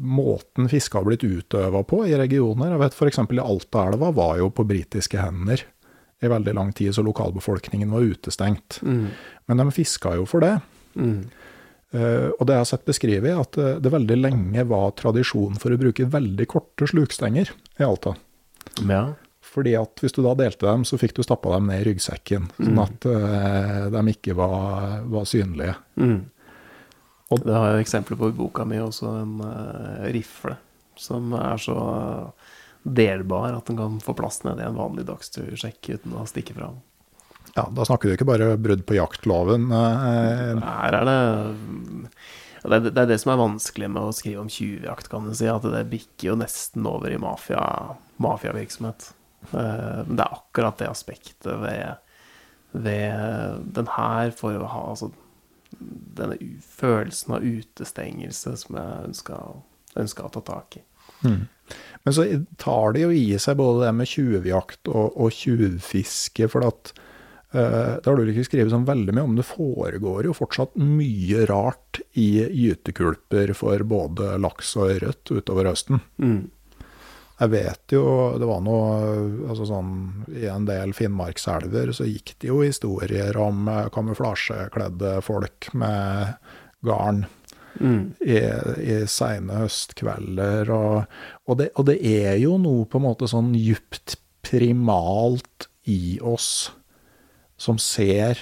måten 0.02 0.70
fisket 0.72 0.98
har 0.98 1.06
blitt 1.06 1.24
utøva 1.24 1.84
på 1.86 2.00
i 2.10 2.16
regioner. 2.18 2.72
Jeg 2.74 2.82
vet 2.82 2.96
F.eks. 2.98 3.20
i 3.22 3.44
Altaelva 3.44 4.10
var 4.16 4.40
jo 4.40 4.50
på 4.50 4.66
britiske 4.66 5.22
hender 5.22 5.62
i 6.22 6.30
veldig 6.30 6.54
lang 6.58 6.72
tid, 6.74 6.96
så 6.96 7.04
lokalbefolkningen 7.06 7.94
var 7.94 8.06
utestengt. 8.06 8.80
Men 9.50 9.62
de 9.62 9.68
fiska 9.74 10.16
jo 10.18 10.26
for 10.30 10.46
det. 10.46 10.56
Eh, 11.92 12.30
og 12.32 12.46
det 12.48 12.56
jeg 12.56 12.64
har 12.64 12.70
sett 12.70 12.88
beskrevet, 12.88 13.34
er 13.34 13.42
at 13.42 13.58
eh, 13.60 13.80
det 13.84 13.92
veldig 13.92 14.18
lenge 14.20 14.64
var 14.70 14.94
tradisjon 15.00 15.58
for 15.60 15.74
å 15.74 15.80
bruke 15.80 16.08
veldig 16.08 16.48
korte 16.52 16.88
slukstenger 16.88 17.52
i 17.52 17.88
Alta. 17.88 18.16
Ja. 18.88 19.04
Fordi 19.52 19.74
at 19.76 20.00
hvis 20.00 20.16
du 20.16 20.22
da 20.24 20.36
delte 20.40 20.70
dem, 20.70 20.86
så 20.88 21.00
fikk 21.02 21.18
du 21.18 21.24
stappa 21.26 21.52
dem 21.58 21.68
ned 21.68 21.82
i 21.82 21.90
ryggsekken, 21.90 22.46
sånn 22.56 22.80
at 22.80 23.08
uh, 23.10 23.88
de 23.92 24.04
ikke 24.14 24.36
var, 24.38 25.02
var 25.12 25.26
synlige. 25.28 25.74
Og- 27.32 27.44
Det 27.46 27.54
har 27.56 27.72
jeg 27.78 27.86
eksempler 27.86 28.18
på 28.20 28.30
i 28.30 28.36
boka 28.36 28.66
mi, 28.68 28.78
også 28.84 29.12
en 29.22 29.38
uh, 29.42 30.04
rifle 30.12 30.58
som 31.00 31.32
er 31.34 31.58
så 31.58 31.76
delbar 32.84 33.54
at 33.56 33.66
den 33.70 33.78
kan 33.78 34.00
få 34.04 34.14
plass 34.18 34.42
ned 34.44 34.60
i 34.60 34.66
en 34.68 34.76
vanlig 34.78 35.06
dagstursjekk 35.08 35.94
uten 35.96 36.16
å 36.18 36.26
stikke 36.30 36.54
fram. 36.58 36.80
Ja, 37.56 37.68
Da 37.72 37.84
snakker 37.88 38.10
du 38.10 38.16
ikke 38.16 38.28
bare 38.30 38.58
brudd 38.58 38.84
på 38.86 38.96
jaktloven. 38.98 39.70
Uh, 39.72 40.60
Her 40.62 40.94
er 41.00 41.06
det 41.08 41.18
det, 42.62 42.74
er- 42.78 42.92
det 42.92 42.98
er 43.02 43.08
det 43.10 43.20
som 43.24 43.32
er 43.34 43.42
vanskelig 43.42 43.90
med 43.90 44.04
å 44.04 44.14
skrive 44.14 44.42
om 44.44 44.48
tjuvjakt, 44.52 45.10
kan 45.10 45.26
du 45.26 45.34
si. 45.34 45.48
At 45.50 45.64
det 45.64 45.88
bikker 45.90 46.28
jo 46.32 46.36
nesten 46.38 46.86
over 46.86 47.10
i 47.10 47.18
mafia, 47.18 47.96
mafiavirksomhet. 48.22 49.14
Men 49.52 50.12
det 50.20 50.22
er 50.28 50.36
akkurat 50.38 50.78
det 50.78 50.88
aspektet 50.92 51.48
ved, 51.64 51.96
ved 52.78 53.66
den 53.74 53.88
her 53.98 54.30
for 54.38 54.54
å 54.62 54.68
ha 54.70 54.84
altså, 54.92 55.10
denne 55.80 56.38
følelsen 56.66 57.36
av 57.38 57.46
utestengelse 57.46 58.56
som 58.60 58.78
jeg 58.78 59.08
ønska, 59.12 59.40
å 60.26 60.34
ta 60.34 60.44
tak 60.46 60.80
i. 60.80 60.84
Men 62.04 62.16
så 62.16 62.26
tar 62.62 62.96
det 62.96 63.06
jo 63.06 63.14
i 63.14 63.38
seg 63.40 63.60
både 63.60 63.86
det 63.86 63.94
med 64.00 64.10
tjuvjakt 64.10 64.90
og, 64.92 65.16
og 65.16 65.36
tjuvfiske, 65.36 66.48
for 66.52 66.66
at 66.68 66.94
uh, 67.56 68.00
det 68.02 68.08
har 68.08 68.18
du 68.18 68.32
ikke 68.34 68.48
skrevet 68.50 68.74
sånn 68.74 68.88
veldig 68.90 69.16
mye 69.16 69.28
om. 69.28 69.36
Det 69.38 69.48
foregår 69.48 70.28
jo 70.28 70.38
fortsatt 70.38 70.80
mye 70.82 71.46
rart 71.52 72.02
i 72.20 72.30
gytekulper 72.42 73.54
for 73.58 73.86
både 73.88 74.34
laks 74.42 74.74
og 74.80 74.96
ørret 74.96 75.32
utover 75.32 75.72
høsten. 75.72 76.02
Jeg 77.42 77.50
vet 77.50 77.94
jo, 77.96 78.04
det 78.38 78.46
var 78.46 78.60
noe 78.62 78.90
altså 79.50 79.66
sånn, 79.66 79.94
I 80.38 80.46
en 80.52 80.68
del 80.68 80.94
finnmarkselver 80.94 81.90
så 81.98 82.06
gikk 82.06 82.36
det 82.42 82.52
jo 82.52 82.60
historier 82.62 83.38
om 83.42 83.66
eh, 83.72 83.88
kamuflasjekledde 83.94 85.16
folk 85.26 85.72
med 85.74 86.36
garn 86.86 87.24
i, 87.82 88.38
i 88.38 89.00
seine 89.10 89.64
høstkvelder. 89.64 90.70
Og, 90.76 91.18
og, 91.48 91.58
det, 91.58 91.72
og 91.80 91.88
det 91.90 91.98
er 92.06 92.38
jo 92.42 92.60
noe 92.62 92.86
på 92.86 93.02
en 93.02 93.08
måte 93.08 93.30
sånn 93.32 93.54
djupt 93.58 94.20
primalt 94.46 95.70
i 95.90 96.20
oss 96.22 96.72
som 97.62 97.78
ser 97.82 98.42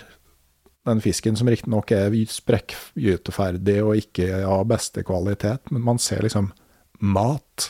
den 0.87 1.01
fisken 1.03 1.35
som 1.37 1.49
riktignok 1.51 1.91
er 1.93 2.15
sprekkgyteferdig 2.31 3.79
og 3.83 3.99
ikke 3.99 4.43
av 4.47 4.63
beste 4.71 5.03
kvalitet, 5.05 5.69
men 5.73 5.83
man 5.85 5.99
ser 6.01 6.23
liksom 6.25 6.51
mat. 6.99 7.69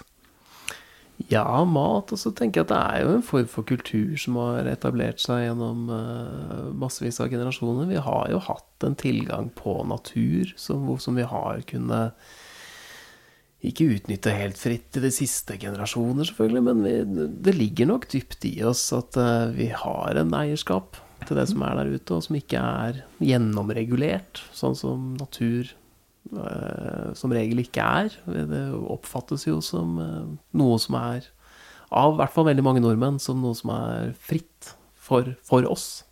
Ja, 1.28 1.64
mat. 1.68 2.14
Og 2.16 2.22
så 2.22 2.32
tenker 2.32 2.62
jeg 2.62 2.70
at 2.70 2.72
det 2.72 2.80
er 2.80 3.04
jo 3.04 3.16
en 3.18 3.26
form 3.26 3.50
for 3.52 3.68
kultur 3.68 4.16
som 4.22 4.38
har 4.40 4.70
etablert 4.72 5.20
seg 5.22 5.44
gjennom 5.50 5.90
eh, 5.92 6.70
massevis 6.80 7.20
av 7.20 7.32
generasjoner. 7.34 7.90
Vi 7.92 8.04
har 8.06 8.30
jo 8.32 8.40
hatt 8.48 8.88
en 8.88 8.96
tilgang 9.00 9.50
på 9.58 9.82
natur 9.90 10.54
som, 10.56 10.88
som 11.02 11.20
vi 11.20 11.28
har 11.28 11.66
kunnet 11.70 12.16
ikke 13.60 13.90
utnytte 13.98 14.32
helt 14.32 14.56
fritt 14.56 14.96
i 14.96 15.04
de 15.04 15.10
siste 15.12 15.58
generasjoner, 15.60 16.24
selvfølgelig, 16.30 16.62
men 16.64 16.84
vi, 16.86 17.26
det 17.44 17.58
ligger 17.58 17.90
nok 17.90 18.08
dypt 18.08 18.46
i 18.48 18.54
oss 18.64 18.86
at 18.96 19.20
eh, 19.20 19.52
vi 19.58 19.68
har 19.76 20.16
en 20.22 20.32
eierskap 20.38 21.02
til 21.28 21.36
det 21.36 21.50
som 21.52 21.66
er 21.68 21.76
der 21.76 21.92
ute, 21.92 22.16
og 22.16 22.24
som 22.24 22.38
ikke 22.40 22.62
er 22.64 23.02
gjennomregulert, 23.20 24.40
sånn 24.56 24.78
som 24.80 25.12
natur 25.20 25.74
som 27.18 27.34
regel 27.34 27.64
ikke 27.64 27.86
er. 27.86 28.14
Det 28.28 28.64
oppfattes 28.92 29.48
jo 29.48 29.60
som 29.66 29.98
eh, 30.04 30.28
noe 30.60 30.78
som 30.82 30.98
er, 31.00 31.26
av 31.90 32.14
i 32.14 32.20
hvert 32.20 32.36
fall 32.36 32.50
veldig 32.52 32.66
mange 32.66 32.84
nordmenn, 32.84 33.18
som 33.22 33.42
noe 33.42 33.58
som 33.58 33.72
er 33.74 34.14
fritt 34.22 34.76
for, 34.94 35.34
for 35.46 35.66
oss. 35.70 36.04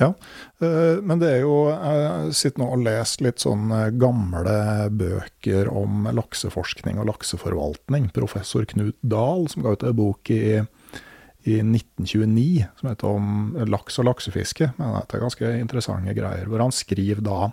Ja, 0.00 0.08
eh, 0.58 0.98
men 1.06 1.20
det 1.20 1.28
er 1.30 1.44
jo 1.44 1.68
Jeg 1.70 2.34
sitter 2.34 2.64
nå 2.64 2.66
og 2.74 2.80
leser 2.82 3.28
litt 3.28 3.42
sånn 3.44 3.70
eh, 3.70 3.92
gamle 3.94 4.56
bøker 4.90 5.70
om 5.70 6.08
lakseforskning 6.10 6.98
og 6.98 7.12
lakseforvaltning. 7.12 8.10
Professor 8.14 8.66
Knut 8.70 8.98
Dahl, 9.02 9.46
som 9.50 9.62
ga 9.62 9.74
ut 9.74 9.86
en 9.86 9.98
bok 9.98 10.32
i, 10.34 10.58
i 11.46 11.60
1929 11.62 12.66
som 12.80 12.90
heter 12.90 13.10
om 13.10 13.54
laks 13.70 14.00
og 14.02 14.10
laksefiske. 14.10 14.72
Men 14.80 14.98
det 14.98 15.18
er 15.18 15.26
ganske 15.28 15.54
interessante 15.60 16.16
greier. 16.18 16.50
Hvor 16.50 16.66
han 16.66 16.74
skriver 16.74 17.22
da 17.22 17.52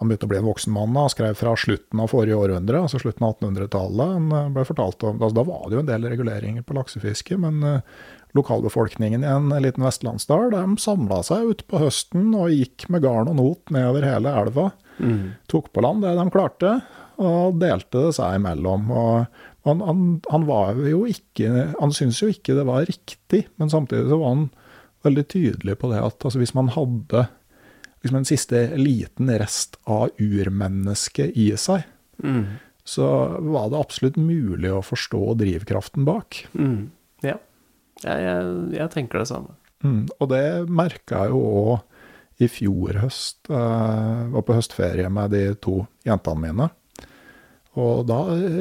han 0.00 0.08
begynte 0.08 0.24
å 0.24 0.30
bli 0.30 0.38
en 0.40 0.46
voksen 0.48 0.72
mann. 0.72 0.96
Han 0.96 1.10
skrev 1.12 1.34
fra 1.36 1.52
slutten 1.60 2.00
av 2.00 2.08
forrige 2.08 2.38
århundre, 2.40 2.78
altså 2.80 3.02
slutten 3.02 3.26
av 3.26 3.34
1800-tallet. 3.34 4.14
Han 4.14 4.30
eh, 4.32 4.46
ble 4.54 4.64
fortalt 4.64 5.04
om, 5.04 5.18
altså 5.18 5.36
Da 5.36 5.44
var 5.44 5.66
det 5.66 5.76
jo 5.76 5.82
en 5.82 5.90
del 5.90 6.06
reguleringer 6.08 6.64
på 6.64 6.76
laksefiske, 6.78 7.36
men 7.42 7.58
uh, 7.60 7.98
lokalbefolkningen 8.38 9.26
i 9.26 9.28
en 9.28 9.52
liten 9.60 9.84
vestlandsdal 9.84 10.54
de 10.54 10.62
samla 10.80 11.20
seg 11.26 11.50
utpå 11.52 11.82
høsten 11.82 12.30
og 12.32 12.54
gikk 12.54 12.86
med 12.88 13.04
garn 13.04 13.28
og 13.28 13.36
not 13.42 13.74
nedover 13.76 14.06
hele 14.08 14.32
elva. 14.40 14.70
Mm. 14.96 15.36
Tok 15.52 15.68
på 15.74 15.84
land 15.84 16.06
det 16.06 16.14
de 16.16 16.26
klarte, 16.32 16.72
og 17.20 17.60
delte 17.60 18.06
det 18.06 18.14
seg 18.16 18.38
imellom. 18.38 18.88
og 18.88 19.68
han, 19.68 19.82
han, 19.84 20.04
han 20.30 20.46
var 20.48 20.78
jo 20.88 21.02
ikke 21.04 21.66
Han 21.82 21.90
syntes 21.92 22.22
jo 22.22 22.30
ikke 22.32 22.54
det 22.56 22.64
var 22.64 22.86
riktig, 22.88 23.42
men 23.60 23.68
samtidig 23.68 24.08
så 24.08 24.16
var 24.22 24.32
han 24.32 24.46
veldig 25.04 25.26
tydelig 25.28 25.76
på 25.80 25.90
det 25.92 26.00
at 26.00 26.24
altså, 26.24 26.40
hvis 26.40 26.56
man 26.56 26.72
hadde 26.72 27.26
liksom 28.02 28.16
en 28.20 28.28
siste 28.28 28.62
liten 28.80 29.30
rest 29.40 29.76
av 29.84 30.10
urmennesket 30.20 31.36
i 31.36 31.50
seg, 31.60 31.84
Mm. 32.22 32.58
så 32.84 33.06
var 33.40 33.70
det 33.70 33.78
absolutt 33.80 34.16
mulig 34.20 34.68
å 34.72 34.82
forstå 34.84 35.36
drivkraften 35.40 36.04
bak. 36.04 36.42
Mm. 36.52 36.90
Ja. 37.24 37.38
Jeg, 38.02 38.18
jeg, 38.24 38.50
jeg 38.76 38.90
tenker 38.92 39.22
det 39.22 39.28
samme. 39.30 39.54
Mm, 39.84 40.02
og 40.20 40.28
det 40.28 40.42
merka 40.68 41.22
jeg 41.24 41.32
jo 41.32 41.40
òg 41.62 42.42
i 42.44 42.48
fjor 42.48 42.98
høst. 43.00 43.38
Jeg 43.48 44.28
var 44.34 44.44
på 44.44 44.56
høstferie 44.56 45.08
med 45.12 45.32
de 45.32 45.42
to 45.60 45.86
jentene 46.08 46.40
mine. 46.44 46.68
Og 47.80 48.04
da 48.08 48.18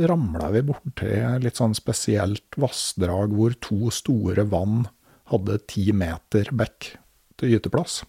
ramla 0.08 0.52
vi 0.54 0.62
borti 0.68 1.10
et 1.20 1.44
litt 1.44 1.58
sånn 1.60 1.76
spesielt 1.76 2.56
vassdrag 2.60 3.32
hvor 3.36 3.56
to 3.64 3.90
store 3.92 4.44
vann 4.52 4.86
hadde 5.32 5.60
ti 5.68 5.90
meter 5.96 6.52
bekk 6.56 6.94
til 7.40 7.56
gyteplass. 7.56 8.04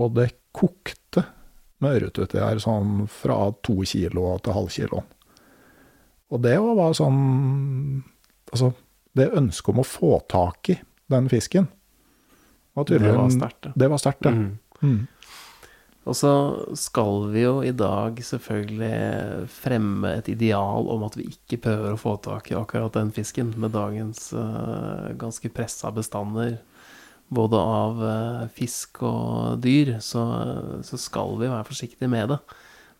Og 0.00 0.14
det 0.16 0.30
kokte 0.56 1.24
med 1.80 1.96
ørret 1.98 2.18
uti 2.20 2.40
her, 2.40 2.60
sånn 2.60 3.06
fra 3.10 3.38
to 3.64 3.80
kilo 3.88 4.34
til 4.42 4.56
halv 4.56 4.72
kilo. 4.74 5.02
Og 6.30 6.42
det 6.44 6.56
var 6.60 6.96
sånn 6.96 7.20
Altså, 8.50 8.72
det 9.14 9.28
ønsket 9.38 9.70
om 9.70 9.78
å 9.78 9.86
få 9.86 10.08
tak 10.26 10.72
i 10.72 10.74
den 11.12 11.28
fisken 11.30 11.68
var 12.74 12.84
Det 12.88 12.98
var 13.14 13.30
sterkt, 13.30 13.62
det. 13.62 13.72
Det 13.78 13.88
var 13.90 14.00
sterkt, 14.02 14.22
det. 14.26 14.30
Mm. 14.30 14.58
Mm. 14.82 15.06
Og 16.08 16.16
så 16.16 16.32
skal 16.78 17.26
vi 17.30 17.42
jo 17.44 17.60
i 17.66 17.72
dag 17.76 18.18
selvfølgelig 18.24 19.46
fremme 19.52 20.14
et 20.18 20.30
ideal 20.32 20.88
om 20.90 21.04
at 21.06 21.18
vi 21.18 21.28
ikke 21.28 21.60
prøver 21.66 21.94
å 21.94 22.00
få 22.00 22.16
tak 22.24 22.50
i 22.50 22.56
akkurat 22.58 22.96
den 22.96 23.12
fisken, 23.14 23.52
med 23.60 23.74
dagens 23.76 24.32
uh, 24.32 25.12
ganske 25.20 25.52
pressa 25.54 25.92
bestander 25.94 26.56
både 27.30 27.58
av 27.62 28.00
eh, 28.04 28.46
fisk 28.56 29.02
og 29.06 29.60
dyr, 29.64 29.96
så, 30.02 30.24
så 30.86 30.98
skal 30.98 31.36
vi 31.40 31.48
være 31.50 31.66
forsiktige 31.68 32.10
med 32.10 32.32
det. 32.34 32.40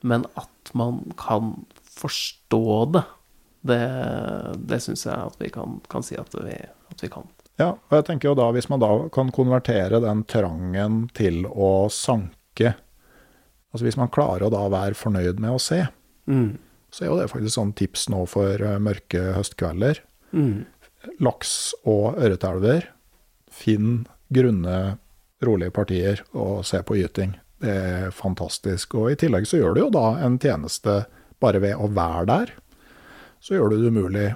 Men 0.07 0.25
at 0.39 0.71
man 0.79 1.03
kan 1.21 1.53
forstå 2.01 2.63
det, 2.95 3.03
det, 3.69 3.81
det 4.71 4.79
syns 4.85 5.03
jeg 5.09 5.19
at 5.19 5.37
vi 5.43 5.51
kan, 5.53 5.81
kan 5.93 6.05
si 6.07 6.17
at 6.17 6.33
vi, 6.39 6.55
at 6.95 7.03
vi 7.05 7.11
kan. 7.13 7.27
Ja, 7.61 7.75
og 7.75 7.93
jeg 7.99 8.07
tenker 8.09 8.31
jo 8.31 8.37
da, 8.39 8.47
hvis 8.57 8.71
man 8.73 8.81
da 8.81 8.89
kan 9.13 9.29
konvertere 9.37 9.99
den 10.01 10.23
trangen 10.31 11.03
til 11.19 11.43
å 11.51 11.89
sanke 11.93 12.77
Altså 13.71 13.85
hvis 13.87 13.95
man 14.01 14.09
klarer 14.11 14.43
å 14.49 14.51
da 14.51 14.65
være 14.73 14.97
fornøyd 14.99 15.39
med 15.43 15.53
å 15.55 15.61
se, 15.63 15.85
Mm. 16.27 16.57
så 16.91 17.05
er 17.05 17.09
jo 17.09 17.19
det 17.21 17.29
faktisk 17.31 17.55
sånn 17.55 17.71
tips 17.79 18.09
nå 18.11 18.25
for 18.29 18.59
eh, 18.67 18.81
mørke 18.83 19.21
høstkvelder. 19.37 20.01
Mm. 20.35 20.65
Laks 21.23 21.53
og 21.87 22.19
ørretelver. 22.19 22.89
Finn 23.51 24.09
grunne, 24.33 24.99
rolige 25.45 25.75
partier 25.75 26.23
og 26.33 26.65
se 26.69 26.83
på 26.87 26.97
gyting. 26.99 27.35
Det 27.61 27.73
er 27.73 28.15
fantastisk. 28.15 28.95
Og 28.97 29.13
i 29.13 29.19
tillegg 29.21 29.49
så 29.49 29.61
gjør 29.61 29.77
du 29.77 29.83
jo 29.85 29.91
da 29.95 30.07
en 30.25 30.39
tjeneste 30.41 31.03
bare 31.41 31.61
ved 31.63 31.77
å 31.77 31.91
være 31.93 32.25
der. 32.31 32.55
Så 33.41 33.57
gjør 33.57 33.73
du 33.73 33.81
det 33.81 33.93
umulig 33.93 34.29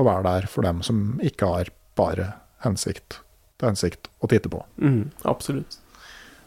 å 0.00 0.06
være 0.06 0.24
der 0.26 0.48
for 0.50 0.66
dem 0.66 0.82
som 0.84 1.20
ikke 1.24 1.48
har 1.48 1.72
bare 1.98 2.32
hensikt 2.64 3.20
til 3.60 3.70
hensikt 3.70 4.10
å 4.24 4.28
titte 4.30 4.50
på. 4.52 4.60
Mm, 4.82 5.12
absolutt. 5.30 5.78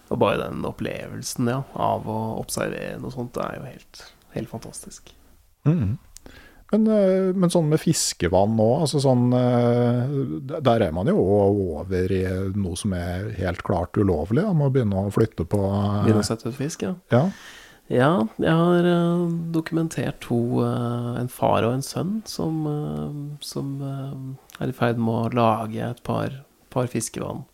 Og 0.07 0.19
bare 0.21 0.39
den 0.45 0.65
opplevelsen 0.67 1.49
ja, 1.51 1.61
av 1.75 2.07
å 2.07 2.19
observere 2.39 2.97
noe 3.01 3.13
sånt, 3.13 3.33
det 3.35 3.43
er 3.43 3.57
jo 3.57 3.65
helt, 3.67 4.03
helt 4.35 4.51
fantastisk. 4.51 5.13
Mhm. 5.67 5.97
Men, 6.73 6.87
eh, 6.91 7.29
men 7.31 7.51
sånn 7.53 7.69
med 7.71 7.79
fiskevann 7.79 8.57
nå, 8.57 8.67
altså 8.83 8.99
sånn 8.99 9.29
eh, 9.31 10.15
Der 10.59 10.83
er 10.83 10.91
man 10.95 11.07
jo 11.07 11.21
over 11.21 12.11
i 12.11 12.23
noe 12.59 12.75
som 12.79 12.95
er 12.97 13.29
helt 13.37 13.63
klart 13.67 13.95
ulovlig. 13.95 14.43
om 14.43 14.59
må 14.59 14.67
begynne 14.73 15.05
å 15.07 15.13
flytte 15.13 15.47
på 15.47 15.61
eh, 15.63 16.01
Begynne 16.07 16.25
å 16.25 16.27
sette 16.27 16.51
ut 16.51 16.59
fisk, 16.59 16.83
ja. 16.83 16.97
Ja. 17.13 17.23
Ja, 17.87 18.27
jeg 18.35 18.51
har 18.51 18.83
dokumentert 19.55 20.17
to, 20.25 20.59
en 20.59 21.29
far 21.31 21.63
og 21.63 21.77
en 21.77 21.85
sønn, 21.85 22.17
som, 22.27 22.65
som 23.39 23.69
er 23.79 24.67
i 24.67 24.75
ferd 24.75 24.99
med 24.99 25.13
å 25.15 25.29
lage 25.31 25.85
et 25.93 26.01
par, 26.03 26.35
par 26.73 26.91
fiskevann. 26.91 27.45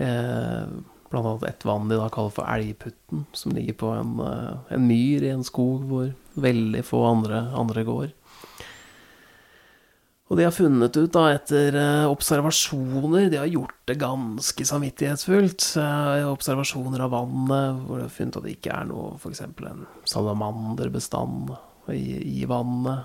Eh, 0.00 0.64
blant 1.12 1.28
annet 1.28 1.44
et 1.50 1.66
vann 1.68 1.90
de 1.90 1.98
da 2.00 2.08
kaller 2.12 2.32
for 2.34 2.48
Elgputten, 2.48 3.26
som 3.36 3.54
ligger 3.56 3.76
på 3.82 3.92
en, 3.94 4.18
eh, 4.24 4.74
en 4.76 4.88
myr 4.88 5.26
i 5.26 5.32
en 5.34 5.44
skog 5.46 5.84
hvor 5.90 6.10
veldig 6.40 6.82
få 6.88 7.04
andre, 7.10 7.44
andre 7.52 7.84
går. 7.84 8.10
Og 10.32 10.38
de 10.38 10.46
har 10.46 10.54
funnet 10.56 10.96
ut, 10.96 11.10
da, 11.12 11.26
etter 11.34 11.76
eh, 11.76 12.06
observasjoner 12.08 13.28
De 13.28 13.36
har 13.36 13.50
gjort 13.52 13.76
det 13.90 13.98
ganske 14.00 14.64
samvittighetsfullt. 14.64 15.66
eh, 15.76 16.24
observasjoner 16.30 17.04
av 17.04 17.12
vannet, 17.12 17.82
hvor 17.84 18.00
de 18.00 18.06
har 18.06 18.14
funnet 18.14 18.38
at 18.40 18.46
det 18.46 18.56
ikke 18.56 18.72
er 18.72 18.88
noe 18.88 19.12
F.eks. 19.20 19.44
en 19.44 19.84
salamanderbestand 20.08 21.52
i, 21.92 22.40
i 22.40 22.48
vannet. 22.48 23.04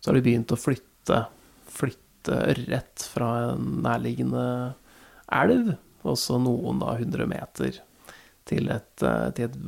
Så 0.00 0.10
har 0.10 0.18
de 0.18 0.24
begynt 0.24 0.52
å 0.52 0.58
flytte, 0.60 1.24
flytte 1.70 2.36
ørret 2.52 3.06
fra 3.14 3.30
en 3.54 3.78
nærliggende 3.86 4.44
elv, 5.32 5.72
også 6.08 6.38
noen 6.42 6.80
da 6.82 6.94
100 6.96 7.26
meter, 7.30 7.80
til 8.48 8.70
et, 8.72 9.02
eh, 9.04 9.28
til 9.36 9.50
et 9.50 9.58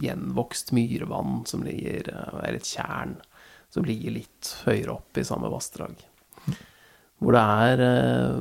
gjenvokst 0.00 0.70
myrevann 0.72 1.42
som 1.50 1.64
ligger 1.66 2.08
Eller 2.12 2.46
er 2.46 2.60
et 2.60 2.68
tjern 2.68 3.18
som 3.70 3.86
ligger 3.86 4.14
litt 4.16 4.54
høyere 4.66 4.96
opp 4.96 5.18
i 5.18 5.26
samme 5.26 5.50
vassdrag. 5.52 5.98
Hvor 7.20 7.36
det 7.36 7.42
er 7.42 7.82
eh, 7.84 8.38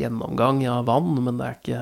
gjennomgang 0.00 0.62
av 0.68 0.86
vann, 0.88 1.14
men 1.22 1.38
det, 1.40 1.52
ikke, 1.60 1.80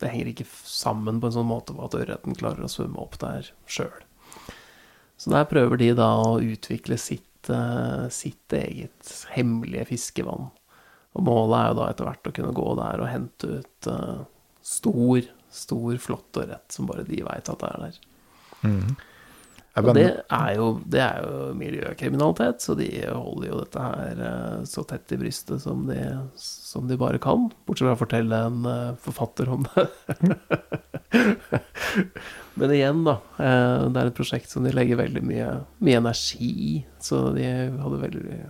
det 0.00 0.10
henger 0.12 0.32
ikke 0.32 0.48
sammen 0.48 1.20
på 1.20 1.30
en 1.30 1.36
sånn 1.38 1.50
måte 1.50 1.76
at 1.82 1.96
ørreten 1.98 2.36
klarer 2.38 2.66
å 2.66 2.70
svømme 2.70 3.00
opp 3.02 3.18
der 3.22 3.50
sjøl. 3.66 4.04
Så 5.20 5.32
der 5.32 5.46
prøver 5.48 5.80
de 5.80 5.92
da 5.96 6.10
å 6.20 6.38
utvikle 6.42 6.98
sitt, 7.00 7.50
eh, 7.50 8.06
sitt 8.12 8.54
eget 8.56 9.14
hemmelige 9.34 9.88
fiskevann. 9.94 10.50
Og 11.14 11.26
målet 11.26 11.56
er 11.60 11.70
jo 11.70 11.78
da 11.78 11.88
etter 11.90 12.08
hvert 12.08 12.28
å 12.28 12.34
kunne 12.34 12.54
gå 12.56 12.68
der 12.80 13.02
og 13.02 13.10
hente 13.10 13.56
ut 13.60 13.90
uh, 13.90 14.22
stor, 14.64 15.26
stor, 15.54 15.96
flott 16.02 16.40
og 16.40 16.48
rett 16.50 16.74
som 16.74 16.88
bare 16.90 17.06
de 17.06 17.22
veit 17.26 17.50
at 17.50 17.60
det 17.60 17.70
er 17.70 17.84
der. 17.84 17.98
Mm. 18.64 18.94
Og 19.74 19.88
det 19.96 20.06
er, 20.06 20.50
jo, 20.54 20.66
det 20.86 21.00
er 21.02 21.24
jo 21.24 21.38
miljøkriminalitet, 21.58 22.62
så 22.62 22.76
de 22.78 22.86
holder 23.10 23.48
jo 23.48 23.56
dette 23.58 23.86
her 23.86 24.20
uh, 24.22 24.58
så 24.70 24.84
tett 24.86 25.14
i 25.14 25.18
brystet 25.18 25.62
som 25.64 25.86
de, 25.88 25.98
som 26.38 26.86
de 26.90 26.98
bare 26.98 27.18
kan. 27.22 27.48
Bortsett 27.66 27.88
fra 27.88 27.96
å 27.96 28.02
fortelle 28.04 28.42
en 28.50 28.68
uh, 28.70 28.94
forfatter 29.02 29.50
om 29.50 29.66
det. 29.66 29.86
Men 32.58 32.74
igjen, 32.74 33.02
da. 33.06 33.16
Det 33.34 33.98
er 33.98 34.10
et 34.10 34.18
prosjekt 34.18 34.50
som 34.50 34.66
de 34.66 34.70
legger 34.74 34.98
veldig 34.98 35.22
mye, 35.26 35.48
mye 35.82 35.98
energi 35.98 36.50
i. 36.70 36.74
Så 37.02 37.28
de 37.34 37.48
hadde 37.50 38.02
veldig 38.02 38.44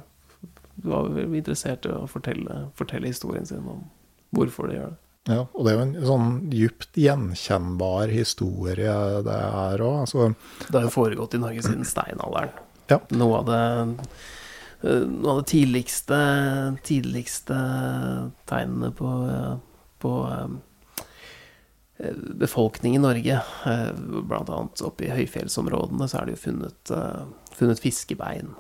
var 0.85 1.09
vel 1.15 1.35
interessert 1.35 1.87
i 1.89 1.93
å 1.95 2.05
fortelle, 2.11 2.67
fortelle 2.79 3.11
historien 3.11 3.47
sin 3.49 3.65
om 3.69 3.87
hvorfor 4.35 4.69
de 4.69 4.79
gjør 4.79 4.93
det. 4.93 5.01
Ja, 5.25 5.47
og 5.57 5.65
det 5.65 5.73
er 5.73 5.79
jo 5.79 5.85
en 5.87 5.95
sånn 6.05 6.33
djupt 6.53 6.99
gjenkjennbar 7.01 8.11
historie, 8.13 8.93
det 9.25 9.39
her 9.55 9.81
òg. 9.81 10.03
Altså, 10.03 10.35
Det 10.67 10.77
har 10.77 10.85
jo 10.85 10.93
foregått 10.93 11.37
i 11.39 11.41
Norge 11.41 11.65
siden 11.65 11.89
steinalderen. 11.89 12.53
Ja. 12.91 12.99
Noe 13.17 13.41
av 13.41 13.49
det 13.49 13.63
eh, 14.85 15.07
Noe 15.09 15.31
av 15.33 15.39
det 15.39 15.47
tidligste 15.55 16.19
Tidligste 16.85 17.57
tegnene 18.45 18.91
på, 18.93 19.09
på 20.05 20.13
eh, 20.29 22.19
befolkning 22.45 22.99
i 22.99 23.01
Norge, 23.01 23.39
eh, 23.41 23.89
blant 24.29 24.53
annet 24.53 24.85
oppe 24.85 25.07
i 25.07 25.15
høyfjellsområdene, 25.15 26.11
så 26.11 26.21
er 26.21 26.29
det 26.29 26.37
jo 26.37 26.43
funnet, 26.43 26.93
funnet 27.57 27.81
fiskebein 27.81 28.53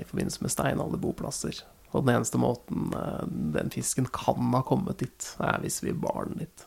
i 0.00 0.04
forbindelse 0.08 0.44
med 0.44 0.54
steinalderboplasser. 0.54 1.62
Og 1.90 2.04
den 2.04 2.16
eneste 2.16 2.40
måten 2.40 2.90
eh, 2.96 3.22
den 3.56 3.70
fisken 3.72 4.08
kan 4.12 4.52
ha 4.54 4.64
kommet 4.66 5.00
dit, 5.04 5.30
er 5.40 5.60
hvis 5.62 5.80
vi 5.84 5.94
bar 5.96 6.28
den 6.28 6.44
dit. 6.44 6.66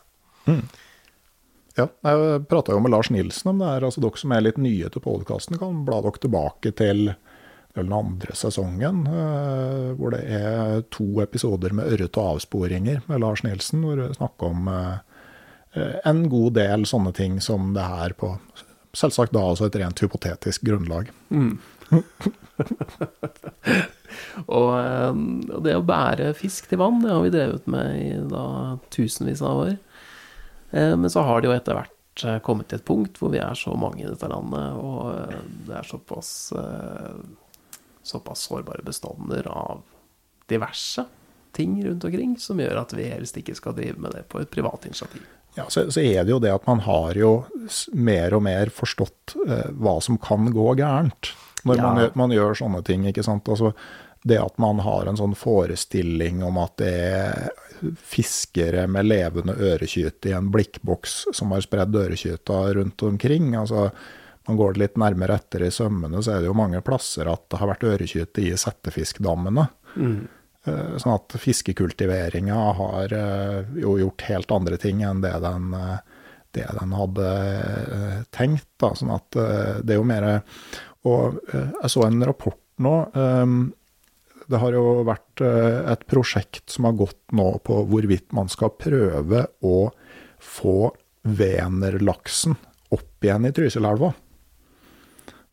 ja, 1.78 1.86
jeg 1.88 2.40
prata 2.50 2.74
jo 2.74 2.82
med 2.84 2.92
Lars 2.92 3.10
Nilsen 3.10 3.54
om 3.54 3.62
det 3.62 3.70
her. 3.70 3.86
altså 3.86 4.02
Dere 4.04 4.20
som 4.20 4.34
er 4.34 4.44
litt 4.44 4.58
nye 4.60 4.90
til 4.92 5.04
podkasten, 5.04 5.60
kan 5.60 5.84
bla 5.86 6.02
dere 6.04 6.20
tilbake 6.24 6.74
til 6.76 7.14
den 7.72 7.92
andre 7.96 8.34
sesongen, 8.36 9.06
eh, 9.08 9.92
hvor 9.96 10.12
det 10.12 10.26
er 10.26 10.82
to 10.92 11.22
episoder 11.24 11.72
med 11.72 11.88
ørret 11.94 12.18
og 12.20 12.34
avsporinger 12.34 13.00
med 13.08 13.22
Lars 13.22 13.44
Nilsen, 13.46 13.86
hvor 13.86 14.02
vi 14.02 14.10
snakker 14.18 14.52
om 14.52 14.68
eh, 14.68 15.94
en 16.04 16.26
god 16.28 16.58
del 16.58 16.84
sånne 16.88 17.14
ting 17.16 17.40
som 17.40 17.72
det 17.76 17.88
her 17.88 18.18
på 18.18 18.36
Selvsagt 18.92 19.32
da 19.32 19.40
også 19.40 19.70
et 19.70 19.76
rent 19.80 20.02
hypotetisk 20.04 20.66
grunnlag. 20.68 21.06
Og 24.46 24.68
eh, 24.76 25.12
og 25.52 25.62
det 25.64 25.74
å 25.76 25.84
bære 25.86 26.32
fisk 26.38 26.68
til 26.70 26.80
vann, 26.82 27.02
det 27.04 27.12
har 27.12 27.22
vi 27.24 27.32
drevet 27.34 27.66
med 27.70 27.88
i 28.00 28.10
da 28.30 28.44
tusenvis 28.92 29.42
av 29.44 29.64
år. 29.66 29.74
Eh, 30.70 30.94
Men 30.96 31.10
så 31.12 31.24
har 31.26 31.40
det 31.40 31.50
jo 31.50 31.54
etter 31.56 31.78
hvert 31.78 32.24
eh, 32.26 32.38
kommet 32.44 32.70
til 32.70 32.80
et 32.80 32.86
punkt 32.88 33.18
hvor 33.20 33.32
vi 33.34 33.40
er 33.42 33.56
så 33.58 33.74
mange 33.78 34.04
i 34.04 34.08
dette 34.08 34.28
landet, 34.30 34.78
og 34.78 35.34
det 35.68 35.78
er 35.78 35.88
såpass, 35.88 36.52
såpass 38.02 38.46
sårbare 38.48 38.84
bestander 38.86 39.48
av 39.48 39.82
diverse 40.50 41.06
ting 41.56 41.76
rundt 41.84 42.04
omkring 42.04 42.36
som 42.40 42.60
gjør 42.60 42.80
at 42.80 42.92
vi 42.96 43.10
helst 43.12 43.36
ikke 43.36 43.56
skal 43.56 43.76
drive 43.76 44.00
med 44.00 44.16
det 44.16 44.24
på 44.32 44.40
et 44.40 44.50
privat 44.52 44.86
initiativ. 44.88 45.24
Ja, 45.54 45.66
så, 45.68 45.84
så 45.92 46.00
er 46.00 46.24
det 46.24 46.32
jo 46.32 46.40
det 46.40 46.52
at 46.54 46.64
man 46.64 46.80
har 46.86 47.16
jo 47.18 47.32
mer 47.92 48.32
og 48.32 48.44
mer 48.46 48.70
forstått 48.72 49.34
eh, 49.44 49.68
hva 49.76 49.98
som 50.04 50.16
kan 50.20 50.48
gå 50.54 50.70
gærent 50.80 51.34
når 51.64 51.76
Ja. 51.76 51.82
man, 51.94 52.10
man 52.14 52.30
gjør 52.34 52.54
sånne 52.58 52.82
ting. 52.84 53.04
ikke 53.06 53.24
sant? 53.24 53.48
Altså, 53.48 53.72
det 54.24 54.38
at 54.38 54.58
man 54.62 54.78
har 54.78 55.06
en 55.10 55.16
sånn 55.18 55.34
forestilling 55.34 56.42
om 56.46 56.58
at 56.62 56.76
det 56.78 56.92
er 56.94 57.50
fiskere 57.98 58.86
med 58.86 59.08
levende 59.10 59.54
ørekyte 59.58 60.30
i 60.30 60.36
en 60.36 60.50
blikkboks 60.54 61.34
som 61.34 61.50
har 61.50 61.64
spredd 61.64 61.96
ørekyta 61.98 62.60
rundt 62.76 63.02
omkring. 63.02 63.54
altså 63.58 63.90
man 64.48 64.56
går 64.58 64.72
det 64.74 64.80
litt 64.80 64.96
nærmere 64.98 65.36
etter 65.38 65.62
i 65.62 65.70
sømmene, 65.70 66.18
så 66.22 66.32
er 66.34 66.40
det 66.42 66.48
jo 66.48 66.54
mange 66.58 66.80
plasser 66.82 67.28
at 67.30 67.44
det 67.50 67.58
har 67.60 67.68
vært 67.70 67.84
ørekyte 67.86 68.42
i 68.42 68.54
settefiskdammene. 68.58 69.68
Mm. 69.94 70.16
Sånn 70.98 71.14
at 71.14 71.34
fiskekultiveringa 71.42 72.56
har 72.78 73.12
eh, 73.14 73.70
jo 73.82 73.96
gjort 73.98 74.24
helt 74.28 74.50
andre 74.54 74.76
ting 74.82 75.02
enn 75.06 75.20
det 75.22 75.32
den, 75.42 75.72
eh, 75.74 75.96
det 76.54 76.66
den 76.78 76.92
hadde 76.94 77.28
eh, 77.28 78.18
tenkt. 78.34 78.68
Da. 78.82 78.92
Sånn 78.98 79.14
at 79.14 79.38
eh, 79.38 79.78
det 79.82 79.94
er 79.94 80.00
jo 80.00 80.06
mer 80.10 80.28
Og 81.08 81.38
eh, 81.52 81.70
jeg 81.82 81.90
så 81.94 82.04
en 82.06 82.24
rapport 82.28 82.58
nå. 82.82 82.94
eh, 83.14 83.54
Det 84.52 84.58
har 84.62 84.74
jo 84.76 85.02
vært 85.06 85.42
eh, 85.44 85.78
et 85.92 86.02
prosjekt 86.10 86.70
som 86.70 86.86
har 86.88 86.96
gått 86.98 87.20
nå 87.32 87.48
på 87.64 87.80
hvorvidt 87.90 88.32
man 88.36 88.50
skal 88.52 88.74
prøve 88.78 89.46
å 89.62 89.76
få 90.42 90.92
venerlaksen 91.22 92.56
opp 92.92 93.24
igjen 93.24 93.46
i 93.48 93.52
Trysilelva. 93.54 94.10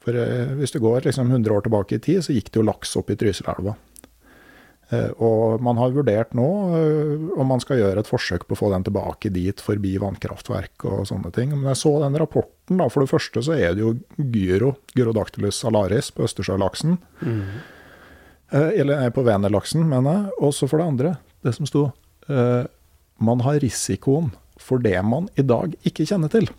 For 0.03 0.15
eh, 0.17 0.55
hvis 0.59 0.73
du 0.73 0.79
går 0.83 1.05
liksom 1.07 1.29
100 1.31 1.53
år 1.53 1.65
tilbake 1.67 1.99
i 1.99 2.03
tid, 2.03 2.23
så 2.25 2.33
gikk 2.35 2.49
det 2.51 2.59
jo 2.61 2.65
laks 2.67 2.95
opp 2.99 3.11
i 3.13 3.17
Trysilelva. 3.19 3.75
Eh, 4.89 5.11
Og 5.21 5.61
man 5.61 5.77
har 5.77 5.93
vurdert 5.93 6.31
nå 6.33 6.47
eh, 6.73 7.25
om 7.37 7.49
man 7.51 7.61
skal 7.61 7.77
gjøre 7.77 8.01
et 8.01 8.09
forsøk 8.09 8.47
på 8.47 8.55
å 8.55 8.59
få 8.63 8.71
den 8.73 8.87
tilbake 8.87 9.29
dit, 9.33 9.61
forbi 9.61 9.97
vannkraftverk 10.01 10.85
og 10.89 11.03
sånne 11.09 11.31
ting. 11.35 11.51
Men 11.53 11.69
jeg 11.71 11.81
så 11.83 11.91
den 12.01 12.17
rapporten, 12.17 12.79
da. 12.81 12.87
For 12.89 13.05
det 13.05 13.11
første 13.11 13.43
så 13.45 13.53
er 13.53 13.75
det 13.77 13.83
jo 13.85 13.93
gyro, 14.17 14.75
gyrodactylus 14.97 15.61
salaris, 15.61 16.09
på 16.15 16.25
østersjølaksen. 16.25 16.97
Mm. 17.21 17.43
Eller 18.49 19.11
på 19.13 19.21
venerlaksen, 19.27 19.83
mener 19.85 20.15
jeg. 20.15 20.37
Og 20.41 20.55
så 20.57 20.69
for 20.69 20.81
det 20.81 20.87
andre, 20.89 21.15
det 21.45 21.53
som 21.55 21.69
sto 21.69 21.85
eh, 22.27 22.65
Man 23.21 23.41
har 23.45 23.59
risikoen 23.61 24.31
for 24.59 24.81
det 24.81 24.97
man 25.05 25.27
i 25.37 25.43
dag 25.45 25.75
ikke 25.87 26.07
kjenner 26.09 26.31
til. 26.33 26.49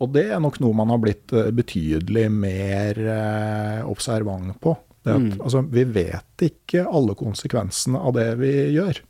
Og 0.00 0.12
det 0.12 0.26
er 0.30 0.40
nok 0.44 0.58
noe 0.60 0.76
man 0.76 0.90
har 0.92 1.00
blitt 1.02 1.32
eh, 1.34 1.50
betydelig 1.56 2.26
mer 2.32 3.00
eh, 3.00 3.80
observant 3.88 4.54
på. 4.62 4.76
At, 5.06 5.40
altså, 5.40 5.62
vi 5.70 5.84
vet 5.84 6.42
ikke 6.42 6.86
alle 6.86 7.14
konsekvensene 7.18 8.00
av 8.00 8.16
det 8.16 8.30
vi 8.40 8.52
gjør. 8.74 9.02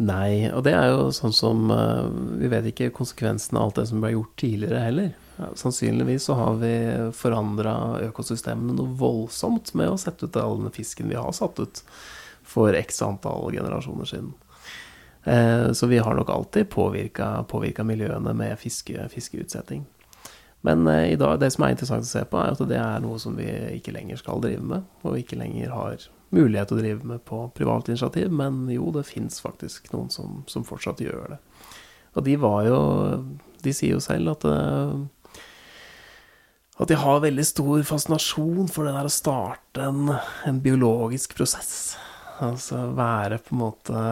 Nei, 0.00 0.48
og 0.48 0.62
det 0.64 0.72
er 0.72 0.88
jo 0.88 1.10
sånn 1.12 1.34
som 1.36 1.66
uh, 1.68 2.08
Vi 2.40 2.48
vet 2.48 2.70
ikke 2.70 2.94
konsekvensene 2.96 3.60
av 3.60 3.68
alt 3.68 3.80
det 3.82 3.90
som 3.90 4.00
ble 4.00 4.14
gjort 4.14 4.32
tidligere 4.40 4.86
heller. 4.86 5.10
Ja, 5.36 5.50
sannsynligvis 5.56 6.28
så 6.30 6.36
har 6.38 6.56
vi 6.62 6.72
forandra 7.16 7.74
økosystemene 8.08 8.76
noe 8.76 8.96
voldsomt 8.96 9.74
med 9.78 9.92
å 9.92 10.00
sette 10.00 10.28
ut 10.28 10.38
all 10.40 10.58
den 10.62 10.72
fisken 10.74 11.12
vi 11.12 11.18
har 11.20 11.32
satt 11.36 11.60
ut 11.60 11.84
for 12.42 12.76
x 12.76 13.02
antall 13.04 13.52
generasjoner 13.52 14.08
siden. 14.08 14.32
Eh, 15.24 15.72
Så 15.72 15.86
vi 15.86 15.98
har 15.98 16.14
nok 16.14 16.30
alltid 16.30 16.68
påvirka 16.68 17.84
miljøene 17.84 18.34
med 18.34 18.58
fiske, 18.58 19.08
fiskeutsetting. 19.08 19.84
Men 20.66 20.86
eh, 20.88 21.12
i 21.12 21.20
dag, 21.20 21.38
det 21.42 21.52
som 21.54 21.66
er 21.66 21.74
interessant 21.74 22.06
å 22.06 22.10
se 22.10 22.24
på, 22.28 22.40
er 22.40 22.54
at 22.54 22.66
det 22.70 22.78
er 22.78 23.02
noe 23.04 23.20
som 23.22 23.36
vi 23.38 23.48
ikke 23.76 23.94
lenger 23.94 24.20
skal 24.20 24.42
drive 24.42 24.62
med, 24.74 24.90
og 25.02 25.18
ikke 25.18 25.38
lenger 25.40 25.74
har 25.74 26.08
mulighet 26.32 26.70
til 26.70 26.78
å 26.78 26.82
drive 26.82 27.08
med 27.12 27.24
på 27.28 27.44
privat 27.56 27.90
initiativ. 27.90 28.30
Men 28.32 28.64
jo, 28.72 28.90
det 28.94 29.06
fins 29.10 29.42
faktisk 29.42 29.90
noen 29.94 30.12
som, 30.14 30.42
som 30.50 30.66
fortsatt 30.66 31.02
gjør 31.04 31.34
det. 31.34 31.40
Og 32.12 32.26
de 32.26 32.36
var 32.36 32.66
jo 32.66 32.78
De 33.62 33.72
sier 33.72 33.94
jo 33.94 34.02
selv 34.02 34.34
at 34.34 34.44
eh, 34.44 34.94
at 36.80 36.88
de 36.90 36.96
har 36.98 37.20
veldig 37.22 37.44
stor 37.46 37.82
fascinasjon 37.86 38.70
for 38.72 38.88
det 38.88 38.94
der 38.96 39.06
å 39.06 39.12
starte 39.12 39.84
en, 39.86 40.08
en 40.48 40.60
biologisk 40.64 41.36
prosess. 41.36 41.94
Altså 42.42 42.88
være 42.96 43.38
på 43.44 43.54
en 43.54 43.60
måte 43.60 44.04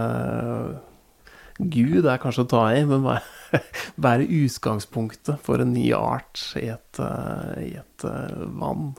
Gud 1.60 2.06
er 2.06 2.20
kanskje 2.20 2.44
å 2.44 2.50
ta 2.52 2.62
i, 2.76 2.84
men 2.88 3.02
være, 3.04 3.24
være 4.06 4.28
utgangspunktet 4.28 5.40
for 5.44 5.62
en 5.62 5.72
ny 5.74 5.90
art 5.96 6.42
i 6.60 6.68
et, 6.72 7.00
eh, 7.02 7.54
i 7.66 7.72
et 7.80 8.06
eh, 8.06 8.46
vann. 8.60 8.94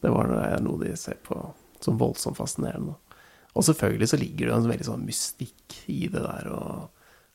Det 0.00 0.12
var 0.14 0.30
noe 0.62 0.82
de 0.84 0.94
ser 0.98 1.18
på 1.24 1.40
som 1.82 1.98
voldsomt 1.98 2.38
fascinerende. 2.38 2.96
Og 3.58 3.64
selvfølgelig 3.66 4.08
så 4.10 4.18
ligger 4.18 4.48
det 4.48 4.56
en 4.56 4.70
veldig 4.70 4.86
sånn 4.86 5.06
mystikk 5.06 5.80
i 5.90 6.06
det 6.10 6.22
der 6.22 6.50
å 6.52 6.62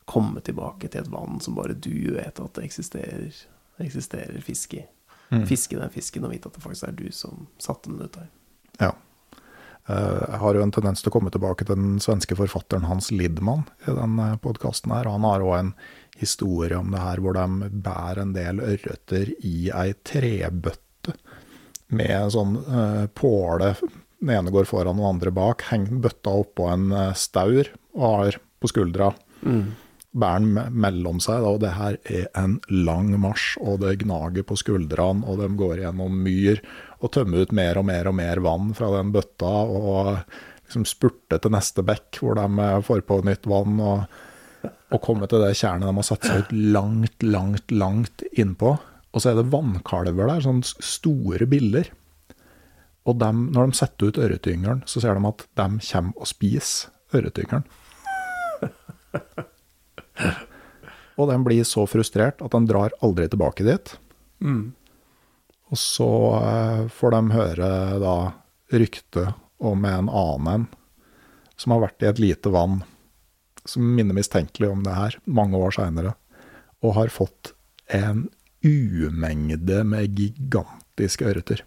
komme 0.08 0.43
tilbake 0.43 0.89
til 0.91 1.04
et 1.04 1.12
vann 1.12 1.39
som 1.43 1.56
bare 1.56 1.76
du 1.76 2.16
vet 2.16 2.39
at 2.39 2.58
det 2.58 2.66
eksisterer, 2.68 3.32
eksisterer 3.84 4.43
fisk 4.43 4.76
i. 4.80 4.84
Fiske 5.47 5.80
den 5.80 5.89
fisken 5.89 6.28
og 6.28 6.34
vite 6.34 6.49
at 6.49 6.58
det 6.58 6.62
faktisk 6.62 6.88
er 6.88 6.95
du 6.97 7.08
som 7.16 7.47
satte 7.62 7.89
den 7.89 8.04
ut 8.04 8.14
der. 8.14 8.30
Ja. 8.80 8.91
Eh, 9.90 10.24
Jeg 10.30 10.40
har 10.40 10.56
jo 10.56 10.64
en 10.64 10.72
tendens 10.72 11.04
til 11.04 11.12
å 11.12 11.16
komme 11.18 11.32
tilbake 11.34 11.66
til 11.68 11.76
den 11.76 12.00
svenske 12.04 12.38
forfatteren 12.40 12.88
Hans 12.88 13.12
Lidman 13.12 13.66
i 13.88 13.92
den 13.92 14.20
podkasten 14.44 14.94
her. 14.96 15.10
Han 15.12 15.28
har 15.28 15.44
òg 15.44 15.58
en 15.60 15.74
historie 16.20 16.78
om 16.78 16.94
det 16.94 17.02
her 17.02 17.20
hvor 17.24 17.36
de 17.36 17.72
bærer 17.84 18.22
en 18.22 18.34
del 18.36 18.62
ørreter 18.64 19.34
i 19.44 19.70
ei 19.74 19.94
trebøtte 20.06 21.18
med 21.94 22.32
sånn 22.34 22.56
uh, 22.64 23.06
påle. 23.18 23.74
Den 24.24 24.32
ene 24.38 24.54
går 24.54 24.70
foran, 24.70 24.98
den 24.98 25.10
andre 25.10 25.34
bak. 25.36 25.66
Henger 25.70 26.00
bøtta 26.06 26.32
oppå 26.44 26.70
en 26.72 26.92
eh, 26.96 27.16
staur 27.20 27.68
og 27.94 28.04
har 28.08 28.38
på 28.64 28.72
skuldra. 28.72 29.12
Bærer 30.14 30.43
den 30.45 30.78
mellom 30.78 31.20
seg, 31.24 31.41
og 31.41 31.61
det 31.64 31.74
her 31.74 31.97
er 32.05 32.28
en 32.38 32.59
lang 32.70 33.11
marsj, 33.22 33.55
og 33.66 33.80
det 33.82 33.95
gnager 34.03 34.45
på 34.45 34.57
skuldrene, 34.61 35.26
og 35.26 35.41
de 35.41 35.49
går 35.57 35.82
gjennom 35.82 36.20
myr 36.26 36.61
og 37.01 37.11
tømmer 37.16 37.43
ut 37.43 37.55
mer 37.55 37.80
og 37.82 37.88
mer 37.89 38.09
og 38.11 38.16
mer 38.20 38.41
vann 38.45 38.76
fra 38.78 38.91
den 38.93 39.09
bøtta, 39.16 39.53
og 39.66 40.14
liksom 40.74 40.86
spurter 40.88 41.41
til 41.41 41.53
neste 41.53 41.84
bekk, 41.86 42.22
hvor 42.22 42.38
de 42.39 42.45
eh, 42.64 42.80
får 42.86 43.03
på 43.09 43.20
nytt 43.28 43.49
vann, 43.49 43.82
og, 43.84 44.70
og 44.93 45.03
kommer 45.03 45.30
til 45.30 45.43
det 45.43 45.55
tjernet 45.59 45.89
de 45.89 45.97
har 45.97 46.07
satt 46.07 46.30
seg 46.30 46.45
ut 46.45 46.53
langt, 46.78 47.26
langt, 47.26 47.74
langt 47.74 48.26
innpå. 48.32 48.78
Og 49.14 49.22
så 49.22 49.32
er 49.32 49.38
det 49.38 49.51
vannkalver 49.53 50.30
der, 50.30 50.41
sånne 50.41 50.66
store 50.82 51.45
biller. 51.49 51.91
Og 53.09 53.18
dem, 53.20 53.47
når 53.53 53.70
de 53.70 53.78
setter 53.78 54.09
ut 54.09 54.22
ørretyngelen, 54.22 54.86
så 54.89 55.03
ser 55.03 55.18
de 55.18 55.28
at 55.30 55.45
de 55.59 55.68
kommer 55.89 56.14
og 56.18 56.30
spiser 56.30 56.93
ørretyngelen. 57.14 57.68
Og 61.20 61.30
den 61.30 61.43
blir 61.45 61.66
så 61.68 61.86
frustrert 61.89 62.41
at 62.41 62.53
den 62.55 62.68
drar 62.70 62.95
aldri 63.05 63.28
tilbake 63.30 63.66
dit. 63.68 63.93
Og 65.74 65.80
så 65.80 66.09
eh, 66.39 66.82
får 66.93 67.16
de 67.16 67.22
høre 67.34 67.70
da 68.01 68.16
rykte 68.74 69.28
om 69.64 69.86
en 69.86 70.09
annen 70.09 70.49
en 70.53 70.66
som 71.57 71.76
har 71.76 71.84
vært 71.86 72.03
i 72.03 72.09
et 72.09 72.20
lite 72.20 72.51
vann, 72.51 72.82
som 73.64 73.86
minner 73.95 74.18
mistenkelig 74.18 74.72
om 74.74 74.82
det 74.84 74.95
her, 74.97 75.18
mange 75.24 75.57
år 75.57 75.76
seinere, 75.78 76.16
og 76.84 76.97
har 76.97 77.14
fått 77.14 77.53
en 77.93 78.26
umengde 78.66 79.84
med 79.88 80.18
gigantiske 80.18 81.28
ørreter. 81.30 81.64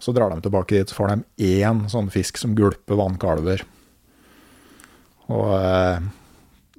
Så 0.00 0.14
drar 0.14 0.32
de 0.32 0.40
tilbake 0.42 0.78
dit, 0.78 0.88
så 0.88 0.96
får 0.96 1.12
de 1.12 1.58
én 1.58 1.84
sånn 1.92 2.08
fisk 2.10 2.38
som 2.40 2.54
gulper 2.58 2.98
vannkalver. 2.98 3.66
Og 5.30 5.52
eh, 5.58 6.08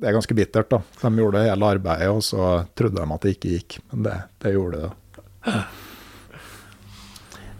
det 0.04 0.10
er 0.10 0.18
ganske 0.18 0.36
bittert, 0.36 0.68
da. 0.68 0.82
De 1.00 1.10
gjorde 1.22 1.46
hele 1.46 1.68
arbeidet, 1.78 2.12
og 2.12 2.20
så 2.28 2.48
trodde 2.76 3.00
de 3.00 3.16
at 3.16 3.24
det 3.24 3.38
ikke 3.38 3.52
gikk. 3.54 3.76
Men 3.94 4.02
det, 4.04 4.16
det 4.44 4.52
gjorde 4.52 4.82
det. 4.82 5.54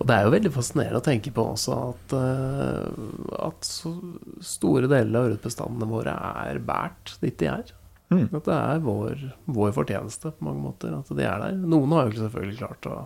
Og 0.04 0.08
det 0.10 0.16
er 0.18 0.26
jo 0.26 0.34
veldig 0.34 0.50
fascinerende 0.52 1.00
å 1.00 1.06
tenke 1.06 1.32
på 1.32 1.46
også 1.54 1.76
at, 1.94 2.14
eh, 2.18 3.06
at 3.48 3.64
så 3.64 3.94
store 4.44 4.90
deler 4.92 5.16
av 5.16 5.30
ørretbestandene 5.30 5.88
våre 5.88 6.16
er 6.44 6.60
båret 6.60 7.14
dit 7.22 7.38
de 7.40 7.48
er. 7.48 7.72
Mm. 8.12 8.26
At 8.28 8.50
det 8.50 8.58
er 8.58 8.84
vår, 8.84 9.22
vår 9.56 9.72
fortjeneste 9.78 10.34
på 10.36 10.50
mange 10.50 10.66
måter 10.66 10.92
at 10.98 11.08
de 11.08 11.24
er 11.24 11.46
der. 11.46 11.56
Noen 11.56 11.96
har 11.96 12.10
jo 12.10 12.26
selvfølgelig 12.26 12.60
klart 12.60 12.90
å 12.92 12.98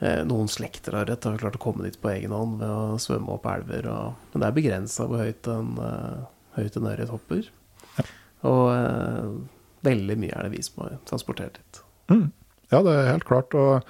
eh, 0.00 0.22
Noen 0.24 0.48
slekter 0.48 0.96
av 0.96 1.04
ørret 1.04 1.28
har 1.28 1.36
klart 1.42 1.58
å 1.60 1.62
komme 1.66 1.84
dit 1.84 2.00
på 2.00 2.14
egen 2.14 2.32
hånd 2.32 2.56
ved 2.62 2.72
å 2.72 2.96
svømme 3.04 3.36
opp 3.36 3.44
elver. 3.52 3.90
Og, 3.92 4.24
men 4.32 4.40
det 4.40 4.48
er 4.48 4.56
begrensa 4.62 5.10
hvor 5.10 5.20
høyt 5.20 5.52
en, 5.52 5.76
eh, 5.84 6.24
høyt 6.56 6.80
en 6.80 6.90
ørret 6.94 7.12
hopper. 7.12 7.52
Og 8.48 8.64
eh, 8.74 9.28
veldig 9.86 10.16
mye 10.20 10.34
er 10.34 10.48
det 10.48 10.56
vi 10.56 10.64
som 10.64 10.84
har 10.84 10.98
transportert 11.08 11.60
dit. 11.60 11.80
Mm. 12.12 12.26
Ja, 12.72 12.82
det 12.84 12.92
er 12.94 13.12
helt 13.12 13.28
klart. 13.28 13.54
Og 13.56 13.84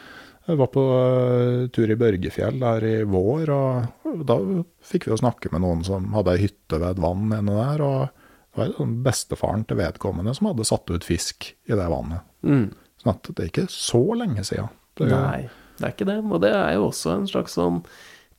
jeg 0.44 0.60
var 0.60 0.68
på 0.74 0.82
uh, 0.84 1.66
tur 1.72 1.88
i 1.88 1.96
Børgefjell 1.96 2.58
der 2.60 2.84
i 2.84 2.96
vår, 3.08 3.52
og 3.54 4.18
da 4.28 4.36
fikk 4.84 5.06
vi 5.06 5.14
jo 5.14 5.20
snakke 5.22 5.48
med 5.54 5.64
noen 5.64 5.80
som 5.86 6.10
hadde 6.12 6.34
ei 6.34 6.42
hytte 6.42 6.76
ved 6.76 6.90
et 6.90 7.00
vann 7.00 7.32
inne 7.32 7.54
der. 7.56 7.84
og 7.84 8.24
det 8.54 8.60
var 8.60 8.74
sånn 8.76 8.98
bestefaren 9.02 9.64
til 9.66 9.80
vedkommende 9.80 10.34
som 10.36 10.46
hadde 10.46 10.66
satt 10.68 10.90
ut 10.92 11.06
fisk 11.06 11.48
i 11.66 11.74
det 11.74 11.86
vannet. 11.90 12.22
Mm. 12.46 12.68
Sånn 13.02 13.12
at 13.16 13.30
det 13.32 13.42
er 13.42 13.50
ikke 13.50 13.70
så 13.72 14.02
lenge 14.14 14.44
siden. 14.46 14.68
Det, 14.94 15.08
Nei, 15.10 15.48
det 15.80 15.88
er 15.88 15.94
ikke 15.96 16.06
det. 16.06 16.20
Og 16.28 16.42
det 16.44 16.52
er 16.54 16.76
jo 16.76 16.84
også 16.92 17.16
en 17.16 17.26
slags 17.26 17.56
sånn 17.58 17.80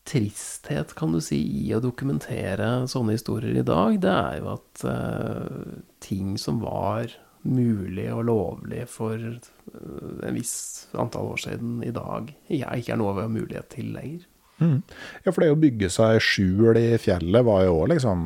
tristhet, 0.06 0.93
kan 0.97 1.14
du 1.16 1.22
si, 1.24 1.39
i 1.66 1.74
å 1.76 1.82
dokumentere 1.84 2.86
sånne 2.89 3.16
historier 3.18 3.58
i 3.58 3.66
dag. 3.66 3.97
Det 4.01 4.14
er 4.14 4.39
jo 4.41 4.51
at 4.53 4.86
uh, 4.86 5.80
ting 6.03 6.36
som 6.41 6.62
var 6.64 7.10
mulig 7.45 8.08
og 8.14 8.26
lovlig 8.30 8.86
for 8.89 9.18
uh, 9.18 10.22
en 10.26 10.38
viss 10.38 10.56
antall 10.97 11.34
år 11.34 11.43
siden 11.47 11.80
i 11.86 11.93
dag, 11.95 12.32
ikke 12.49 12.93
er 12.93 13.01
noe 13.01 13.18
vi 13.18 13.26
har 13.26 13.34
mulighet 13.34 13.72
til 13.74 13.91
lenger. 13.97 14.26
Mm. 14.62 14.78
Ja, 15.26 15.34
for 15.34 15.43
det 15.43 15.51
å 15.51 15.60
bygge 15.60 15.89
seg 15.91 16.22
skjul 16.24 16.78
i 16.80 16.88
fjellet 17.01 17.43
var 17.43 17.66
jo 17.66 17.74
òg 17.82 17.89
liksom 17.91 18.22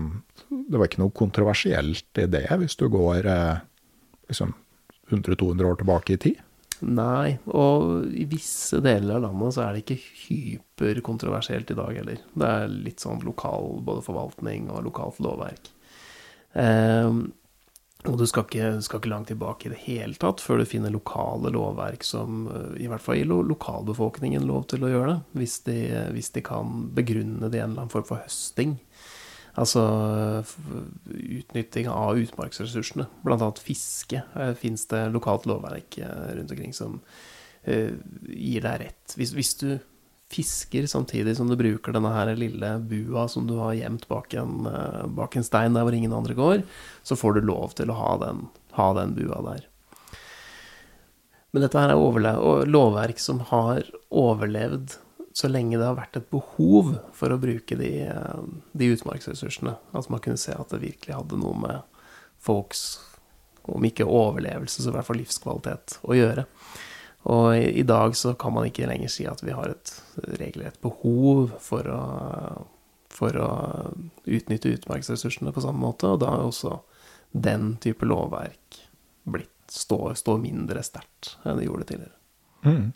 Det 0.69 0.77
var 0.77 0.85
ikke 0.85 1.01
noe 1.01 1.13
kontroversielt 1.15 2.19
i 2.21 2.27
det, 2.29 2.45
hvis 2.61 2.77
du 2.77 2.85
går 2.93 3.25
eh, 3.25 3.63
liksom 4.29 4.53
100-200 5.09 5.65
år 5.65 5.79
tilbake 5.79 6.13
i 6.13 6.19
tid? 6.21 6.43
Nei, 6.85 7.35
og 7.51 8.13
i 8.15 8.23
visse 8.29 8.79
deler 8.83 9.17
av 9.17 9.25
landet 9.27 9.55
så 9.55 9.65
er 9.65 9.75
det 9.75 9.81
ikke 9.83 9.99
hyperkontroversielt 10.27 11.73
i 11.73 11.77
dag 11.79 11.97
heller. 11.99 12.21
Det 12.31 12.53
er 12.61 12.71
litt 12.71 13.03
sånn 13.03 13.19
lokal 13.25 13.81
både 13.85 14.05
forvaltning 14.05 14.69
og 14.71 14.85
lokalt 14.87 15.19
lovverk. 15.23 15.73
Eh, 16.59 17.11
og 18.07 18.15
du 18.15 18.23
skal 18.29 18.45
ikke, 18.47 18.67
skal 18.85 19.01
ikke, 19.01 19.11
langt 19.11 19.27
tilbake 19.27 19.67
i 19.67 19.73
det 19.73 19.81
hele 19.83 20.15
tatt 20.15 20.39
før 20.39 20.61
du 20.61 20.69
finner 20.69 20.93
lokale 20.93 21.51
lovverk 21.51 22.05
som 22.07 22.45
eh, 22.47 22.85
i 22.85 22.87
hvert 22.87 23.03
fall 23.03 23.19
gir 23.19 23.27
lokalbefolkningen 23.27 24.47
lov 24.47 24.69
til 24.71 24.87
å 24.87 24.91
gjøre 24.93 25.11
det, 25.11 25.19
hvis 25.41 25.57
de, 25.67 25.79
hvis 26.15 26.31
de 26.37 26.45
kan 26.47 26.87
begrunne 26.95 27.51
det 27.51 27.59
i 27.59 27.63
en 27.65 27.73
eller 27.73 27.83
annen 27.83 27.91
form 27.91 28.07
for 28.07 28.23
høsting. 28.23 28.77
Altså 29.59 29.83
utnytting 31.09 31.89
av 31.91 32.17
utmarksressursene. 32.19 33.09
Blant 33.25 33.43
annet 33.43 33.59
fiske 33.59 34.21
eh, 34.35 34.53
fins 34.55 34.85
det 34.91 35.09
lokalt 35.11 35.47
lovverk 35.49 35.97
eh, 35.99 36.27
rundt 36.37 36.53
omkring 36.53 36.75
som 36.75 36.99
eh, 37.63 37.97
gir 38.29 38.63
deg 38.63 38.85
rett. 38.85 39.15
Hvis, 39.19 39.33
hvis, 39.35 39.55
du 39.59 39.79
fisker 40.29 40.85
samtidig 40.85 41.33
som 41.39 41.49
du 41.49 41.55
bruker 41.57 41.95
denne 41.95 42.11
her 42.13 42.29
lille 42.37 42.67
bua 42.85 43.23
som 43.31 43.47
du 43.49 43.55
har 43.57 43.73
gjemt 43.73 44.03
bak 44.11 44.35
en, 44.37 44.67
bak 45.17 45.33
en 45.35 45.47
stein 45.47 45.73
der 45.73 45.87
hvor 45.87 45.95
ingen 45.97 46.13
andre 46.13 46.35
går, 46.37 46.61
så 47.01 47.17
får 47.17 47.39
du 47.39 47.47
lov 47.49 47.73
til 47.79 47.89
å 47.89 47.97
ha 47.97 48.11
den, 48.21 48.43
ha 48.77 48.91
den 48.93 49.15
bua 49.17 49.41
der. 49.47 49.65
Men 51.49 51.65
dette 51.65 51.81
her 51.81 51.95
er 51.95 52.69
lovverk 52.69 53.17
som 53.17 53.41
har 53.49 53.89
overlevd 54.13 54.99
så 55.33 55.49
lenge 55.49 55.77
det 55.77 55.85
har 55.85 55.97
vært 55.97 56.17
et 56.17 56.29
behov 56.31 56.95
for 57.15 57.31
å 57.31 57.39
bruke 57.41 57.77
de, 57.79 57.91
de 58.73 58.89
utmarksressursene. 58.95 59.75
Altså 59.93 60.13
man 60.13 60.23
kunne 60.25 60.41
se 60.41 60.55
at 60.55 60.73
det 60.73 60.81
virkelig 60.83 61.15
hadde 61.15 61.39
noe 61.39 61.57
med 61.59 62.01
folks, 62.41 62.99
om 63.69 63.83
ikke 63.85 64.07
overlevelse, 64.07 64.81
så 64.81 64.89
i 64.89 64.95
hvert 64.95 65.05
fall 65.05 65.19
livskvalitet 65.21 65.99
å 66.01 66.17
gjøre. 66.17 66.45
Og 67.29 67.47
i, 67.57 67.65
i 67.81 67.85
dag 67.85 68.15
så 68.17 68.33
kan 68.39 68.55
man 68.55 68.69
ikke 68.69 68.87
lenger 68.89 69.11
si 69.11 69.27
at 69.29 69.43
vi 69.43 69.53
har 69.53 69.73
et 69.73 69.93
regelrett 70.39 70.79
behov 70.81 71.53
for 71.61 71.87
å, 71.93 72.03
for 73.13 73.37
å 73.37 73.49
utnytte 74.25 74.73
utmarksressursene 74.79 75.53
på 75.53 75.65
samme 75.65 75.83
måte, 75.83 76.09
og 76.09 76.23
da 76.23 76.33
er 76.33 76.47
også 76.47 76.79
den 77.31 77.75
type 77.83 78.07
lovverk 78.07 78.79
blitt, 79.29 79.51
står, 79.69 80.15
står 80.17 80.39
mindre 80.41 80.81
sterkt 80.85 81.35
enn 81.43 81.59
det 81.59 81.67
gjorde 81.67 81.91
tidligere. 81.91 82.18
Mm. 82.65 82.91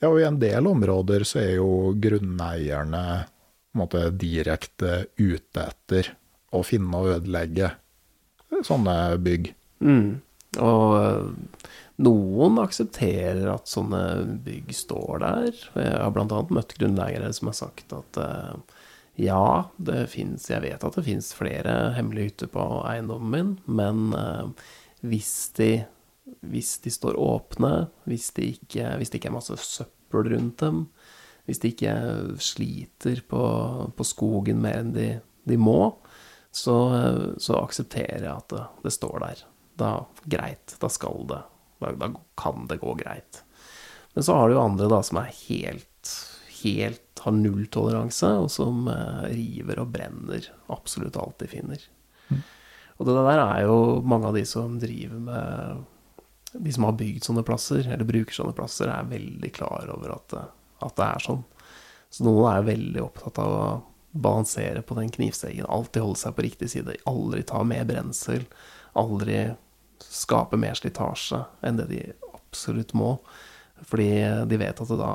Ja, 0.00 0.10
og 0.10 0.20
i 0.20 0.26
en 0.28 0.38
del 0.40 0.68
områder 0.68 1.24
så 1.28 1.40
er 1.42 1.56
jo 1.56 1.94
grunneierne 2.00 3.06
måte 3.76 4.08
direkte 4.16 5.06
ute 5.18 5.66
etter 5.66 6.12
å 6.56 6.62
finne 6.64 7.00
og 7.00 7.16
ødelegge 7.18 7.72
sånne 8.64 8.94
bygg. 9.20 9.50
Mm. 9.84 10.22
Og 10.62 10.94
eh, 11.00 11.58
noen 12.06 12.60
aksepterer 12.62 13.48
at 13.52 13.68
sånne 13.70 14.02
bygg 14.44 14.72
står 14.76 15.22
der. 15.24 15.50
Jeg 15.76 15.98
har 16.00 16.14
bl.a. 16.14 16.40
møtt 16.54 16.76
grunneiere 16.78 17.32
som 17.36 17.50
har 17.52 17.58
sagt 17.58 17.94
at 17.96 18.20
eh, 18.22 18.54
ja, 19.16 19.64
det 19.80 20.10
fins 20.12 20.44
Jeg 20.52 20.60
vet 20.60 20.82
at 20.84 20.96
det 20.98 21.06
fins 21.06 21.30
flere 21.32 21.94
hemmelige 21.96 22.32
hytter 22.32 22.50
på 22.52 22.64
eiendommen 22.84 23.32
min, 23.32 23.52
men 23.64 24.16
eh, 24.16 24.66
hvis 25.06 25.34
de 25.56 25.70
hvis 26.46 26.76
de 26.84 26.90
står 26.92 27.18
åpne, 27.20 27.88
hvis, 28.08 28.30
det 28.36 28.50
ikke, 28.56 28.90
hvis 28.98 29.12
det 29.12 29.20
ikke 29.20 29.30
er 29.30 29.38
masse 29.38 29.58
søppel 29.62 30.30
rundt 30.32 30.62
dem, 30.62 30.86
hvis 31.46 31.62
de 31.62 31.70
ikke 31.70 31.94
sliter 32.42 33.22
på, 33.30 33.42
på 33.94 34.06
skogen 34.06 34.62
mer 34.64 34.80
enn 34.82 34.94
de, 34.96 35.08
de 35.46 35.58
må, 35.60 35.94
så, 36.50 36.76
så, 37.38 37.58
aksepterer 37.60 38.24
jeg 38.24 38.32
at 38.32 38.48
det, 38.50 38.62
det, 38.86 38.94
står 38.96 39.18
der. 39.22 39.42
Da 39.76 39.90
greit, 40.24 40.74
da 40.80 40.88
skal 40.90 41.26
det 41.28 41.42
da, 41.82 41.92
da, 42.00 42.08
kan 42.40 42.64
det 42.70 42.80
gå 42.80 42.94
greit. 42.98 43.42
Men 44.16 44.24
så 44.24 44.38
har 44.38 44.48
du 44.48 44.56
jo 44.56 44.64
andre 44.64 44.88
da 44.90 45.02
som 45.04 45.20
er 45.20 45.34
helt, 45.44 46.14
helt 46.62 47.20
har 47.26 47.34
nulltoleranse, 47.36 48.30
og 48.40 48.48
som 48.54 48.86
eh, 48.88 49.26
river 49.34 49.82
og 49.82 49.92
brenner 49.92 50.48
absolutt 50.72 51.18
alt 51.20 51.38
de 51.42 51.50
finner. 51.50 51.82
Mm. 52.30 52.40
Og 52.96 53.08
det 53.08 53.16
der 53.18 53.42
er 53.42 53.66
jo 53.66 53.78
mange 54.08 54.30
av 54.30 54.38
de 54.38 54.46
som 54.48 54.78
driver 54.80 55.20
med 55.28 55.84
de 56.58 56.72
som 56.72 56.86
har 56.88 56.96
bygd 56.98 57.26
sånne 57.26 57.44
plasser, 57.46 57.86
eller 57.86 58.08
bruker 58.08 58.34
sånne 58.34 58.54
plasser, 58.56 58.90
er 58.92 59.10
veldig 59.10 59.52
klar 59.56 59.90
over 59.94 60.16
at, 60.16 60.34
at 60.86 60.96
det 60.98 61.06
er 61.06 61.26
sånn. 61.26 61.44
Så 62.12 62.26
noen 62.26 62.48
er 62.50 62.66
veldig 62.66 63.02
opptatt 63.02 63.40
av 63.42 63.52
å 63.52 63.66
balansere 64.16 64.82
på 64.82 64.96
den 64.98 65.10
knivseggen. 65.12 65.66
Alltid 65.68 66.02
holde 66.02 66.20
seg 66.20 66.36
på 66.36 66.46
riktig 66.46 66.70
side. 66.72 66.96
Aldri 67.08 67.42
ta 67.46 67.62
mer 67.66 67.84
brensel. 67.88 68.46
Aldri 68.96 69.40
skape 70.02 70.58
mer 70.60 70.76
slitasje 70.78 71.42
enn 71.66 71.80
det 71.80 71.88
de 71.90 72.02
absolutt 72.32 72.94
må. 72.96 73.16
Fordi 73.84 74.10
de 74.48 74.60
vet 74.60 74.80
at 74.80 74.92
det 74.92 75.00
da 75.00 75.14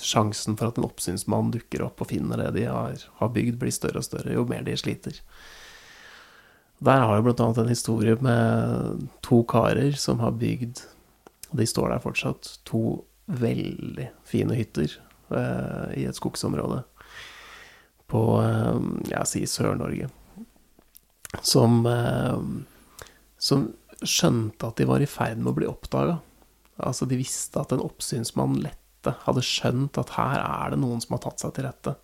Sjansen 0.00 0.54
for 0.56 0.70
at 0.70 0.78
en 0.80 0.86
oppsynsmann 0.86 1.50
dukker 1.52 1.82
opp 1.84 1.98
og 2.00 2.08
finner 2.08 2.40
det 2.40 2.46
de 2.54 2.62
har, 2.64 3.02
har 3.18 3.28
bygd, 3.34 3.58
blir 3.60 3.74
større 3.76 4.00
og 4.00 4.06
større 4.06 4.32
jo 4.32 4.46
mer 4.48 4.62
de 4.64 4.72
sliter. 4.80 5.18
Der 6.80 7.02
har 7.04 7.18
jeg 7.18 7.34
annet 7.36 7.58
en 7.60 7.68
historie 7.68 8.16
med 8.24 9.08
to 9.24 9.42
karer 9.44 9.92
som 10.00 10.20
har 10.24 10.32
bygd 10.40 10.80
De 11.52 11.66
står 11.66 11.90
der 11.90 12.00
fortsatt. 12.00 12.54
To 12.70 13.04
veldig 13.26 14.08
fine 14.26 14.56
hytter 14.58 14.88
eh, 15.34 15.90
i 16.00 16.06
et 16.06 16.16
skogsområde 16.16 16.80
på 18.10 18.22
eh, 18.42 18.80
jeg 19.10 19.30
sier 19.30 19.50
Sør-Norge. 19.50 20.08
Som, 21.46 21.84
eh, 21.86 23.06
som 23.38 23.68
skjønte 24.00 24.70
at 24.70 24.80
de 24.80 24.88
var 24.88 25.02
i 25.02 25.10
ferd 25.10 25.38
med 25.42 25.52
å 25.52 25.58
bli 25.58 25.68
oppdaga. 25.70 26.18
Altså, 26.80 27.06
de 27.06 27.18
visste 27.20 27.60
at 27.60 27.74
en 27.74 27.84
oppsynsmann 27.84 28.58
lette 28.64 29.14
hadde 29.26 29.44
skjønt 29.44 29.98
at 30.00 30.14
her 30.16 30.40
er 30.40 30.72
det 30.72 30.80
noen 30.80 31.02
som 31.02 31.16
har 31.16 31.24
tatt 31.26 31.42
seg 31.42 31.54
til 31.56 31.68
rette, 31.68 31.94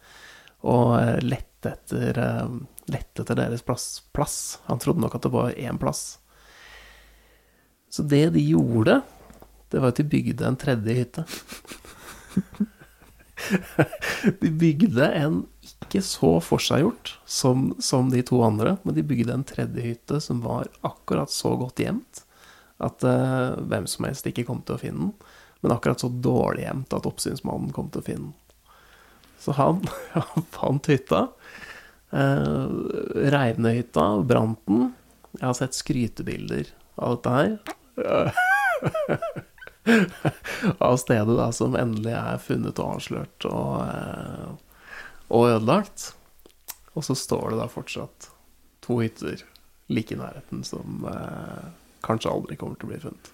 og 0.68 0.96
eh, 1.00 1.18
lette 1.24 1.72
etter 1.74 2.20
eh, 2.22 2.56
lette 2.92 3.22
etter 3.22 3.38
deres 3.38 3.64
plass, 3.66 3.86
plass. 4.14 4.38
Han 4.70 4.80
trodde 4.82 5.02
nok 5.02 5.16
at 5.18 5.26
det 5.26 5.34
var 5.34 5.58
én 5.58 5.78
plass. 5.80 6.18
Så 7.90 8.02
det 8.02 8.30
de 8.34 8.42
gjorde, 8.42 9.00
det 9.70 9.82
var 9.82 9.92
at 9.92 10.00
de 10.00 10.06
bygde 10.06 10.46
en 10.46 10.58
tredje 10.58 10.96
hytte. 11.00 11.26
de 14.40 14.50
bygde 14.50 15.08
en 15.20 15.42
ikke 15.66 16.00
så 16.04 16.36
forseggjort 16.42 17.12
som, 17.28 17.68
som 17.82 18.10
de 18.10 18.22
to 18.26 18.40
andre, 18.44 18.76
men 18.82 18.96
de 18.96 19.04
bygde 19.06 19.34
en 19.34 19.46
tredje 19.46 19.84
hytte 19.84 20.20
som 20.22 20.40
var 20.44 20.70
akkurat 20.86 21.30
så 21.32 21.54
godt 21.58 21.82
gjemt 21.82 22.22
at 22.82 23.04
uh, 23.08 23.56
hvem 23.70 23.86
som 23.88 24.08
helst 24.08 24.26
ikke 24.28 24.44
kom 24.48 24.60
til 24.66 24.76
å 24.76 24.82
finne 24.82 25.06
den, 25.06 25.14
men 25.64 25.72
akkurat 25.72 26.02
så 26.02 26.10
dårlig 26.12 26.66
gjemt 26.66 26.96
at 26.96 27.08
oppsynsmannen 27.08 27.72
kom 27.76 27.88
til 27.92 28.02
å 28.02 28.06
finne 28.06 28.30
den. 28.30 28.36
Så 29.40 29.54
han, 29.56 29.82
han 30.16 30.48
fant 30.52 30.90
hytta, 30.90 31.28
Uh, 32.14 32.68
Reivnøyhytta, 33.34 34.06
brant 34.26 34.62
den. 34.70 34.92
Jeg 35.36 35.46
har 35.46 35.56
sett 35.58 35.76
skrytebilder 35.76 36.70
av 36.96 37.16
dette 37.16 37.30
her. 37.36 37.58
av 40.78 40.96
stedet 40.96 41.36
da 41.36 41.52
som 41.52 41.76
endelig 41.78 42.14
er 42.16 42.40
funnet 42.42 42.80
og 42.82 42.96
avslørt 42.96 43.46
og, 43.48 43.74
eh, 43.86 44.48
og 45.28 45.48
ødelagt. 45.50 46.12
Og 46.96 47.04
så 47.06 47.16
står 47.18 47.52
det 47.52 47.60
da 47.60 47.68
fortsatt 47.70 48.30
to 48.86 49.00
hytter 49.02 49.44
like 49.92 50.14
i 50.14 50.18
nærheten 50.18 50.64
som 50.66 51.06
eh, 51.10 51.66
kanskje 52.06 52.32
aldri 52.32 52.58
kommer 52.58 52.80
til 52.80 52.88
å 52.88 52.92
bli 52.94 53.02
funnet. 53.04 53.32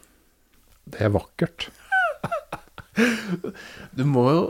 Det 0.93 1.07
er 1.07 1.15
vakkert. 1.15 1.69
du 3.97 4.05
må 4.09 4.27
jo 4.31 4.45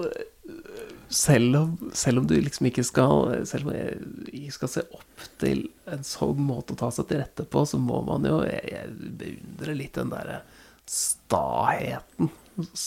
selv 1.12 1.56
om, 1.56 1.90
selv 1.94 2.22
om, 2.22 2.26
du 2.26 2.34
liksom 2.40 2.68
ikke 2.68 2.84
skal 2.86 3.44
Selv 3.48 3.68
om 3.68 3.74
jeg 3.76 4.52
skal 4.54 4.70
se 4.70 4.84
opp 4.96 5.26
til 5.42 5.66
en 5.90 6.04
sånn 6.06 6.40
måte 6.42 6.74
å 6.74 6.80
ta 6.80 6.90
seg 6.94 7.10
til 7.10 7.22
rette 7.22 7.46
på, 7.48 7.64
så 7.68 7.80
må 7.80 8.00
man 8.06 8.26
jo 8.28 8.40
Jeg, 8.48 8.62
jeg 8.72 9.12
beundrer 9.20 9.78
litt 9.78 9.98
den 9.98 10.12
derre 10.12 10.42
staheten 10.88 12.32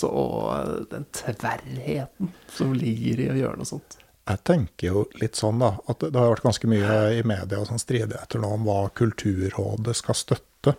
og 0.06 0.90
den 0.92 1.06
tverrheten 1.16 2.34
som 2.54 2.74
ligger 2.76 3.22
i 3.24 3.30
å 3.32 3.38
gjøre 3.40 3.62
noe 3.62 3.70
sånt. 3.70 3.96
Jeg 4.26 4.42
tenker 4.46 4.92
jo 4.92 5.04
litt 5.22 5.40
sånn, 5.40 5.64
da, 5.64 5.72
at 5.90 6.04
det 6.04 6.18
har 6.18 6.34
vært 6.34 6.46
ganske 6.46 6.70
mye 6.70 6.98
i 7.16 7.24
media 7.26 7.62
og 7.62 7.70
sånn 7.70 7.82
stridigheter 7.82 8.42
nå 8.44 8.52
om 8.58 8.68
hva 8.68 8.92
Kulturrådet 8.98 9.96
skal 9.98 10.18
støtte. 10.18 10.76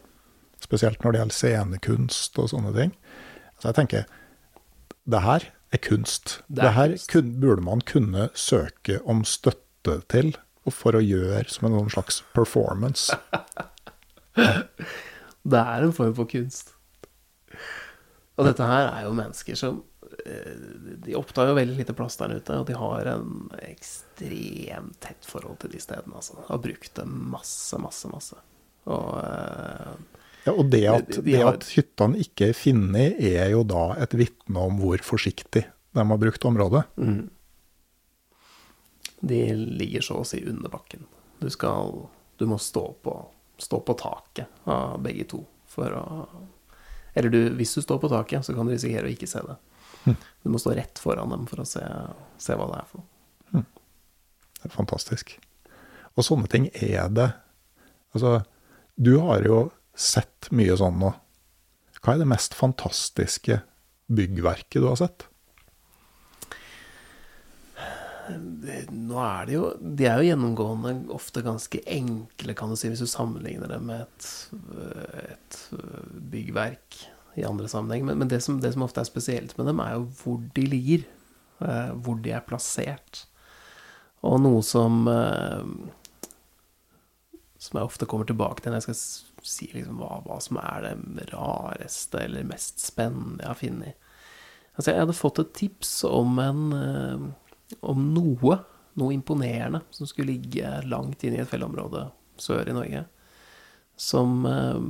Spesielt 0.62 1.02
når 1.02 1.14
det 1.14 1.22
gjelder 1.22 1.38
scenekunst 1.40 2.38
og 2.42 2.52
sånne 2.52 2.72
ting. 2.76 2.94
Så 3.58 3.70
jeg 3.70 3.78
tenker 3.80 4.06
det 5.06 5.24
her 5.24 5.50
er 5.76 5.82
kunst. 5.84 6.38
Det 6.48 6.60
Det, 6.60 6.68
er 6.70 6.76
her 6.76 6.94
kunst. 6.94 7.10
kun, 7.12 7.32
burde 7.40 7.64
man 7.66 7.84
kunne 7.86 8.28
søke 8.34 9.00
om 9.04 9.24
støtte 9.24 10.00
til, 10.12 10.34
og 10.66 10.74
for 10.74 10.98
å 10.98 11.02
gjøre 11.04 11.46
som 11.52 11.68
en 11.68 11.78
sånn 11.80 11.92
slags 11.98 12.22
performance. 12.34 13.14
Det 15.46 15.60
er 15.60 15.84
en 15.86 15.94
form 15.94 16.14
for 16.16 16.28
kunst. 16.28 16.72
Og 18.36 18.48
dette 18.48 18.66
her 18.66 18.90
er 18.90 19.06
jo 19.06 19.14
mennesker 19.16 19.56
som 19.56 19.78
eh, 20.26 20.56
De 21.06 21.14
opptar 21.16 21.48
jo 21.48 21.54
veldig 21.56 21.78
lite 21.78 21.94
plass 21.96 22.18
der 22.20 22.34
ute, 22.36 22.58
og 22.58 22.66
de 22.68 22.76
har 22.76 23.12
en 23.14 23.46
ekstremt 23.64 24.98
tett 25.00 25.28
forhold 25.28 25.60
til 25.62 25.72
de 25.72 25.80
stedene. 25.80 26.18
Altså. 26.18 26.36
Har 26.48 26.60
brukt 26.62 26.92
det 26.98 27.06
masse, 27.06 27.78
masse, 27.80 28.10
masse. 28.12 28.42
Og 28.92 29.08
eh, 29.22 29.94
Ja, 30.46 30.52
og 30.54 30.68
det 30.70 30.84
at, 30.86 31.08
De- 31.10 31.22
de 31.22 31.32
det 31.32 31.40
har- 31.42 31.54
at 31.58 31.64
hyttene 31.74 32.20
ikke 32.22 32.48
er 32.50 32.54
funnet, 32.54 33.16
er 33.20 33.50
jo 33.50 33.64
da 33.66 33.88
et 34.04 34.12
vitne 34.14 34.60
om 34.62 34.78
hvor 34.78 34.98
forsiktig 35.02 35.64
de 35.96 36.04
har 36.06 36.18
brukt 36.22 36.44
området. 36.46 36.84
de 39.20 39.40
ligger 39.54 40.00
så 40.04 40.20
å 40.20 40.26
si 40.28 40.42
under 40.46 40.70
bakken. 40.72 41.06
Du 41.40 41.48
skal 41.50 42.08
Du 42.38 42.44
må 42.46 42.58
stå 42.60 42.82
på, 43.02 43.12
stå 43.58 43.78
på 43.80 43.94
taket 43.96 44.46
av 44.68 44.98
begge 45.02 45.24
to 45.28 45.38
for 45.66 45.88
å 45.96 46.26
Eller 47.16 47.30
du, 47.32 47.38
hvis 47.56 47.72
du 47.74 47.80
står 47.80 47.98
på 48.02 48.10
taket, 48.12 48.44
så 48.44 48.52
kan 48.54 48.66
du 48.68 48.74
risikere 48.74 49.08
å 49.08 49.12
ikke 49.14 49.26
se 49.30 49.40
det. 49.40 49.56
Du 50.44 50.50
må 50.52 50.58
stå 50.60 50.74
rett 50.76 50.98
foran 51.00 51.30
dem 51.32 51.46
for 51.48 51.62
å 51.62 51.64
se, 51.66 51.80
se 52.36 52.52
hva 52.52 52.66
det 52.68 52.76
er 52.82 52.90
for 52.90 53.00
noe. 53.54 53.62
Det 54.60 54.68
er 54.68 54.74
fantastisk. 54.74 55.32
Og 56.14 56.24
sånne 56.26 56.46
ting 56.52 56.68
er 56.74 57.08
det. 57.08 57.30
Altså, 58.12 58.44
du 59.00 59.14
har 59.24 59.40
jo 59.48 59.62
sett 59.96 60.50
mye 60.54 60.76
sånn 60.78 60.98
nå. 61.00 61.12
Hva 62.02 62.14
er 62.14 62.20
det 62.22 62.28
mest 62.30 62.54
fantastiske 62.54 63.60
byggverket 64.12 64.82
du 64.84 64.86
har 64.90 64.98
sett? 65.00 65.26
Nå 68.26 69.18
er 69.22 69.44
det 69.46 69.54
jo 69.54 69.66
De 69.78 70.06
er 70.08 70.18
jo 70.18 70.26
gjennomgående 70.32 70.92
ofte 71.14 71.42
ganske 71.46 71.78
enkle, 71.86 72.54
kan 72.58 72.72
du 72.72 72.78
si, 72.78 72.88
hvis 72.90 73.02
du 73.04 73.10
sammenligner 73.10 73.70
det 73.70 73.78
med 73.86 74.02
et, 74.02 74.30
et 75.30 75.58
byggverk 76.32 76.98
i 77.38 77.44
andre 77.46 77.68
sammenheng. 77.70 78.06
Men, 78.08 78.18
men 78.22 78.30
det, 78.32 78.40
som, 78.42 78.58
det 78.62 78.72
som 78.74 78.82
ofte 78.86 79.02
er 79.02 79.08
spesielt 79.10 79.54
med 79.58 79.68
dem, 79.70 79.82
er 79.84 79.94
jo 79.98 80.06
hvor 80.22 80.40
de 80.56 80.64
ligger. 80.72 81.04
eh, 81.60 81.92
Hvor 82.02 82.18
de 82.24 82.32
er 82.32 82.42
plassert. 82.48 83.26
Og 84.26 84.40
noe 84.42 84.62
som 84.64 85.04
eh, 85.12 85.66
Som 87.60 87.78
jeg 87.78 87.86
ofte 87.90 88.08
kommer 88.08 88.26
tilbake 88.26 88.62
til 88.64 88.72
når 88.72 88.80
jeg 88.80 88.88
skal 88.88 89.00
si 89.48 89.68
liksom 89.72 90.00
hva, 90.00 90.20
hva 90.26 90.38
som 90.42 90.60
er 90.60 90.86
det 90.86 91.28
rareste 91.32 92.20
eller 92.24 92.46
mest 92.48 92.82
spennende 92.84 93.44
jeg 93.44 93.52
har 93.52 93.60
funnet. 93.60 94.06
Altså, 94.76 94.90
jeg 94.90 95.02
hadde 95.04 95.16
fått 95.16 95.40
et 95.40 95.52
tips 95.56 95.92
om 96.08 96.40
en 96.42 96.64
eh, 96.76 97.26
om 97.80 98.02
noe, 98.14 98.58
noe 99.00 99.14
imponerende, 99.14 99.82
som 99.90 100.08
skulle 100.08 100.34
ligge 100.34 100.70
langt 100.86 101.24
inne 101.24 101.40
i 101.40 101.42
et 101.42 101.50
fjellområde 101.50 102.06
sør 102.40 102.68
i 102.68 102.76
Norge. 102.76 103.06
Som 103.96 104.44
eh, 104.46 104.82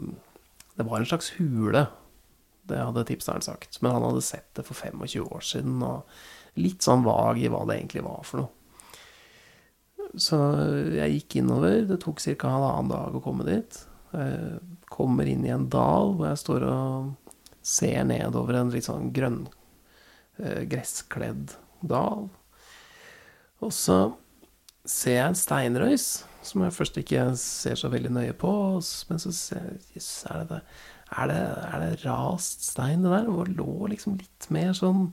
Det 0.77 0.85
var 0.85 1.01
en 1.01 1.09
slags 1.09 1.31
hule, 1.39 1.87
det 2.69 2.83
hadde 2.83 3.07
tipseren 3.09 3.45
sagt. 3.45 3.79
Men 3.81 3.97
han 3.97 4.09
hadde 4.11 4.25
sett 4.27 4.51
det 4.59 4.67
for 4.67 4.75
25 4.75 5.31
år 5.31 5.45
siden, 5.45 5.79
og 5.87 6.61
litt 6.61 6.85
sånn 6.85 7.07
vag 7.07 7.41
i 7.41 7.49
hva 7.53 7.63
det 7.69 7.79
egentlig 7.79 8.05
var 8.05 8.25
for 8.27 8.43
noe. 8.43 8.53
Så 10.17 10.39
jeg 10.97 11.13
gikk 11.19 11.39
innover. 11.41 11.83
Det 11.89 11.99
tok 12.03 12.21
ca. 12.23 12.51
halvannen 12.51 12.93
dag 12.93 13.17
å 13.17 13.23
komme 13.25 13.47
dit. 13.49 13.79
Jeg 14.17 14.81
kommer 14.93 15.29
inn 15.29 15.45
i 15.45 15.53
en 15.53 15.69
dal 15.73 16.15
hvor 16.17 16.31
jeg 16.31 16.41
står 16.41 16.67
og 16.71 17.37
ser 17.67 18.05
nedover 18.07 18.61
en 18.61 18.71
litt 18.73 18.87
sånn 18.87 19.11
grønn, 19.15 19.45
eh, 20.39 20.63
gresskledd 20.71 21.57
dal. 21.83 22.29
Og 23.65 23.73
så 23.75 23.99
ser 24.87 25.19
jeg 25.19 25.29
en 25.33 25.39
steinrøys, 25.39 26.09
som 26.47 26.63
jeg 26.63 26.75
først 26.77 26.99
ikke 27.01 27.29
ser 27.41 27.79
så 27.79 27.91
veldig 27.91 28.13
nøye 28.15 28.35
på. 28.39 28.53
Men 29.11 29.23
så 29.23 29.33
ser 29.35 29.73
jeg 29.95 30.05
er 30.31 30.47
det? 30.51 30.61
Er 31.17 31.31
det, 31.31 31.43
er 31.71 31.83
det 31.83 32.05
rast 32.05 32.65
stein, 32.67 33.05
det 33.05 33.13
der? 33.13 33.31
Hvor 33.31 33.51
lå 33.51 33.91
liksom 33.93 34.19
litt 34.21 34.51
mer 34.55 34.75
sånn 34.77 35.13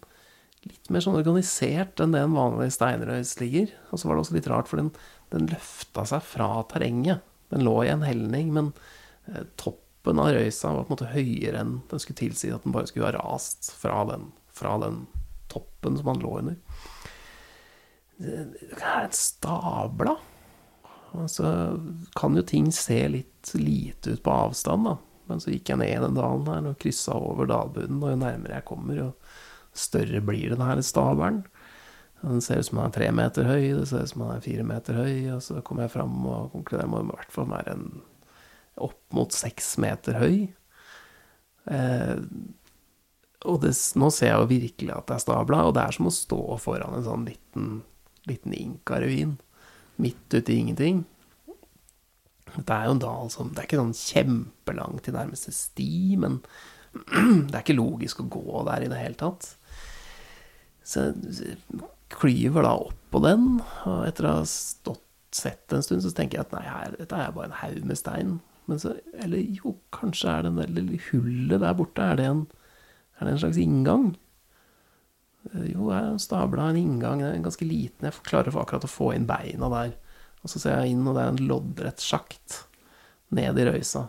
Litt 0.63 0.87
mer 0.95 1.01
sånn 1.03 1.17
organisert 1.19 1.99
enn 1.99 2.13
det 2.15 2.21
en 2.23 2.37
vanlig 2.37 2.69
steinrøys 2.71 3.33
ligger. 3.41 3.73
Og 3.91 3.99
så 3.99 4.07
var 4.07 4.15
det 4.15 4.21
også 4.21 4.35
litt 4.37 4.45
rart, 4.47 4.69
for 4.71 4.79
den, 4.79 4.93
den 5.33 5.49
løfta 5.51 6.05
seg 6.07 6.23
fra 6.23 6.47
terrenget. 6.71 7.19
Den 7.51 7.65
lå 7.67 7.73
i 7.83 7.89
en 7.91 8.05
helning, 8.07 8.53
men 8.55 8.69
eh, 8.71 8.92
toppen 9.59 10.19
av 10.19 10.33
røysa 10.35 10.73
var 10.73 10.85
på 10.85 10.91
en 10.91 10.95
måte 10.97 11.13
høyere 11.13 11.61
enn 11.61 11.77
den 11.91 12.01
skulle 12.01 12.19
tilsi 12.19 12.51
at 12.51 12.65
den 12.65 12.75
bare 12.75 12.89
skulle 12.89 13.09
ha 13.11 13.15
rast 13.15 13.71
fra 13.79 14.03
den, 14.09 14.31
fra 14.51 14.75
den 14.83 15.05
toppen 15.51 15.97
som 15.99 16.11
han 16.11 16.21
lå 16.23 16.35
under. 16.41 16.59
Det 18.17 18.81
er 18.81 19.07
en 19.07 19.15
stabla. 19.17 20.17
Altså, 21.13 21.47
kan 22.17 22.37
jo 22.37 22.43
ting 22.47 22.71
se 22.73 22.99
litt 23.11 23.51
lite 23.53 24.15
ut 24.15 24.23
på 24.25 24.33
avstand, 24.33 24.87
da. 24.87 24.97
Men 25.29 25.39
så 25.39 25.53
gikk 25.53 25.71
jeg 25.71 25.79
ned 25.79 26.03
den 26.03 26.17
dalen 26.17 26.47
her 26.49 26.69
og 26.71 26.79
kryssa 26.81 27.15
over 27.15 27.47
dalbunnen, 27.49 28.01
og 28.01 28.13
jo 28.13 28.19
nærmere 28.19 28.57
jeg 28.59 28.67
kommer, 28.67 28.97
jo 28.97 29.09
større 29.73 30.21
blir 30.25 30.53
den 30.53 30.63
her 30.63 30.81
stabelen. 30.85 31.43
Den 32.23 32.41
ser 32.43 32.61
ut 32.61 32.67
som 32.69 32.79
den 32.79 32.87
er 32.87 32.95
tre 32.95 33.09
meter 33.15 33.47
høy, 33.47 33.73
det 33.75 33.87
ser 33.89 34.05
ut 34.05 34.13
som 34.13 34.23
den 34.23 34.33
er 34.37 34.43
fire 34.45 34.65
meter 34.67 34.99
høy, 34.99 35.15
og 35.35 35.43
så 35.43 35.61
kommer 35.65 35.85
jeg 35.85 35.95
fram 35.95 36.13
og 36.23 36.53
konkluderer 36.53 36.91
med 36.91 36.99
at 36.99 37.03
den 37.03 37.11
i 37.11 37.17
hvert 37.17 37.35
fall 37.35 37.49
være 37.51 37.75
en 37.75 37.87
opp 38.81 39.01
mot 39.13 39.33
seks 39.35 39.75
meter 39.81 40.17
høy. 40.21 40.37
Eh, 41.69 42.19
og 43.43 43.59
det, 43.63 43.73
nå 43.99 44.09
ser 44.13 44.31
jeg 44.31 44.41
jo 44.41 44.51
virkelig 44.51 44.93
at 44.95 45.07
det 45.09 45.17
er 45.17 45.23
stabla, 45.25 45.63
og 45.67 45.73
det 45.75 45.83
er 45.83 45.95
som 45.97 46.09
å 46.09 46.15
stå 46.15 46.41
foran 46.63 46.97
en 46.97 47.07
sånn 47.07 47.25
liten, 47.27 47.81
liten 48.29 48.55
inkaruin 48.55 49.35
midt 50.01 50.33
ute 50.33 50.53
i 50.53 50.59
ingenting. 50.61 51.03
Dette 52.53 52.75
er 52.75 52.87
jo 52.87 52.93
en 52.95 53.01
dal 53.01 53.29
som 53.33 53.49
Det 53.49 53.63
er 53.63 53.67
ikke 53.67 53.79
sånn 53.81 53.97
kjempelang 53.97 54.99
til 55.03 55.15
nærmeste 55.17 55.53
sti, 55.55 56.19
men 56.21 56.39
det 57.49 57.55
er 57.55 57.63
ikke 57.63 57.77
logisk 57.77 58.21
å 58.21 58.29
gå 58.31 58.63
der 58.69 58.85
i 58.85 58.91
det 58.91 59.01
hele 59.01 59.19
tatt. 59.19 59.55
Så 60.83 61.09
jeg 61.09 61.57
klyver 62.13 62.65
da 62.65 62.75
opp 62.77 62.99
på 63.13 63.21
den, 63.23 63.57
og 63.89 64.05
etter 64.07 64.27
å 64.29 64.37
ha 64.39 64.47
stått 64.49 65.01
sett 65.33 65.73
en 65.73 65.83
stund, 65.85 66.03
så 66.05 66.11
tenker 66.13 66.39
jeg 66.39 66.47
at 66.47 66.53
nei, 66.53 66.65
her, 66.67 66.97
dette 66.99 67.17
er 67.17 67.33
bare 67.33 67.49
en 67.49 67.59
haug 67.63 67.87
med 67.89 67.97
stein. 67.97 68.35
Men 68.69 68.79
så, 68.79 68.93
eller 69.19 69.43
jo, 69.57 69.75
kanskje 69.95 70.31
er 70.31 70.45
det 70.45 70.53
det 70.57 70.67
lille 70.77 70.99
hullet 71.09 71.63
der 71.63 71.75
borte, 71.77 72.05
er 72.05 72.19
det 72.19 72.27
en, 72.29 72.45
er 73.17 73.27
det 73.27 73.33
en 73.33 73.41
slags 73.43 73.59
inngang? 73.59 74.13
Eh, 75.51 75.73
Jo, 75.73 75.89
jeg 75.91 76.21
stabla 76.23 76.69
en 76.71 76.79
inngang, 76.79 77.23
den 77.23 77.33
er 77.33 77.43
ganske 77.43 77.67
liten, 77.67 78.07
jeg 78.07 78.23
klarer 78.27 78.55
akkurat 78.61 78.87
å 78.87 78.91
få 78.91 79.11
inn 79.17 79.27
beina 79.29 79.69
der. 79.73 79.97
Og 80.43 80.51
så 80.51 80.59
ser 80.59 80.79
jeg 80.81 80.93
inn, 80.93 81.05
og 81.07 81.15
det 81.15 81.23
er 81.23 81.33
en 81.33 81.45
loddrett 81.47 82.03
sjakt 82.03 82.63
ned 83.33 83.59
i 83.59 83.67
røysa. 83.67 84.07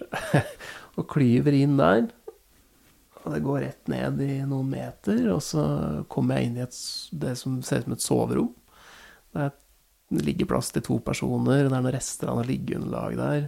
og 0.98 1.06
klyver 1.10 1.54
inn 1.56 1.76
der. 1.78 2.08
Og 3.20 3.34
det 3.34 3.42
går 3.44 3.60
rett 3.66 3.90
ned 3.92 4.22
i 4.24 4.38
noen 4.48 4.70
meter, 4.72 5.26
og 5.34 5.42
så 5.44 5.64
kommer 6.12 6.38
jeg 6.38 6.48
inn 6.48 6.58
i 6.58 6.64
et, 6.64 6.78
det 7.22 7.34
som 7.38 7.58
ser 7.66 7.82
ut 7.82 7.90
som 7.90 7.96
et 7.96 8.04
soverom. 8.06 8.54
Det, 9.30 9.44
er, 9.44 9.52
det 10.10 10.26
ligger 10.26 10.48
plass 10.50 10.72
til 10.74 10.82
to 10.82 10.98
personer, 11.06 11.62
det 11.62 11.70
er 11.70 11.72
noen 11.72 11.94
rester 11.94 12.30
av 12.30 12.40
noe 12.40 12.48
liggeunderlag 12.48 13.16
der. 13.20 13.44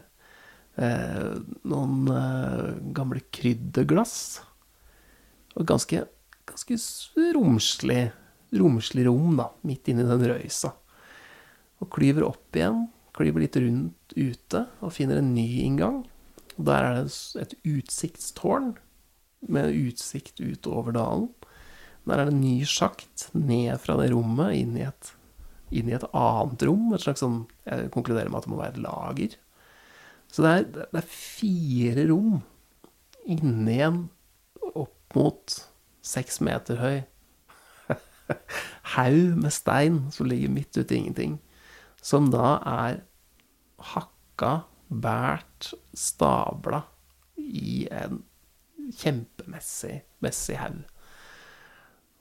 Eh, 0.78 1.32
noen 1.68 2.08
eh, 2.14 2.68
gamle 2.94 3.22
krydderglass. 3.34 4.14
Og 5.58 5.66
ganske, 5.68 6.04
ganske 6.48 6.78
romslig, 7.34 8.04
romslig 8.56 9.08
rom, 9.08 9.34
da, 9.40 9.50
midt 9.66 9.90
inni 9.90 10.06
den 10.06 10.24
røysa. 10.30 10.70
Og 11.82 11.90
klyver 11.92 12.28
opp 12.28 12.56
igjen, 12.56 12.86
klyver 13.16 13.42
litt 13.42 13.58
rundt 13.58 14.14
ute, 14.14 14.62
og 14.80 14.94
finner 14.94 15.18
en 15.18 15.32
ny 15.34 15.48
inngang. 15.64 16.04
Og 16.54 16.68
der 16.68 16.86
er 16.86 17.00
det 17.00 17.42
et 17.42 17.56
utsiktstårn 17.66 18.76
med 19.50 19.74
utsikt 19.74 20.38
utover 20.38 20.94
dalen. 20.94 21.26
Der 22.06 22.18
er 22.18 22.30
det 22.30 22.36
en 22.36 22.44
ny 22.44 22.62
sjakt 22.66 23.28
ned 23.34 23.74
fra 23.82 23.98
det 24.00 24.12
rommet 24.14 24.56
inn 24.58 24.78
i 24.78 24.86
et, 24.86 25.12
inn 25.72 25.90
i 25.90 25.96
et 25.96 26.06
annet 26.12 26.64
rom. 26.68 26.92
Et 26.94 27.02
slags 27.02 27.22
sånn 27.24 27.42
Jeg 27.66 27.92
konkluderer 27.94 28.30
med 28.30 28.40
at 28.40 28.48
det 28.48 28.52
må 28.52 28.60
være 28.60 28.76
et 28.76 28.82
lager. 28.84 29.36
Så 30.32 30.44
det 30.44 30.52
er, 30.52 30.66
det 30.92 31.02
er 31.02 31.12
fire 31.12 32.08
rom 32.08 32.40
inni 33.28 33.78
en 33.84 34.02
opp 34.72 35.16
mot 35.16 35.56
seks 36.02 36.40
meter 36.42 36.80
høy 36.80 37.02
haug 38.96 39.36
med 39.38 39.52
stein 39.54 40.00
som 40.14 40.26
ligger 40.26 40.50
midt 40.50 40.76
ute 40.78 40.94
i 40.94 40.98
ingenting. 40.98 41.36
som 42.02 42.30
da 42.32 42.56
er 42.66 43.02
hakka, 43.92 44.64
bært, 44.90 45.70
stabla 45.94 46.82
i 47.38 47.86
en 47.94 48.22
kjempemessig 48.98 50.00
messig 50.24 50.58
haug. 50.58 50.82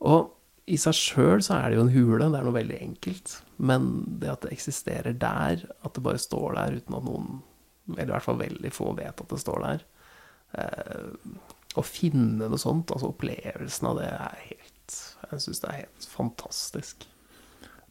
Og 0.01 0.29
i 0.69 0.77
seg 0.79 0.95
sjøl 0.95 1.41
så 1.43 1.57
er 1.57 1.71
det 1.71 1.79
jo 1.79 1.85
en 1.85 1.93
hule, 1.93 2.27
det 2.29 2.39
er 2.39 2.47
noe 2.47 2.57
veldig 2.57 2.79
enkelt. 2.85 3.37
Men 3.61 3.87
det 4.21 4.29
at 4.31 4.45
det 4.45 4.53
eksisterer 4.55 5.17
der, 5.17 5.63
at 5.81 5.95
det 5.95 6.03
bare 6.05 6.21
står 6.21 6.57
der 6.57 6.77
uten 6.79 6.97
at 6.97 7.07
noen, 7.07 7.39
eller 7.95 8.11
i 8.11 8.15
hvert 8.15 8.27
fall 8.27 8.41
veldig 8.41 8.73
få, 8.73 8.91
vet 8.97 9.23
at 9.23 9.31
det 9.33 9.41
står 9.41 9.63
der 9.65 9.85
eh, 10.61 11.31
Å 11.75 11.83
finne 11.83 12.47
noe 12.51 12.59
sånt, 12.61 12.93
altså 12.93 13.09
opplevelsen 13.09 13.89
av 13.89 13.97
det, 13.99 14.11
er 14.11 14.43
helt 14.51 14.99
Jeg 15.31 15.43
syns 15.45 15.63
det 15.63 15.71
er 15.71 15.79
helt 15.81 16.07
fantastisk. 16.11 17.07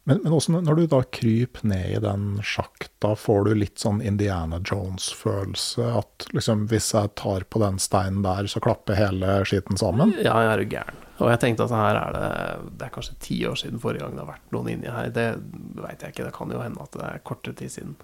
Men, 0.09 0.23
men 0.23 0.33
også 0.33 0.55
når 0.55 0.79
du 0.79 0.83
da 0.89 1.01
kryper 1.13 1.67
ned 1.69 1.97
i 1.97 2.01
den 2.01 2.25
sjakta, 2.45 3.13
får 3.19 3.45
du 3.45 3.51
litt 3.59 3.81
sånn 3.83 4.01
Indiana 4.01 4.57
Jones-følelse? 4.63 5.91
At 5.99 6.25
liksom 6.33 6.65
hvis 6.71 6.89
jeg 6.95 7.13
tar 7.21 7.45
på 7.45 7.61
den 7.61 7.77
steinen 7.81 8.23
der, 8.25 8.49
så 8.49 8.63
klapper 8.63 8.97
hele 8.97 9.41
skitten 9.45 9.77
sammen? 9.77 10.15
Ja, 10.17 10.39
jeg 10.41 10.53
er 10.55 10.63
jo 10.63 10.69
gæren. 10.73 11.07
Og 11.21 11.29
jeg 11.29 11.41
tenkte 11.43 11.67
at 11.67 11.73
her 11.75 11.99
er 11.99 12.15
det 12.15 12.27
Det 12.79 12.87
er 12.87 12.93
kanskje 12.95 13.17
ti 13.21 13.37
år 13.45 13.57
siden 13.59 13.81
forrige 13.81 14.03
gang 14.03 14.17
det 14.17 14.23
har 14.23 14.33
vært 14.33 14.53
noen 14.55 14.71
inni 14.73 14.89
her. 14.91 15.11
Det 15.13 15.27
veit 15.77 16.01
jeg 16.01 16.15
ikke, 16.15 16.27
det 16.27 16.35
kan 16.35 16.53
jo 16.53 16.63
hende 16.63 16.81
at 16.81 16.97
det 16.97 17.07
er 17.07 17.25
kortere 17.27 17.57
tid 17.57 17.73
siden. 17.73 17.95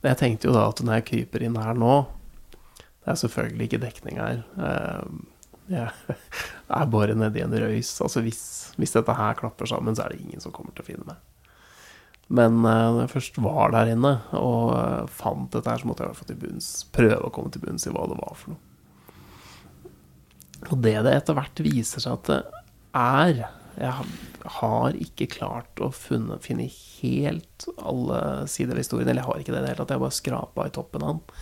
Men 0.00 0.12
jeg 0.12 0.20
tenkte 0.22 0.48
jo 0.48 0.56
da 0.56 0.66
at 0.70 0.82
når 0.84 0.98
jeg 0.98 1.08
kryper 1.10 1.44
inn 1.44 1.60
her 1.60 1.76
nå 1.78 1.94
Det 3.04 3.12
er 3.12 3.20
selvfølgelig 3.20 3.68
ikke 3.68 3.82
dekning 3.84 4.20
her. 4.20 4.42
Jeg 5.68 6.18
er 6.80 6.90
bare 6.92 7.16
nedi 7.16 7.44
en 7.44 7.56
røys. 7.60 7.92
Altså 8.04 8.24
hvis, 8.24 8.42
hvis 8.80 8.96
dette 8.96 9.16
her 9.16 9.36
klapper 9.38 9.68
sammen, 9.68 9.96
så 9.96 10.06
er 10.06 10.14
det 10.14 10.24
ingen 10.24 10.40
som 10.40 10.52
kommer 10.52 10.72
til 10.72 10.84
å 10.84 10.88
finne 10.88 11.08
meg. 11.08 11.20
Men 12.32 12.62
når 12.64 13.02
jeg 13.02 13.12
først 13.12 13.40
var 13.44 13.74
der 13.74 13.90
inne 13.92 14.14
og 14.38 15.10
fant 15.12 15.50
dette 15.52 15.68
her, 15.68 15.82
så 15.82 15.88
måtte 15.90 16.06
jeg 16.06 16.16
få 16.16 16.28
til 16.28 16.38
bunns, 16.40 16.70
prøve 16.96 17.20
å 17.20 17.32
komme 17.32 17.52
til 17.52 17.60
bunns 17.64 17.84
i 17.84 17.92
hva 17.92 18.06
det 18.08 18.16
var 18.16 18.38
for 18.40 18.54
noe. 18.54 18.73
Og 20.70 20.80
det 20.84 20.96
det 21.04 21.12
etter 21.18 21.36
hvert 21.36 21.64
viser 21.64 22.02
seg 22.04 22.16
at 22.18 22.30
det 22.30 22.40
er 22.94 23.44
Jeg 23.74 24.50
har 24.60 24.96
ikke 25.02 25.26
klart 25.32 25.80
å 25.82 25.90
funne, 25.90 26.38
finne 26.42 26.68
helt 26.70 27.66
alle 27.76 28.46
sider 28.50 28.76
av 28.76 28.84
historien. 28.84 29.08
Eller 29.08 29.24
jeg 29.24 29.28
har 29.28 29.42
ikke 29.42 29.54
det 29.54 29.60
i 29.60 29.64
det 29.64 29.70
hele 29.72 29.80
tatt. 29.82 29.94
Jeg 29.96 30.04
bare 30.04 30.18
skrapa 30.20 30.66
i 30.68 30.74
toppen 30.74 31.02
av 31.04 31.16
den. 31.16 31.38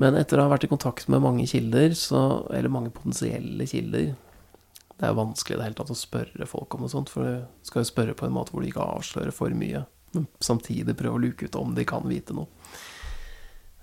Men 0.00 0.16
etter 0.16 0.40
å 0.40 0.46
ha 0.46 0.52
vært 0.54 0.64
i 0.64 0.70
kontakt 0.72 1.08
med 1.12 1.20
mange 1.20 1.44
kilder, 1.50 1.92
så, 1.98 2.46
eller 2.48 2.72
mange 2.72 2.92
potensielle 2.94 3.66
kilder 3.68 4.14
Det 4.14 5.08
er 5.08 5.18
vanskelig 5.18 5.58
det 5.58 5.66
hele 5.66 5.76
tatt 5.76 5.92
å 5.92 5.98
spørre 5.98 6.48
folk 6.48 6.76
om 6.76 6.84
noe 6.84 6.92
sånt, 6.92 7.12
for 7.12 7.26
du 7.26 7.66
skal 7.66 7.82
jo 7.82 7.90
spørre 7.90 8.16
på 8.16 8.28
en 8.28 8.32
måte 8.36 8.54
hvor 8.54 8.64
de 8.64 8.70
ikke 8.70 8.86
avslører 8.86 9.34
for 9.34 9.52
mye, 9.58 9.82
men 10.14 10.28
samtidig 10.44 10.94
prøve 10.96 11.18
å 11.18 11.22
luke 11.24 11.48
ut 11.48 11.58
om 11.58 11.74
de 11.74 11.84
kan 11.88 12.06
vite 12.08 12.36
noe. 12.36 12.46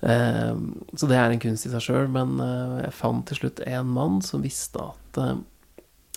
Ehm, 0.01 0.79
så 0.95 1.09
det 1.09 1.17
er 1.19 1.33
en 1.33 1.41
kunst 1.43 1.67
i 1.67 1.71
seg 1.73 1.83
sjøl, 1.83 2.07
men 2.11 2.39
eh, 2.43 2.75
jeg 2.85 2.95
fant 2.95 3.25
til 3.27 3.41
slutt 3.41 3.61
en 3.67 3.89
mann 3.91 4.19
som 4.23 4.45
visste 4.45 4.79
at 4.79 5.19
eh, 5.19 5.39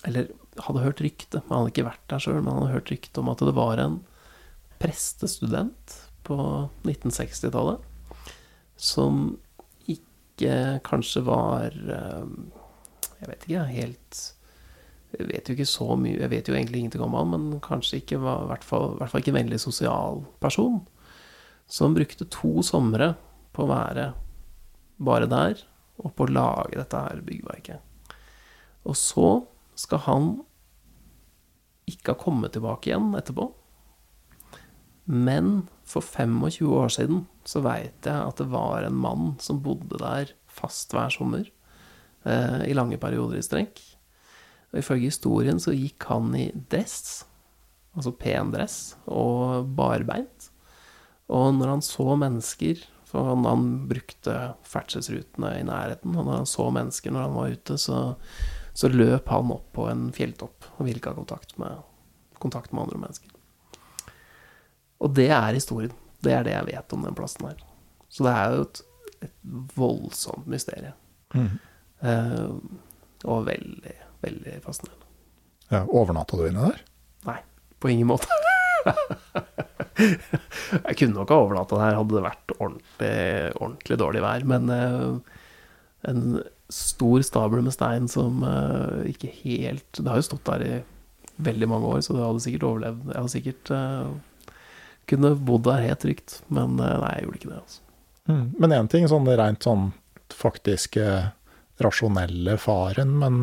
Eller 0.07 0.31
hadde 0.63 0.85
hørt 0.85 1.01
rykte, 1.03 1.41
han 1.49 1.57
hadde 1.57 1.73
ikke 1.73 1.89
vært 1.89 2.05
der 2.13 2.23
sjøl, 2.23 2.41
men 2.41 2.53
han 2.53 2.67
hadde 2.67 2.77
hørt 2.77 2.93
rykte 2.93 3.23
om 3.23 3.31
at 3.33 3.43
det 3.43 3.55
var 3.57 3.81
en 3.83 4.01
prestestudent 4.83 5.97
på 6.27 6.37
1960-tallet 6.85 7.89
som 8.79 9.25
ikke 9.91 10.83
kanskje 10.87 11.23
var 11.27 11.75
eh, 11.75 12.31
Jeg 13.23 13.31
vet 13.31 13.49
ikke, 13.49 13.67
helt 13.73 14.23
jeg 15.13 15.29
vet 15.29 15.49
jo 15.49 15.55
ikke 15.57 15.69
så 15.69 15.93
mye, 16.01 16.17
jeg 16.23 16.33
vet 16.33 16.47
jo 16.49 16.55
egentlig 16.57 16.79
ingenting 16.81 17.03
om 17.05 17.15
han, 17.19 17.29
men 17.35 17.59
kanskje 17.61 17.99
ikke 18.01 18.21
var, 18.23 18.47
i 18.47 18.49
hvert 18.49 18.65
fall, 18.65 18.95
i 18.95 19.01
hvert 19.01 19.13
fall 19.13 19.21
ikke 19.21 19.33
en 19.35 19.43
veldig 19.43 19.59
sosial 19.61 20.23
person. 20.41 20.79
Som 21.69 21.93
brukte 21.93 22.25
to 22.33 22.63
somre 22.65 23.11
på 23.53 23.65
å 23.65 23.71
være 23.71 24.13
bare 25.03 25.29
der, 25.31 25.63
og 26.03 26.15
på 26.17 26.27
å 26.27 26.33
lage 26.33 26.79
dette 26.79 27.01
her 27.07 27.23
byggverket. 27.27 28.09
Og 28.89 28.97
så 28.99 29.29
skal 29.79 30.05
han 30.07 30.31
ikke 31.91 32.15
ha 32.15 32.21
kommet 32.21 32.55
tilbake 32.55 32.91
igjen 32.91 33.13
etterpå. 33.19 33.49
Men 35.05 35.67
for 35.89 36.05
25 36.05 36.69
år 36.71 36.93
siden 36.95 37.25
så 37.49 37.63
veit 37.65 38.07
jeg 38.07 38.15
at 38.15 38.39
det 38.39 38.47
var 38.53 38.87
en 38.87 39.01
mann 39.03 39.33
som 39.43 39.63
bodde 39.65 39.99
der 40.01 40.31
fast 40.47 40.95
hver 40.95 41.11
sommer. 41.13 41.49
Eh, 42.23 42.63
I 42.71 42.77
lange 42.77 43.01
perioder 43.03 43.41
i 43.41 43.45
strekk. 43.45 43.83
Og 44.73 44.81
ifølge 44.81 45.11
historien 45.11 45.61
så 45.61 45.75
gikk 45.75 46.07
han 46.09 46.33
i 46.39 46.47
dress, 46.73 47.27
altså 47.97 48.15
pen 48.17 48.55
dress, 48.55 48.95
og 49.11 49.69
barbeint. 49.77 50.49
Og 51.33 51.53
når 51.59 51.75
han 51.75 51.85
så 51.85 52.15
mennesker 52.17 52.81
for 53.13 53.29
han, 53.29 53.45
han 53.45 53.65
brukte 53.89 54.35
ferdselsrutene 54.65 55.51
i 55.61 55.65
nærheten. 55.69 56.15
Og 56.17 56.25
når 56.25 56.39
han 56.41 56.49
så 56.49 56.71
mennesker 56.73 57.13
når 57.13 57.27
han 57.27 57.35
var 57.37 57.57
ute, 57.57 57.77
så, 57.79 57.99
så 58.73 58.89
løp 58.89 59.29
han 59.29 59.53
opp 59.53 59.67
på 59.77 59.85
en 59.91 60.07
fjelltopp 60.17 60.69
og 60.79 60.87
ville 60.87 60.97
ikke 60.97 61.13
ha 61.13 61.19
kontakt 61.19 61.53
med, 61.61 61.83
kontakt 62.41 62.73
med 62.73 62.87
andre 62.87 63.03
mennesker. 63.03 63.35
Og 65.03 65.13
det 65.19 65.29
er 65.29 65.53
historien. 65.53 65.93
Det 66.25 66.33
er 66.33 66.47
det 66.47 66.55
jeg 66.55 66.69
vet 66.71 66.97
om 66.97 67.05
den 67.05 67.19
plassen 67.19 67.51
her. 67.51 67.61
Så 68.09 68.25
det 68.25 68.33
er 68.33 68.57
jo 68.57 68.65
et, 68.65 68.81
et 69.29 69.37
voldsomt 69.77 70.49
mysterium. 70.49 70.97
Mm. 71.37 71.53
Uh, 72.03 72.57
og 73.29 73.45
veldig, 73.47 73.97
veldig 74.25 74.57
fascinerende. 74.65 75.11
Ja, 75.69 75.85
Overnatta 75.85 76.41
du 76.41 76.47
inne 76.47 76.71
der? 76.71 76.81
Nei, 77.29 77.39
på 77.77 77.93
ingen 77.93 78.09
måte. 78.09 78.41
jeg 79.99 80.97
kunne 80.99 81.15
nok 81.17 81.33
ha 81.33 81.39
overnatta 81.43 81.79
der 81.81 81.99
hadde 81.99 82.17
det 82.17 82.25
vært 82.25 82.55
ordentlig, 82.59 83.15
ordentlig 83.59 83.99
dårlig 84.01 84.25
vær. 84.25 84.47
Men 84.49 84.73
uh, 84.73 85.39
en 86.09 86.43
stor 86.73 87.25
stabel 87.27 87.65
med 87.67 87.75
stein 87.75 88.09
som 88.11 88.43
uh, 88.47 89.05
ikke 89.09 89.31
helt 89.43 90.01
Det 90.01 90.09
har 90.09 90.21
jo 90.21 90.29
stått 90.31 90.49
der 90.49 90.67
i 90.67 90.75
veldig 91.43 91.69
mange 91.69 91.89
år, 91.89 92.03
så 92.05 92.17
det 92.17 92.25
hadde 92.25 92.45
sikkert 92.45 92.69
overlevd. 92.69 93.07
Jeg 93.09 93.19
hadde 93.19 93.35
sikkert 93.37 93.73
uh, 93.75 94.53
kunne 95.11 95.35
bodd 95.37 95.67
der 95.67 95.87
helt 95.89 96.05
trygt, 96.05 96.39
men 96.53 96.77
nei, 96.79 97.17
jeg 97.17 97.27
gjorde 97.27 97.41
ikke 97.41 97.51
det. 97.51 97.63
altså. 97.63 97.81
Mm. 98.31 98.45
Men 98.63 98.75
én 98.77 98.91
ting 98.91 99.09
sånn 99.11 99.27
rent 99.27 99.67
sånn 99.67 99.89
faktiske 100.33 101.07
rasjonelle 101.83 102.55
faren, 102.63 103.17
men 103.19 103.41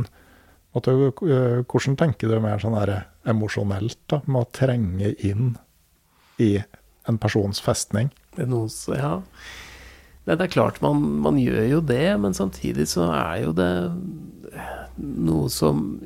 måtte, 0.75 0.93
hvordan 1.19 1.97
tenker 1.99 2.31
du 2.31 2.39
mer 2.41 2.61
sånn 2.61 2.77
emosjonelt 3.27 3.99
da, 4.11 4.21
med 4.25 4.45
å 4.45 4.51
trenge 4.55 5.11
inn 5.25 5.57
i 6.39 6.51
en 7.09 7.17
persons 7.21 7.61
festning. 7.63 8.11
Det 8.35 8.45
er 8.45 8.51
noe 8.51 8.69
så, 8.71 8.95
ja. 8.97 9.13
Det 10.29 10.37
er 10.45 10.51
klart, 10.51 10.77
man, 10.83 11.01
man, 11.23 11.39
gjør 11.41 11.63
jo 11.65 11.79
det, 11.81 12.17
men 12.21 12.35
samtidig 12.37 12.85
så 12.91 13.07
er 13.15 13.45
jo 13.47 13.53
det 13.57 13.71
noe 14.99 15.49
som 15.49 15.97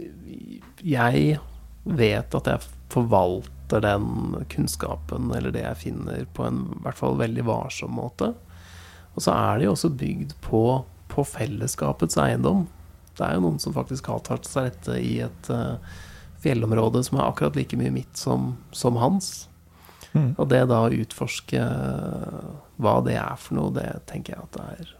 jeg 0.84 1.40
vet 1.84 2.38
at 2.38 2.48
jeg 2.48 2.72
forvalter 2.94 3.84
den 3.84 4.38
kunnskapen 4.52 5.32
eller 5.36 5.52
det 5.52 5.66
jeg 5.66 5.82
finner, 5.90 6.24
på 6.36 6.46
en 6.48 6.64
i 6.78 6.82
hvert 6.86 7.00
fall 7.00 7.20
veldig 7.20 7.46
varsom 7.50 7.98
måte. 8.00 8.32
Og 9.14 9.26
så 9.26 9.36
er 9.36 9.60
det 9.60 9.68
jo 9.68 9.76
også 9.76 9.92
bygd 9.98 10.36
på, 10.46 10.64
på 11.12 11.26
fellesskapets 11.28 12.18
eiendom. 12.22 12.66
Det 13.18 13.26
er 13.26 13.36
jo 13.38 13.46
noen 13.46 13.60
som 13.62 13.76
faktisk 13.76 14.10
har 14.10 14.24
tatt 14.26 14.48
seg 14.50 14.72
rette 14.72 14.98
i 14.98 15.18
et 15.26 15.52
uh, 15.54 15.78
fjellområde 16.44 17.04
som 17.06 17.20
er 17.20 17.28
akkurat 17.28 17.58
like 17.60 17.78
mye 17.80 17.94
mitt 17.94 18.18
som, 18.18 18.54
som 18.72 18.98
hans. 19.02 19.50
Mm. 20.14 20.30
Og 20.38 20.46
det 20.50 20.62
da 20.70 20.84
å 20.86 20.94
utforske 20.94 21.64
hva 22.84 22.96
det 23.06 23.18
er 23.18 23.36
for 23.42 23.58
noe, 23.58 23.74
det 23.76 23.88
tenker 24.10 24.36
jeg 24.36 24.46
at 24.46 24.58
det 24.58 24.68
er, 24.76 24.94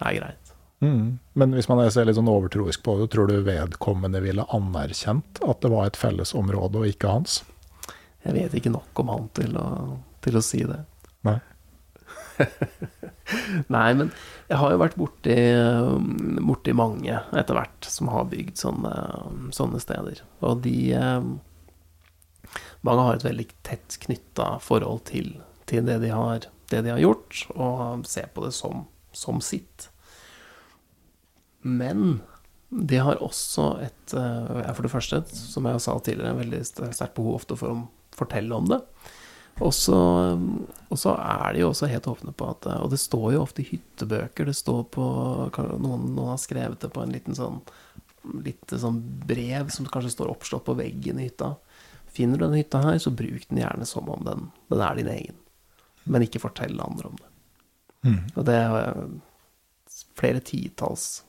er 0.00 0.18
greit. 0.20 0.54
Mm. 0.84 1.18
Men 1.32 1.54
hvis 1.56 1.68
man 1.70 1.82
ser 1.90 2.06
litt 2.06 2.18
sånn 2.18 2.30
overtroisk 2.30 2.84
på 2.86 2.98
det, 3.00 3.08
tror 3.14 3.30
du 3.30 3.40
vedkommende 3.46 4.22
ville 4.22 4.46
anerkjent 4.54 5.40
at 5.42 5.62
det 5.64 5.72
var 5.72 5.88
et 5.88 5.98
fellesområde 5.98 6.82
og 6.82 6.90
ikke 6.92 7.14
hans? 7.16 7.40
Jeg 8.26 8.36
vet 8.36 8.58
ikke 8.58 8.74
nok 8.74 9.02
om 9.02 9.14
han 9.14 9.28
til 9.34 9.56
å, 9.58 9.68
til 10.24 10.38
å 10.38 10.44
si 10.44 10.62
det. 10.68 10.82
Nei. 11.26 11.38
Nei, 13.74 13.88
men 13.98 14.10
jeg 14.48 14.60
har 14.60 14.72
jo 14.72 14.80
vært 14.80 14.96
borti, 14.98 15.36
borti 16.46 16.74
mange 16.76 17.18
etter 17.36 17.58
hvert 17.58 17.88
som 17.90 18.10
har 18.12 18.28
bygd 18.30 18.60
sånne, 18.60 18.94
sånne 19.54 19.82
steder. 19.82 20.22
Og 20.46 20.62
de 20.66 20.76
mange 22.86 23.04
har 23.06 23.18
et 23.18 23.26
veldig 23.26 23.48
tett 23.66 23.98
knytta 24.04 24.56
forhold 24.62 25.04
til, 25.10 25.34
til 25.70 25.86
det, 25.88 25.98
de 26.04 26.12
har, 26.14 26.46
det, 26.70 26.82
de 26.86 26.94
har, 26.94 27.02
gjort, 27.02 27.44
og 27.56 28.06
ser 28.08 28.30
på 28.34 28.46
det 28.46 28.54
som, 28.56 28.86
som 29.12 29.42
sitt. 29.44 29.88
Men 31.66 32.20
de 32.68 33.00
har 33.00 33.22
også 33.24 33.70
et 33.82 34.14
eh, 34.14 34.72
For 34.76 34.84
det 34.84 34.92
første, 34.92 35.22
som 35.32 35.66
jeg 35.66 35.82
sa 35.82 35.96
tidligere, 35.98 36.34
en 36.34 36.42
veldig 36.42 36.64
sterkt 36.68 37.16
behov 37.16 37.40
ofte 37.40 37.56
for 37.58 37.72
å 37.72 37.86
fortelle 38.18 38.54
om 38.54 38.68
det. 38.68 38.82
Og 39.64 39.72
så, 39.74 39.98
er 41.18 41.54
de 41.54 41.62
jo 41.64 41.72
også 41.72 41.88
helt 41.90 42.06
åpne 42.06 42.30
på 42.36 42.46
at 42.52 42.68
Og 42.76 42.92
det 42.92 43.00
står 43.02 43.32
jo 43.34 43.42
ofte 43.42 43.64
i 43.64 43.68
hyttebøker. 43.72 44.46
Det 44.46 44.54
står 44.54 44.84
på 44.94 45.06
Noen, 45.82 46.12
noen 46.14 46.34
har 46.34 46.42
skrevet 46.42 46.78
det 46.84 46.92
på 46.94 47.02
en 47.02 47.14
liten 47.14 47.34
sånn, 47.34 47.58
lite 48.44 48.78
sånn 48.78 49.00
brev 49.26 49.72
som 49.74 49.88
kanskje 49.88 50.14
står 50.14 50.30
oppslått 50.30 50.66
på 50.68 50.76
veggen 50.78 51.18
i 51.18 51.26
hytta. 51.26 51.56
Finner 52.14 52.38
du 52.38 52.46
denne 52.46 52.60
hytta 52.60 52.80
her, 52.82 52.98
så 52.98 53.12
bruk 53.14 53.48
den 53.48 53.62
gjerne 53.62 53.86
som 53.86 54.08
om 54.10 54.24
den, 54.26 54.50
den 54.72 54.84
er 54.84 54.98
din 54.98 55.12
egen. 55.12 55.44
men 56.08 56.24
ikke 56.24 56.40
fortell 56.40 56.78
andre 56.80 57.10
om 57.10 57.16
det. 57.20 57.28
Mm. 58.08 58.20
Og 58.34 58.44
det 58.48 58.54
er 58.56 58.76
eh, 58.80 59.98
flere 60.16 60.40
titalls 60.40 61.22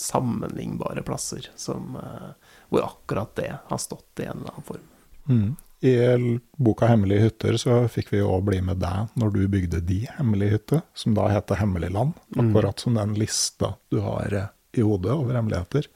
sammenlignbare 0.00 1.02
plasser 1.02 1.50
som, 1.56 1.96
eh, 1.96 2.30
hvor 2.68 2.86
akkurat 2.86 3.34
det 3.36 3.50
har 3.66 3.78
stått 3.78 4.22
i 4.22 4.28
en 4.28 4.38
eller 4.38 4.54
annen 4.54 4.64
form. 4.64 4.86
Mm. 5.28 5.56
I 5.80 6.38
boka 6.56 6.86
'Hemmelige 6.86 7.20
hytter' 7.22 7.56
så 7.56 7.88
fikk 7.88 8.12
vi 8.12 8.18
jo 8.18 8.32
òg 8.32 8.48
bli 8.48 8.60
med 8.60 8.80
deg 8.82 9.12
når 9.14 9.30
du 9.30 9.42
bygde 9.48 9.80
de 9.80 10.00
hemmelige 10.16 10.56
hytter, 10.56 10.82
som 10.94 11.14
da 11.14 11.28
heter 11.28 11.54
'Hemmelig 11.54 11.90
land'. 11.90 12.16
Akkurat 12.36 12.78
som 12.78 12.94
den 12.94 13.14
lista 13.14 13.74
du 13.90 14.00
har 14.00 14.34
eh, 14.34 14.48
i 14.72 14.80
hodet 14.80 15.12
over 15.12 15.34
hemmeligheter. 15.34 15.86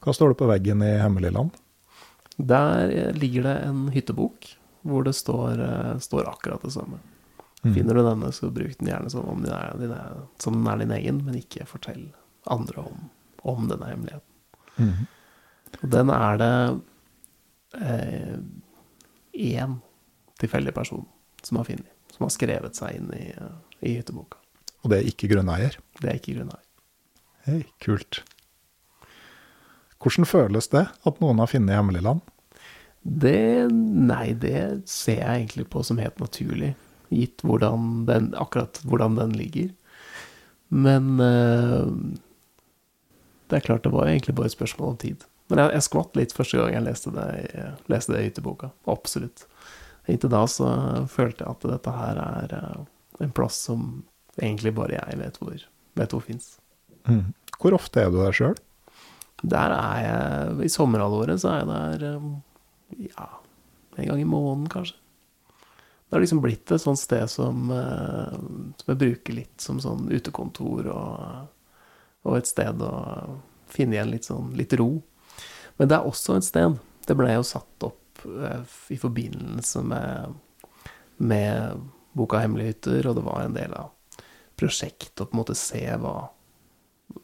Hva 0.00 0.12
står 0.14 0.28
det 0.28 0.38
på 0.38 0.46
veggen 0.46 0.82
i 0.82 0.98
Hemmeligland? 0.98 1.50
Der 2.36 2.90
eh, 2.90 3.12
ligger 3.16 3.42
det 3.46 3.56
en 3.68 3.88
hyttebok 3.94 4.48
hvor 4.84 5.04
det 5.06 5.14
står, 5.16 5.60
eh, 5.64 5.98
står 5.98 6.28
akkurat 6.28 6.62
det 6.62 6.74
samme. 6.74 7.00
Finner 7.64 7.96
du 7.96 8.02
denne, 8.04 8.28
så 8.36 8.50
bruk 8.52 8.74
den 8.76 8.90
gjerne 8.90 9.08
som 9.08 9.24
om 9.24 9.40
den 9.40 9.54
er 9.56 9.78
din, 9.80 9.92
som 10.36 10.58
den 10.58 10.66
er 10.68 10.82
din 10.82 10.90
egen, 10.92 11.22
men 11.24 11.38
ikke 11.38 11.64
fortell 11.64 12.02
andre 12.52 12.82
om, 12.82 13.06
om 13.40 13.70
denne 13.70 13.88
hemmeligheten. 13.88 15.06
Og 15.80 15.86
den 15.94 16.12
er 16.12 16.36
det 16.42 16.50
én 19.32 19.78
tilfeldig 20.40 20.74
person 20.74 21.06
som 21.42 21.56
har 21.56 21.64
funnet, 21.64 21.90
som 22.12 22.24
har 22.24 22.32
skrevet 22.32 22.78
seg 22.78 22.98
inn 22.98 23.10
i, 23.16 23.24
eh, 23.30 23.56
i 23.80 23.96
hytteboka. 23.98 24.38
Og 24.84 24.90
det 24.92 25.00
er 25.00 25.10
ikke 25.10 25.30
grunneier. 25.32 25.76
Det 26.00 26.10
er 26.10 26.20
ikke 26.20 26.36
grunneier. 26.38 26.68
Hei, 27.44 27.64
kult. 27.84 28.22
Hvordan 30.04 30.28
føles 30.28 30.68
det 30.68 30.84
at 31.08 31.20
noen 31.22 31.40
har 31.40 31.48
funnet 31.48 31.78
Hemmeligland? 31.78 32.20
Det 33.04 33.68
Nei, 33.72 34.32
det 34.36 34.88
ser 34.88 35.20
jeg 35.22 35.40
egentlig 35.40 35.66
på 35.72 35.82
som 35.84 36.00
helt 36.00 36.20
naturlig, 36.20 36.74
gitt 37.08 37.44
hvordan 37.44 38.04
den, 38.08 38.30
akkurat 38.40 38.80
hvordan 38.84 39.16
den 39.16 39.32
ligger. 39.36 39.70
Men 40.68 41.20
eh, 41.20 41.88
det 43.48 43.58
er 43.58 43.64
klart, 43.64 43.84
det 43.84 43.92
var 43.94 44.08
egentlig 44.08 44.34
bare 44.36 44.50
et 44.50 44.56
spørsmål 44.56 44.94
om 44.94 45.00
tid. 45.00 45.24
Men 45.52 45.60
jeg, 45.60 45.74
jeg 45.76 45.86
skvatt 45.88 46.16
litt 46.18 46.36
første 46.36 46.60
gang 46.60 46.76
jeg 46.76 46.86
leste 46.86 47.12
det, 47.14 47.28
jeg 47.52 47.72
leste 47.92 48.14
det 48.14 48.22
i 48.22 48.28
hytteboka. 48.28 48.72
Absolutt. 48.90 49.46
Inntil 50.08 50.32
da 50.32 50.42
så 50.50 50.68
følte 51.12 51.44
jeg 51.44 51.56
at 51.56 51.66
dette 51.74 51.96
her 51.96 52.20
er 52.20 52.58
eh, 52.58 52.84
en 53.24 53.34
plass 53.36 53.60
som 53.68 54.04
egentlig 54.40 54.74
bare 54.76 54.98
jeg 54.98 55.20
vet 55.20 55.40
hvor, 55.40 55.66
vet 56.00 56.16
hvor 56.16 56.24
fins. 56.24 56.54
Mm. 57.08 57.32
Hvor 57.60 57.76
ofte 57.76 58.02
er 58.02 58.12
du 58.12 58.18
der 58.20 58.36
sjøl? 58.36 58.56
Der 59.44 59.74
er 59.76 59.96
jeg 60.04 60.66
I 60.66 60.72
sommerhalvåret 60.72 61.42
så 61.42 61.52
er 61.52 61.62
jeg 61.62 61.70
der 62.00 62.18
um, 62.18 62.28
ja, 62.96 63.26
en 63.96 64.08
gang 64.08 64.20
i 64.20 64.28
måneden, 64.28 64.68
kanskje. 64.72 64.96
Det 66.08 66.16
har 66.16 66.22
liksom 66.22 66.40
blitt 66.44 66.70
et 66.70 66.82
sånt 66.82 67.00
sted 67.00 67.24
som, 67.30 67.70
eh, 67.74 68.34
som 68.78 68.92
jeg 68.92 69.00
bruker 69.00 69.34
litt 69.34 69.60
som 69.60 69.80
sånn 69.82 70.06
utekontor 70.12 70.86
og, 70.92 71.48
og 72.22 72.36
et 72.38 72.46
sted 72.46 72.82
å 72.84 72.92
finne 73.72 73.96
igjen 73.96 74.12
litt 74.12 74.28
sånn 74.28 74.52
litt 74.54 74.76
ro. 74.78 75.00
Men 75.80 75.90
det 75.90 75.96
er 75.98 76.06
også 76.06 76.36
et 76.38 76.46
sted 76.46 76.76
Det 77.04 77.16
ble 77.18 77.32
jo 77.34 77.42
satt 77.44 77.84
opp 77.88 78.22
eh, 78.24 78.76
i 78.94 78.98
forbindelse 79.00 79.82
med, 79.84 80.38
med 81.18 81.82
boka 82.14 82.38
'Hemmelige 82.40 82.76
hytter', 82.76 83.08
og 83.10 83.18
det 83.18 83.24
var 83.26 83.42
en 83.42 83.58
del 83.58 83.74
av 83.74 83.90
prosjektet 84.56 85.20
å 85.20 85.26
på 85.26 85.34
en 85.34 85.42
måte 85.42 85.58
se 85.58 85.82
hva, 85.98 86.30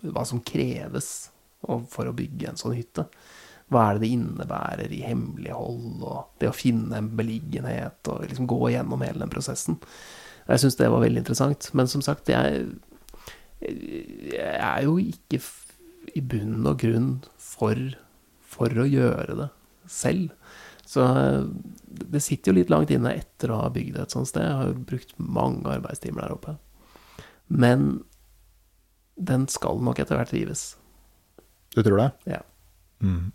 hva 0.02 0.24
som 0.26 0.42
kreves 0.42 1.30
for 1.62 2.08
å 2.08 2.16
bygge 2.16 2.50
en 2.50 2.61
sånn 2.61 2.76
hytte. 2.76 3.06
Hva 3.70 3.86
er 3.86 3.98
det 3.98 4.06
det 4.06 4.12
innebærer 4.16 4.94
i 4.94 5.02
hemmelighold, 5.06 6.02
og 6.02 6.40
det 6.42 6.50
å 6.50 6.56
finne 6.56 6.98
en 6.98 7.12
beliggenhet, 7.18 8.00
og 8.11 8.26
liksom 8.26 8.48
gå 8.50 8.72
gjennom 8.74 9.04
hele 9.06 9.22
den 9.22 9.32
prosessen. 9.32 9.78
Jeg 10.48 10.62
syns 10.62 10.78
det 10.80 10.90
var 10.90 11.04
veldig 11.04 11.22
interessant. 11.22 11.68
Men 11.78 11.90
som 11.90 12.02
sagt, 12.02 12.32
jeg, 12.32 12.64
jeg 13.62 14.56
er 14.56 14.82
jo 14.88 14.96
ikke 14.98 15.38
i 16.16 16.22
bunn 16.24 16.66
og 16.66 16.80
grunn 16.82 17.12
for, 17.38 17.78
for 18.42 18.74
å 18.82 18.88
gjøre 18.88 19.38
det 19.44 19.48
selv. 19.90 20.34
Så 20.90 21.04
eh, 21.06 21.46
det 22.11 22.22
sitter 22.24 22.50
jo 22.50 22.58
litt 22.58 22.72
langt 22.72 22.90
inne 22.90 23.14
etter 23.20 23.52
å 23.52 23.62
ha 23.62 23.70
bygd 23.70 24.00
et 24.00 24.14
sånt 24.14 24.30
sted. 24.30 24.46
Jeg 24.46 24.58
har 24.58 24.72
jo 24.72 24.86
brukt 24.90 25.14
mange 25.22 25.70
arbeidstimer 25.70 26.24
der 26.24 26.34
oppe. 26.34 26.56
Men 27.46 28.02
den 29.20 29.46
skal 29.52 29.78
nok 29.84 30.00
etter 30.02 30.18
hvert 30.18 30.34
rives. 30.34 30.72
Du 31.74 31.82
tror 31.82 31.96
det? 32.00 32.10
Ja. 32.24 32.40
Mm. 33.00 33.32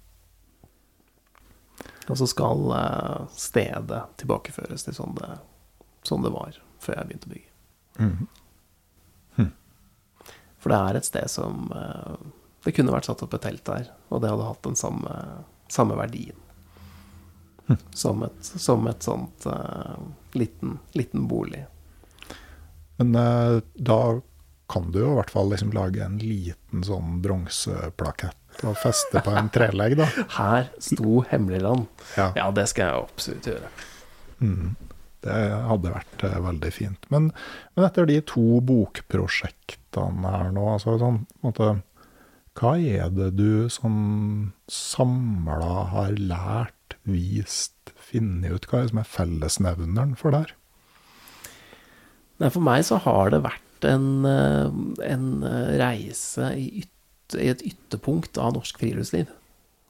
Og 2.08 2.18
så 2.20 2.28
skal 2.30 2.72
eh, 2.78 3.22
stedet 3.34 4.02
tilbakeføres 4.22 4.86
til 4.86 4.96
sånn 4.98 5.16
det, 5.18 5.32
sånn 6.06 6.26
det 6.26 6.34
var 6.36 6.58
før 6.84 7.00
jeg 7.00 7.10
begynte 7.10 7.30
å 7.30 7.36
bygge. 7.36 7.54
Mhm. 8.00 8.26
For 10.66 10.74
det 10.74 10.78
er 10.82 10.98
et 10.98 11.06
sted 11.06 11.30
som 11.30 11.68
eh, 11.78 12.14
Det 12.66 12.72
kunne 12.74 12.90
vært 12.90 13.06
satt 13.06 13.22
opp 13.22 13.36
et 13.38 13.44
telt 13.46 13.62
der, 13.68 13.92
og 14.10 14.24
det 14.24 14.32
hadde 14.32 14.48
hatt 14.48 14.64
den 14.66 14.78
samme, 14.80 15.12
samme 15.70 15.94
verdien. 16.00 16.40
Som, 17.94 18.24
et, 18.26 18.40
som 18.42 18.88
et 18.90 19.06
sånt 19.06 19.46
uh, 19.50 19.98
liten, 20.38 20.80
liten 20.94 21.28
bolig. 21.30 21.64
Men 22.98 23.16
uh, 23.18 23.62
da 23.74 24.00
kan 24.72 24.90
du 24.92 25.00
jo 25.02 25.12
i 25.14 25.18
hvert 25.20 25.34
fall 25.34 25.52
liksom 25.52 25.74
lage 25.76 26.02
en 26.06 26.18
liten 26.22 26.84
sånn 26.86 27.20
bronseplakett 27.24 28.66
og 28.66 28.78
feste 28.80 29.22
på 29.24 29.34
en 29.36 29.50
trelegg, 29.54 29.98
da. 30.00 30.08
Her 30.40 30.70
sto 30.82 31.22
Hemmeligland. 31.30 31.90
Ja. 32.16 32.32
Ja, 32.38 32.50
det 32.56 32.70
skal 32.72 32.88
jeg 32.88 33.08
absolutt 33.10 33.50
gjøre. 33.52 33.72
Det 35.26 35.40
hadde 35.70 35.94
vært 35.96 36.24
eh, 36.28 36.38
veldig 36.46 36.72
fint. 36.74 37.10
Men, 37.14 37.32
men 37.76 37.88
etter 37.88 38.08
de 38.10 38.20
to 38.30 38.62
bokprosjektene 38.66 40.32
her 40.32 40.54
nå, 40.56 40.66
altså 40.76 40.98
sånn, 41.02 41.24
på 41.26 41.42
en 41.42 41.50
måte, 41.50 41.70
hva 42.56 42.76
er 42.80 43.12
det 43.12 43.34
du 43.36 43.68
sånn 43.72 44.54
samla 44.72 45.90
har 45.92 46.16
lært, 46.16 46.96
vist, 47.04 47.92
funnet 48.00 48.54
ut? 48.54 48.70
Hva 48.70 48.80
er 48.80 48.86
det 48.86 48.94
som 48.94 49.02
er 49.02 49.12
fellesnevneren 49.18 50.16
for 50.20 50.32
det 50.32 50.46
her? 50.46 50.56
Nei, 52.40 52.52
for 52.52 52.64
meg 52.64 52.84
så 52.88 53.00
har 53.04 53.32
det 53.32 53.44
vært 53.46 53.65
en, 53.84 54.26
eh, 54.26 54.72
en 55.12 55.44
eh, 55.44 55.76
reise 55.82 56.54
i, 56.56 56.84
yt, 56.84 57.36
i 57.42 57.50
et 57.52 57.66
ytterpunkt 57.66 58.38
av 58.38 58.56
norsk 58.56 58.80
friluftsliv. 58.80 59.32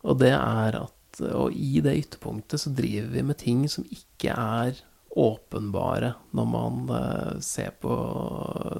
Og 0.06 0.20
det 0.24 0.34
er 0.34 0.82
at 0.82 0.92
Og 1.16 1.54
i 1.56 1.80
det 1.80 1.94
ytterpunktet 1.96 2.60
så 2.60 2.70
driver 2.76 3.08
vi 3.14 3.22
med 3.24 3.38
ting 3.40 3.62
som 3.72 3.86
ikke 3.88 4.34
er 4.36 4.82
åpenbare 5.16 6.10
når 6.36 6.48
man 6.52 6.90
eh, 6.92 7.40
ser 7.40 7.72
på 7.80 7.96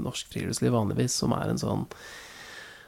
norsk 0.04 0.34
friluftsliv 0.34 0.76
vanligvis, 0.76 1.16
som 1.16 1.32
er 1.32 1.54
en 1.54 1.62
sånn 1.62 1.86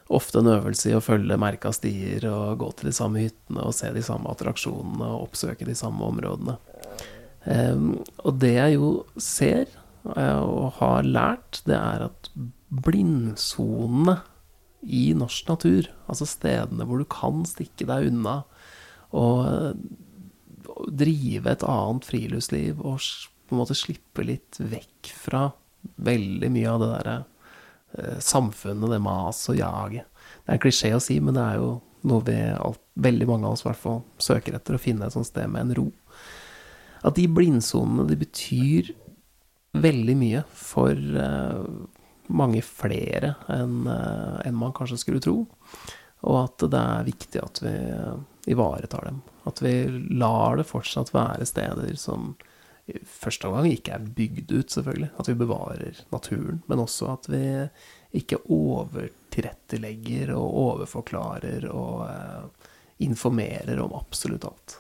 Ofte 0.08 0.40
en 0.40 0.48
øvelse 0.48 0.88
i 0.88 0.96
å 0.96 1.04
følge 1.04 1.36
merka 1.36 1.68
stier 1.76 2.24
og 2.32 2.62
gå 2.62 2.70
til 2.80 2.88
de 2.88 2.94
samme 2.96 3.26
hyttene 3.26 3.66
og 3.68 3.76
se 3.76 3.90
de 3.92 4.04
samme 4.04 4.32
attraksjonene 4.32 5.04
og 5.04 5.26
oppsøke 5.26 5.68
de 5.68 5.76
samme 5.76 6.00
områdene. 6.08 6.56
Um, 7.44 7.90
og 8.24 8.38
det 8.40 8.54
jeg 8.54 8.78
jo 8.78 8.92
ser 9.20 9.68
og 10.16 10.78
har 10.80 11.08
lært, 11.08 11.62
det 11.68 11.76
er 11.78 12.08
at 12.08 12.32
blindsonene 12.68 14.20
i 14.88 15.12
norsk 15.18 15.48
natur, 15.50 15.88
altså 16.08 16.28
stedene 16.30 16.86
hvor 16.88 17.02
du 17.02 17.08
kan 17.10 17.44
stikke 17.50 17.88
deg 17.90 18.12
unna 18.12 18.42
og 19.16 19.40
eh, 19.48 19.72
drive 20.88 21.52
et 21.52 21.66
annet 21.66 22.08
friluftsliv 22.08 22.84
og 22.84 23.02
på 23.48 23.56
en 23.56 23.62
måte 23.62 23.78
slippe 23.78 24.26
litt 24.28 24.60
vekk 24.60 25.12
fra 25.16 25.48
veldig 26.04 26.50
mye 26.54 26.72
av 26.72 26.84
det 26.84 26.90
derre 26.94 27.18
eh, 27.98 28.18
samfunnet, 28.24 28.92
det 28.92 29.02
mas 29.04 29.44
og 29.52 29.60
jaget. 29.60 30.08
Det 30.44 30.52
er 30.52 30.58
en 30.58 30.64
klisjé 30.64 30.94
å 30.96 31.04
si, 31.04 31.20
men 31.24 31.38
det 31.38 31.46
er 31.46 31.62
jo 31.62 31.70
noe 32.08 32.24
vi 32.28 32.38
alt, 32.54 32.82
veldig 33.00 33.28
mange 33.30 33.48
av 33.48 33.58
oss 33.58 33.66
hvert 33.66 33.80
fall 33.80 34.02
søker 34.22 34.56
etter, 34.58 34.78
å 34.78 34.82
finne 34.82 35.08
et 35.08 35.16
sånt 35.16 35.30
sted 35.30 35.50
med 35.52 35.68
en 35.68 35.78
ro. 35.80 35.88
At 37.06 37.18
de 37.18 37.28
blindsonene, 37.32 38.08
de 38.10 38.18
betyr 38.20 38.94
veldig 39.72 40.18
mye 40.18 40.44
for 40.54 40.92
eh, 40.96 41.64
mange 42.28 42.62
flere 42.66 43.36
enn 43.52 43.88
eh, 43.88 44.52
man 44.52 44.74
kanskje 44.76 44.98
skulle 45.02 45.24
tro. 45.24 45.46
Og 46.28 46.38
at 46.42 46.66
det 46.72 46.82
er 46.82 47.08
viktig 47.08 47.42
at 47.44 47.62
vi 47.64 47.74
eh, 47.94 48.18
ivaretar 48.54 49.10
dem. 49.10 49.22
At 49.50 49.62
vi 49.64 49.74
lar 50.18 50.58
det 50.60 50.68
fortsatt 50.70 51.14
være 51.16 51.46
steder 51.48 51.96
som 52.00 52.36
i 52.88 53.00
første 53.04 53.48
omgang 53.50 53.68
ikke 53.68 53.98
er 53.98 54.12
bygd 54.16 54.52
ut, 54.54 54.72
selvfølgelig. 54.72 55.10
At 55.20 55.28
vi 55.28 55.36
bevarer 55.42 55.94
naturen. 56.14 56.62
Men 56.72 56.80
også 56.86 57.12
at 57.18 57.28
vi 57.28 57.44
ikke 58.16 58.40
overtilrettelegger 58.48 60.32
og 60.38 60.48
overforklarer 60.62 61.68
og 61.68 62.08
informerer 63.04 63.84
om 63.84 63.92
absolutt 64.00 64.48
alt. 64.48 64.78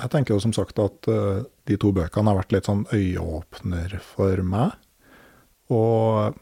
Jeg 0.00 0.12
tenker 0.12 0.34
jo 0.34 0.42
som 0.42 0.54
sagt 0.56 0.78
at 0.80 1.08
uh, 1.12 1.42
de 1.68 1.76
to 1.80 1.92
bøkene 1.96 2.32
har 2.32 2.38
vært 2.40 2.54
litt 2.54 2.68
sånn 2.68 2.86
øyeåpner 2.94 3.98
for 4.04 4.40
meg. 4.46 4.72
Og 5.70 6.38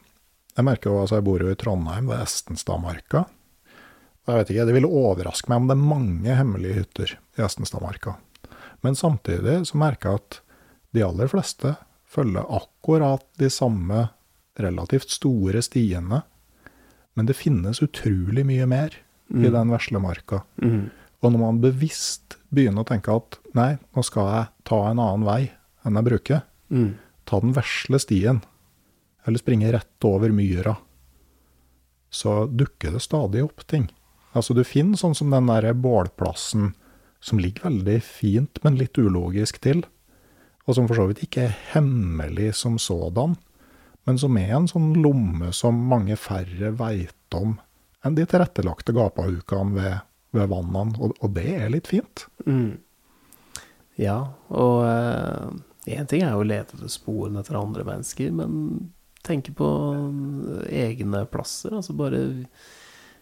jeg 0.54 0.66
merker 0.66 0.90
jo, 0.90 1.00
altså 1.02 1.18
jeg 1.18 1.26
bor 1.26 1.42
jo 1.42 1.50
i 1.52 1.58
Trondheim, 1.58 2.08
ved 2.10 2.22
Estenstadmarka. 2.22 3.24
Og 4.24 4.32
jeg 4.32 4.40
vet 4.40 4.52
ikke, 4.52 4.66
det 4.68 4.76
ville 4.76 4.90
overraske 5.00 5.50
meg 5.50 5.60
om 5.60 5.68
det 5.68 5.76
er 5.76 5.90
mange 5.90 6.38
hemmelige 6.38 6.78
hytter 6.80 7.14
i 7.38 7.44
Estenstadmarka. 7.46 8.16
Men 8.86 8.98
samtidig 8.98 9.60
så 9.70 9.78
merker 9.80 10.10
jeg 10.10 10.22
at 10.22 10.40
de 10.96 11.04
aller 11.04 11.30
fleste 11.30 11.74
følger 12.08 12.46
akkurat 12.58 13.24
de 13.40 13.50
samme 13.52 14.06
relativt 14.58 15.12
store 15.14 15.62
stiene, 15.62 16.22
men 17.18 17.28
det 17.28 17.36
finnes 17.38 17.82
utrolig 17.84 18.44
mye 18.46 18.66
mer 18.70 18.94
i 19.34 19.50
den 19.52 19.72
veslemarka. 19.72 20.42
Mm. 20.62 20.88
Og 21.20 21.32
når 21.34 21.42
man 21.42 21.60
bevisst 21.62 22.37
begynner 22.54 22.84
å 22.84 22.88
tenke 22.88 23.12
at 23.14 23.38
nei, 23.54 23.76
nå 23.94 24.04
skal 24.06 24.28
jeg 24.32 24.48
ta 24.68 24.78
en 24.90 25.00
annen 25.02 25.26
vei 25.28 25.50
enn 25.86 25.98
jeg 26.00 26.04
bruker, 26.10 26.42
Mm. 26.70 26.94
ta 27.24 27.40
den 27.40 27.54
vesle 27.56 27.98
stien, 27.98 28.42
eller 29.26 29.38
springe 29.40 29.70
rett 29.72 30.04
over 30.04 30.28
myra, 30.28 30.76
så 32.10 32.46
dukker 32.48 32.92
det 32.92 33.00
stadig 33.04 33.42
opp 33.44 33.66
ting. 33.66 33.88
Altså 34.36 34.54
du 34.56 34.62
finner 34.64 34.96
sånn 35.00 35.16
som 35.16 35.30
den 35.32 35.48
der 35.48 35.72
bålplassen 35.74 36.74
som 37.20 37.40
ligger 37.40 37.68
veldig 37.70 37.98
fint, 38.04 38.60
men 38.64 38.76
litt 38.78 38.98
ulogisk 39.00 39.60
til, 39.64 39.82
og 40.68 40.76
som 40.76 40.88
for 40.88 41.00
så 41.00 41.06
vidt 41.08 41.24
ikke 41.24 41.46
er 41.48 41.56
hemmelig 41.72 42.52
som 42.60 42.76
sådan, 42.80 43.36
men 44.06 44.20
som 44.20 44.36
er 44.40 44.54
en 44.56 44.68
sånn 44.68 44.92
lomme 45.02 45.52
som 45.56 45.80
mange 45.88 46.16
færre 46.20 46.70
veit 46.76 47.36
om 47.36 47.58
enn 48.04 48.14
de 48.14 48.24
tilrettelagte 48.28 48.94
gapahukene 48.94 49.74
ved, 49.74 49.96
ved 50.36 50.50
vannene, 50.50 50.98
og, 51.00 51.16
og 51.24 51.32
det 51.36 51.48
er 51.56 51.72
litt 51.72 51.88
fint. 51.90 52.26
Mm. 52.46 52.76
Ja, 53.98 54.18
og 54.54 54.84
én 55.88 56.06
ting 56.10 56.22
er 56.22 56.36
jo 56.36 56.44
å 56.44 56.46
lete 56.46 56.76
etter 56.76 56.90
sporene 56.92 57.42
etter 57.42 57.58
andre 57.58 57.86
mennesker, 57.86 58.30
men 58.36 58.92
tenke 59.26 59.54
på 59.56 59.68
egne 60.70 61.24
plasser. 61.32 61.74
Altså 61.78 61.96
bare 61.96 62.22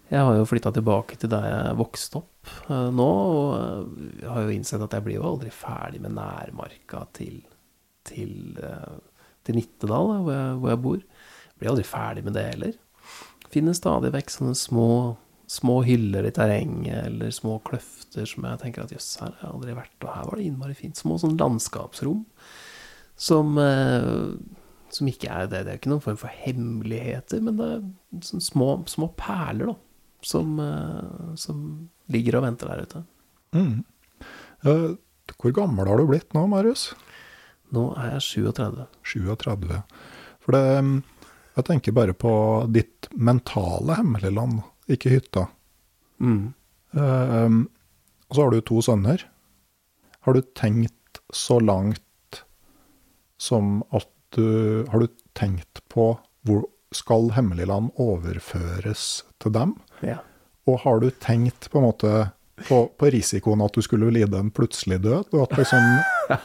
Jeg 0.07 0.23
har 0.23 0.37
jo 0.37 0.47
flytta 0.47 0.71
tilbake 0.75 1.19
til 1.19 1.33
der 1.33 1.47
jeg 1.49 1.79
vokste 1.81 2.21
opp 2.21 2.51
uh, 2.71 2.91
nå, 2.95 3.07
og 3.11 3.49
eh, 3.57 4.05
jeg 4.21 4.31
har 4.31 4.45
jo 4.45 4.55
innsett 4.55 4.85
at 4.85 4.95
jeg 4.95 5.03
blir 5.03 5.19
jo 5.19 5.27
aldri 5.27 5.51
ferdig 5.51 5.99
med 6.05 6.15
nærmarka 6.15 7.01
til, 7.17 7.41
til, 8.07 8.55
uh, 8.63 9.01
til 9.43 9.59
Nittedal, 9.59 10.13
hvor 10.23 10.31
jeg, 10.31 10.53
hvor 10.61 10.71
jeg 10.71 10.83
bor. 10.85 11.01
Blir 11.59 11.73
aldri 11.73 11.87
ferdig 11.89 12.23
med 12.23 12.39
det 12.39 12.47
heller. 12.53 12.77
Finner 13.51 13.75
stadig 13.75 14.13
vekk 14.15 14.31
sånne 14.31 14.55
små, 14.59 14.89
små 15.47 15.81
hyller 15.87 16.27
i 16.27 16.35
terrenget, 16.35 17.07
eller 17.07 17.31
små 17.35 17.59
kløfter 17.67 18.27
som 18.29 18.47
jeg 18.49 18.61
tenker 18.63 18.85
at 18.85 18.95
jøss, 18.95 19.17
her 19.21 19.31
har 19.31 19.45
jeg 19.45 19.55
aldri 19.55 19.77
vært, 19.79 19.97
og 20.03 20.13
her 20.13 20.29
var 20.29 20.41
det 20.41 20.47
innmari 20.49 20.77
fint. 20.79 20.99
Små 20.99 21.19
sånn 21.23 21.39
landskapsrom 21.39 22.25
som, 23.17 23.57
eh, 23.59 24.35
som 24.91 25.11
ikke 25.11 25.31
er 25.31 25.47
det. 25.47 25.65
Det 25.65 25.73
er 25.73 25.81
ikke 25.81 25.93
noen 25.95 26.05
form 26.05 26.19
for 26.21 26.33
hemmeligheter, 26.45 27.43
men 27.43 27.59
det 27.61 27.69
er 27.77 28.27
sånn 28.27 28.45
små, 28.45 28.71
små 28.91 29.11
perler, 29.17 29.73
da. 29.73 29.77
Som, 30.27 30.59
eh, 30.59 31.35
som 31.39 31.89
ligger 32.11 32.39
og 32.39 32.47
venter 32.49 32.69
der 32.73 32.83
ute. 32.83 33.05
Mm. 33.55 33.85
Eh, 34.65 34.97
Hvor 35.43 35.53
gammel 35.53 35.89
har 35.89 35.99
du 35.99 36.07
blitt 36.07 36.33
nå, 36.35 36.47
Marius? 36.47 36.95
Nå 37.75 37.97
er 37.99 38.13
jeg 38.15 38.47
37. 38.55 38.87
37. 39.03 39.83
For 40.41 40.53
det, 40.55 40.85
mm, 40.85 41.03
jeg 41.57 41.65
tenker 41.65 41.93
bare 41.93 42.15
på 42.15 42.33
ditt 42.73 43.09
mentale 43.13 43.97
hemmeligland, 43.99 44.63
ikke 44.91 45.13
hytta. 45.17 45.47
Mm. 46.23 46.53
Eh, 46.97 47.57
og 48.27 48.35
så 48.37 48.43
har 48.45 48.55
du 48.55 48.61
to 48.61 48.83
sønner. 48.85 49.25
Har 50.27 50.35
du 50.37 50.43
tenkt 50.59 51.21
så 51.35 51.59
langt 51.63 52.43
som 53.39 53.83
at 53.95 54.11
du 54.35 54.85
Har 54.91 55.01
du 55.01 55.07
tenkt 55.39 55.81
på 55.89 56.11
hvor 56.45 56.67
skal 56.93 57.31
Hemmeligland 57.33 57.93
overføres 57.97 59.23
til 59.41 59.53
dem? 59.55 59.77
Ja. 60.03 60.19
Og 60.67 60.83
har 60.83 61.01
du 61.01 61.09
tenkt 61.23 61.71
på 61.71 61.79
en 61.79 61.87
måte 61.87 62.13
på, 62.69 62.79
på 62.99 63.11
risikoen 63.13 63.63
at 63.65 63.77
du 63.77 63.83
skulle 63.85 64.11
lide 64.15 64.39
en 64.39 64.51
plutselig 64.55 65.01
død? 65.05 65.33
Og 65.35 65.43
at 65.45 65.57
liksom 65.61 65.89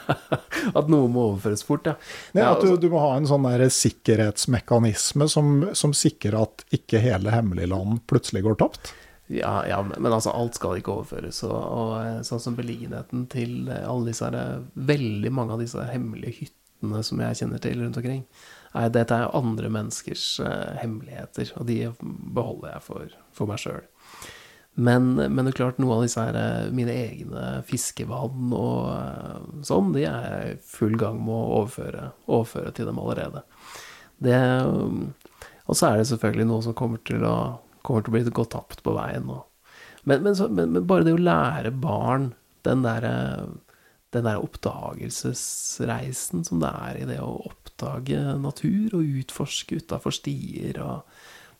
At 0.78 0.90
noe 0.92 1.08
må 1.10 1.28
overføres 1.32 1.64
fort, 1.66 1.88
ja. 1.88 1.96
Nei, 2.36 2.44
at 2.46 2.60
du, 2.62 2.68
altså- 2.68 2.80
du 2.82 2.88
må 2.92 3.02
ha 3.02 3.16
en 3.16 3.28
sånn 3.28 3.48
der 3.48 3.66
sikkerhetsmekanisme 3.72 5.28
som, 5.30 5.54
som 5.78 5.94
sikrer 5.96 6.38
at 6.42 6.66
ikke 6.74 7.00
hele 7.02 7.34
Hemmeligland 7.34 8.04
plutselig 8.10 8.44
går 8.46 8.60
tapt? 8.62 8.92
Ja, 9.32 9.62
ja, 9.66 9.82
men 9.82 10.12
altså 10.12 10.30
alt 10.36 10.58
skal 10.58 10.78
ikke 10.78 10.92
overføres. 10.98 11.40
Og, 11.46 11.56
og 11.56 11.92
eh, 12.02 12.18
sånn 12.26 12.42
som 12.42 12.56
beliggenheten 12.58 13.26
til 13.32 13.70
eh, 13.70 13.86
alle 13.88 14.10
disse 14.10 14.26
her, 14.28 14.36
eh, 14.36 14.66
veldig 14.92 15.32
mange 15.32 15.56
av 15.56 15.62
disse 15.62 15.86
hemmelige 15.88 16.42
hyttene 16.42 17.00
som 17.06 17.22
jeg 17.22 17.38
kjenner 17.40 17.62
til 17.62 17.80
rundt 17.80 18.00
omkring, 18.00 18.26
Nei, 18.72 18.86
dette 18.88 19.12
er 19.12 19.34
andre 19.36 19.68
menneskers 19.68 20.22
uh, 20.40 20.78
hemmeligheter, 20.80 21.50
og 21.60 21.66
de 21.68 21.90
beholder 22.32 22.70
jeg 22.70 22.84
for, 22.86 23.10
for 23.36 23.50
meg 23.50 23.60
sjøl. 23.60 23.82
Men, 24.74 25.10
men 25.14 25.44
det 25.44 25.52
er 25.52 25.58
klart, 25.58 25.80
noen 25.82 25.98
av 25.98 26.04
disse 26.06 26.22
her, 26.22 26.36
eh, 26.38 26.70
mine 26.72 26.94
egne 26.96 27.48
fiskevann 27.68 28.54
og 28.56 28.86
eh, 28.94 29.40
sånn, 29.68 29.90
de 29.92 30.06
er 30.08 30.28
jeg 30.30 30.54
i 30.54 30.60
full 30.64 30.96
gang 31.00 31.18
med 31.20 31.34
å 31.34 31.58
overføre, 31.58 32.06
overføre 32.24 32.72
til 32.78 32.88
dem 32.88 33.00
allerede. 33.02 33.42
Det, 34.22 34.38
um, 34.64 35.10
og 35.66 35.76
så 35.76 35.90
er 35.90 36.00
det 36.00 36.08
selvfølgelig 36.08 36.48
noe 36.48 36.64
som 36.64 36.76
kommer 36.78 37.02
til 37.04 37.26
å, 37.28 37.36
kommer 37.84 38.06
til 38.06 38.14
å 38.14 38.16
bli 38.16 38.36
gått 38.40 38.54
tapt 38.56 38.80
på 38.86 38.94
veien. 38.96 39.28
Og, 39.28 39.44
men, 40.08 40.24
men, 40.24 40.38
så, 40.38 40.48
men 40.48 40.80
bare 40.88 41.04
det 41.04 41.18
å 41.18 41.20
lære 41.20 41.74
barn 41.82 42.30
den 42.64 42.86
derre 42.86 43.12
den 44.12 44.26
der 44.26 44.42
oppdagelsesreisen 44.44 46.42
som 46.44 46.60
det 46.60 46.68
er 46.68 46.98
i 47.00 47.06
det 47.08 47.20
å 47.24 47.46
oppdage 47.48 48.18
natur 48.42 48.98
og 48.98 49.14
utforske 49.22 49.78
utafor 49.80 50.12
stier. 50.12 50.76
Og 50.84 51.00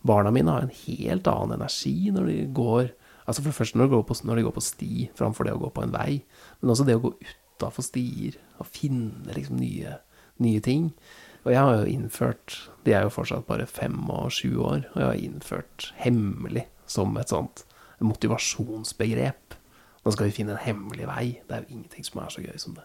barna 0.05 0.29
mine 0.33 0.53
har 0.53 0.67
en 0.67 0.75
helt 0.83 1.27
annen 1.31 1.57
energi 1.57 2.11
når 2.13 2.29
de 2.29 2.35
går 2.53 2.91
Altså 3.23 3.41
For 3.41 3.49
det 3.49 3.57
første 3.57 3.79
når 3.79 3.87
de 3.87 3.95
går 3.95 4.05
på, 4.07 4.17
de 4.35 4.45
går 4.45 4.55
på 4.55 4.63
sti 4.63 5.09
framfor 5.15 5.47
det 5.47 5.55
å 5.55 5.61
gå 5.61 5.71
på 5.75 5.83
en 5.85 5.93
vei. 5.95 6.23
Men 6.61 6.73
også 6.73 6.87
det 6.87 6.97
å 6.99 7.03
gå 7.05 7.13
utafor 7.19 7.85
stier 7.85 8.39
og 8.59 8.67
finne 8.67 9.35
liksom 9.35 9.59
nye, 9.61 9.97
nye 10.43 10.63
ting. 10.63 10.91
Og 11.43 11.51
jeg 11.51 11.59
har 11.59 11.75
jo 11.75 11.91
innført 11.91 12.57
De 12.85 12.93
er 12.95 13.03
jo 13.03 13.11
fortsatt 13.11 13.47
bare 13.47 13.67
fem 13.67 13.97
og 14.11 14.31
sju 14.31 14.57
år, 14.59 14.85
og 14.93 14.97
jeg 14.99 15.07
har 15.07 15.19
innført 15.19 15.91
hemmelig 15.99 16.67
som 16.87 17.15
et 17.17 17.31
sånt 17.31 17.65
motivasjonsbegrep. 18.03 19.55
Nå 20.03 20.11
skal 20.11 20.27
vi 20.27 20.35
finne 20.35 20.57
en 20.57 20.65
hemmelig 20.65 21.07
vei. 21.07 21.25
Det 21.47 21.55
er 21.55 21.63
jo 21.63 21.77
ingenting 21.77 22.03
som 22.03 22.19
er 22.23 22.33
så 22.33 22.43
gøy 22.43 22.57
som 22.59 22.75
det. 22.75 22.83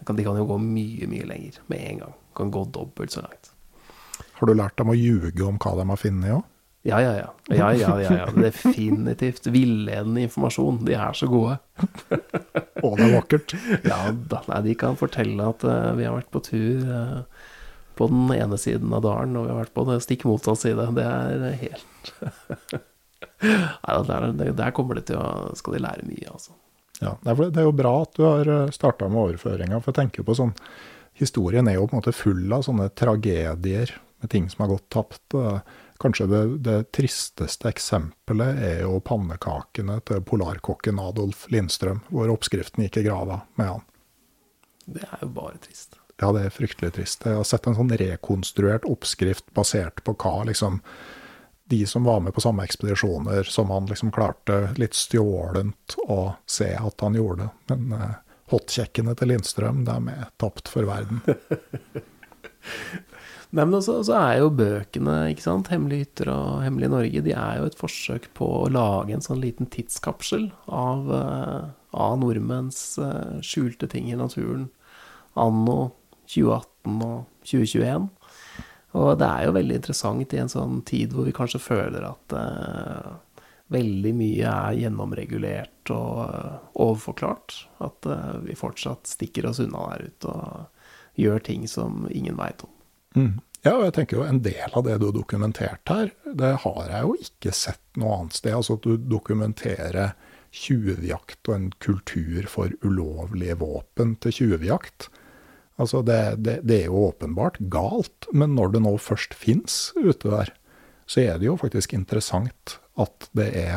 De 0.00 0.06
kan, 0.08 0.16
de 0.16 0.24
kan 0.24 0.38
jo 0.40 0.46
gå 0.48 0.56
mye, 0.62 1.08
mye 1.10 1.26
lenger 1.28 1.58
med 1.68 1.82
en 1.84 1.98
gang. 2.04 2.14
De 2.16 2.36
Kan 2.40 2.52
gå 2.54 2.64
dobbelt 2.72 3.12
så 3.12 3.20
langt. 3.20 3.52
Har 4.38 4.48
du 4.48 4.54
lært 4.56 4.78
dem 4.80 4.88
å 4.88 4.96
ljuge 4.96 5.44
om 5.44 5.58
hva 5.60 5.74
de 5.76 5.84
har 5.90 6.00
funnet 6.00 6.38
òg? 6.38 6.46
Ja, 6.82 7.00
ja, 7.02 7.12
ja. 7.16 7.28
Ja, 7.48 7.72
ja, 7.74 8.00
ja, 8.00 8.12
ja. 8.16 8.26
Definitivt. 8.32 9.46
Villedende 9.46 10.22
informasjon. 10.24 10.78
De 10.84 10.94
er 10.96 11.16
så 11.16 11.28
gode. 11.28 11.58
Å, 12.84 12.92
det 12.96 13.04
er 13.04 13.16
vakkert. 13.18 13.54
Ja 13.84 13.98
da. 14.14 14.40
Nei, 14.48 14.60
de 14.70 14.76
kan 14.80 14.96
fortelle 14.96 15.50
at 15.52 15.66
uh, 15.66 15.90
vi 15.98 16.06
har 16.08 16.16
vært 16.16 16.30
på 16.32 16.40
tur 16.46 16.86
uh, 16.88 17.20
på 18.00 18.08
den 18.08 18.32
ene 18.32 18.56
siden 18.60 18.94
av 18.96 19.04
dalen, 19.04 19.36
og 19.36 19.44
vi 19.44 19.52
har 19.52 19.60
vært 19.60 19.76
på 19.76 19.84
den 19.90 20.00
stikk 20.00 20.24
motsatt 20.30 20.62
side. 20.62 20.88
Det 20.96 21.04
er 21.04 21.58
helt 21.66 22.14
Nei, 23.40 23.98
der, 24.08 24.30
der, 24.56 24.72
kommer 24.76 24.96
det 24.96 25.06
til 25.10 25.20
å 25.20 25.52
Skal 25.56 25.76
de 25.76 25.82
lære 25.84 26.06
mye, 26.08 26.32
altså. 26.32 26.56
Ja, 27.00 27.14
det 27.24 27.56
er 27.60 27.64
jo 27.64 27.76
bra 27.76 27.92
at 28.04 28.16
du 28.16 28.24
har 28.24 28.72
starta 28.72 29.08
med 29.08 29.20
overføringa, 29.20 29.80
for 29.80 29.92
jeg 29.92 30.00
tenker 30.00 30.24
på 30.24 30.36
sånn 30.36 30.56
Historien 31.20 31.68
er 31.68 31.76
jo 31.76 31.84
på 31.88 31.96
en 31.96 32.00
måte 32.00 32.16
full 32.16 32.52
av 32.56 32.64
sånne 32.64 32.86
tragedier 32.96 33.92
med 34.20 34.30
ting 34.32 34.46
som 34.48 34.64
har 34.64 34.70
gått 34.72 34.86
tapt. 34.92 35.34
Eh, 35.36 35.58
Kanskje 36.00 36.26
det, 36.30 36.42
det 36.64 36.78
tristeste 36.96 37.68
eksempelet 37.68 38.60
er 38.64 38.78
jo 38.86 39.02
pannekakene 39.04 39.98
til 40.08 40.22
polarkokken 40.24 41.00
Adolf 41.02 41.44
Lindstrøm, 41.52 42.00
hvor 42.08 42.32
oppskriften 42.32 42.86
gikk 42.86 43.02
i 43.02 43.06
grava 43.10 43.42
med 43.60 43.74
han. 43.74 43.84
Det 44.88 45.04
er 45.04 45.26
jo 45.26 45.28
bare 45.36 45.60
trist. 45.60 45.98
Ja, 46.20 46.32
det 46.36 46.46
er 46.46 46.54
fryktelig 46.54 46.94
trist. 46.96 47.24
Jeg 47.28 47.36
har 47.36 47.44
sett 47.48 47.68
en 47.68 47.76
sånn 47.76 47.92
rekonstruert 48.00 48.88
oppskrift 48.88 49.46
basert 49.56 50.00
på 50.04 50.16
hva 50.20 50.34
liksom 50.48 50.80
de 51.70 51.84
som 51.86 52.04
var 52.04 52.20
med 52.24 52.34
på 52.34 52.42
samme 52.42 52.64
ekspedisjoner, 52.66 53.44
som 53.46 53.70
han 53.70 53.86
liksom 53.86 54.10
klarte 54.12 54.72
litt 54.80 54.96
stjålent 54.98 55.94
å 56.08 56.34
se 56.48 56.72
at 56.74 57.04
han 57.04 57.14
gjorde. 57.14 57.46
Men 57.70 57.92
eh, 57.94 58.16
hotkjekkene 58.50 59.14
til 59.16 59.30
Lindstrøm, 59.30 59.84
de 59.86 59.96
er 60.16 60.32
tapt 60.40 60.72
for 60.72 60.88
verden. 60.88 61.22
Nei, 63.50 63.64
men 63.64 63.74
også, 63.74 63.96
så 64.06 64.14
er 64.14 64.36
jo 64.38 64.52
bøkene, 64.54 65.32
ikke 65.32 65.42
sant, 65.42 65.68
'Hemmelige 65.68 66.04
hytter' 66.04 66.30
og 66.30 66.62
'Hemmelig 66.62 66.90
Norge', 66.92 67.24
de 67.26 67.32
er 67.34 67.58
jo 67.58 67.64
et 67.66 67.78
forsøk 67.78 68.28
på 68.38 68.46
å 68.46 68.70
lage 68.70 69.10
en 69.12 69.24
sånn 69.24 69.40
liten 69.42 69.66
tidskapsel 69.66 70.52
av, 70.68 71.10
eh, 71.10 71.64
av 71.90 72.18
nordmenns 72.20 72.98
eh, 73.02 73.40
skjulte 73.42 73.90
ting 73.90 74.06
i 74.06 74.14
naturen 74.14 74.68
anno 75.34 75.92
2018 76.30 77.02
og 77.02 77.26
2021. 77.44 78.08
Og 78.98 79.18
det 79.18 79.26
er 79.26 79.46
jo 79.46 79.54
veldig 79.54 79.76
interessant 79.78 80.34
i 80.34 80.40
en 80.42 80.50
sånn 80.50 80.80
tid 80.86 81.14
hvor 81.14 81.26
vi 81.28 81.34
kanskje 81.34 81.62
føler 81.62 82.06
at 82.08 82.34
uh, 82.34 83.12
veldig 83.70 84.12
mye 84.18 84.50
er 84.50 84.80
gjennomregulert 84.80 85.92
og 85.94 86.18
uh, 86.26 86.56
overforklart. 86.74 87.54
At 87.86 88.10
uh, 88.10 88.40
vi 88.42 88.58
fortsatt 88.58 89.10
stikker 89.10 89.46
oss 89.50 89.62
unna 89.62 89.86
der 89.92 90.10
ute 90.10 90.34
og 90.34 91.22
gjør 91.22 91.46
ting 91.46 91.68
som 91.70 92.08
ingen 92.10 92.38
veit 92.40 92.66
om. 92.66 92.74
Mm. 93.16 93.38
Ja, 93.60 93.74
og 93.74 93.84
jeg 93.84 93.94
tenker 93.98 94.16
jo 94.16 94.24
en 94.24 94.40
del 94.40 94.72
av 94.72 94.86
det 94.86 94.96
du 95.00 95.10
har 95.10 95.16
dokumentert 95.16 95.90
her, 95.92 96.12
det 96.24 96.54
har 96.62 96.84
jeg 96.88 97.04
jo 97.04 97.16
ikke 97.26 97.52
sett 97.52 97.82
noe 98.00 98.14
annet 98.16 98.38
sted. 98.38 98.54
Altså 98.56 98.78
at 98.78 98.86
du 98.86 98.94
dokumenterer 98.96 100.14
tjuvjakt 100.50 101.50
og 101.50 101.56
en 101.56 101.66
kultur 101.82 102.48
for 102.50 102.72
ulovlige 102.80 103.58
våpen 103.60 104.16
til 104.24 104.34
tjuvjakt. 104.38 105.10
Altså 105.80 106.00
det, 106.04 106.40
det, 106.44 106.56
det 106.68 106.78
er 106.82 106.88
jo 106.88 107.04
åpenbart 107.10 107.60
galt, 107.72 108.28
men 108.32 108.56
når 108.56 108.74
det 108.74 108.82
nå 108.84 108.96
først 109.00 109.36
fins 109.36 109.92
ute 109.96 110.28
der, 110.28 110.54
så 111.10 111.22
er 111.26 111.38
det 111.40 111.48
jo 111.50 111.58
faktisk 111.60 111.94
interessant 111.96 112.78
at 113.00 113.28
det 113.36 113.48
er 113.60 113.76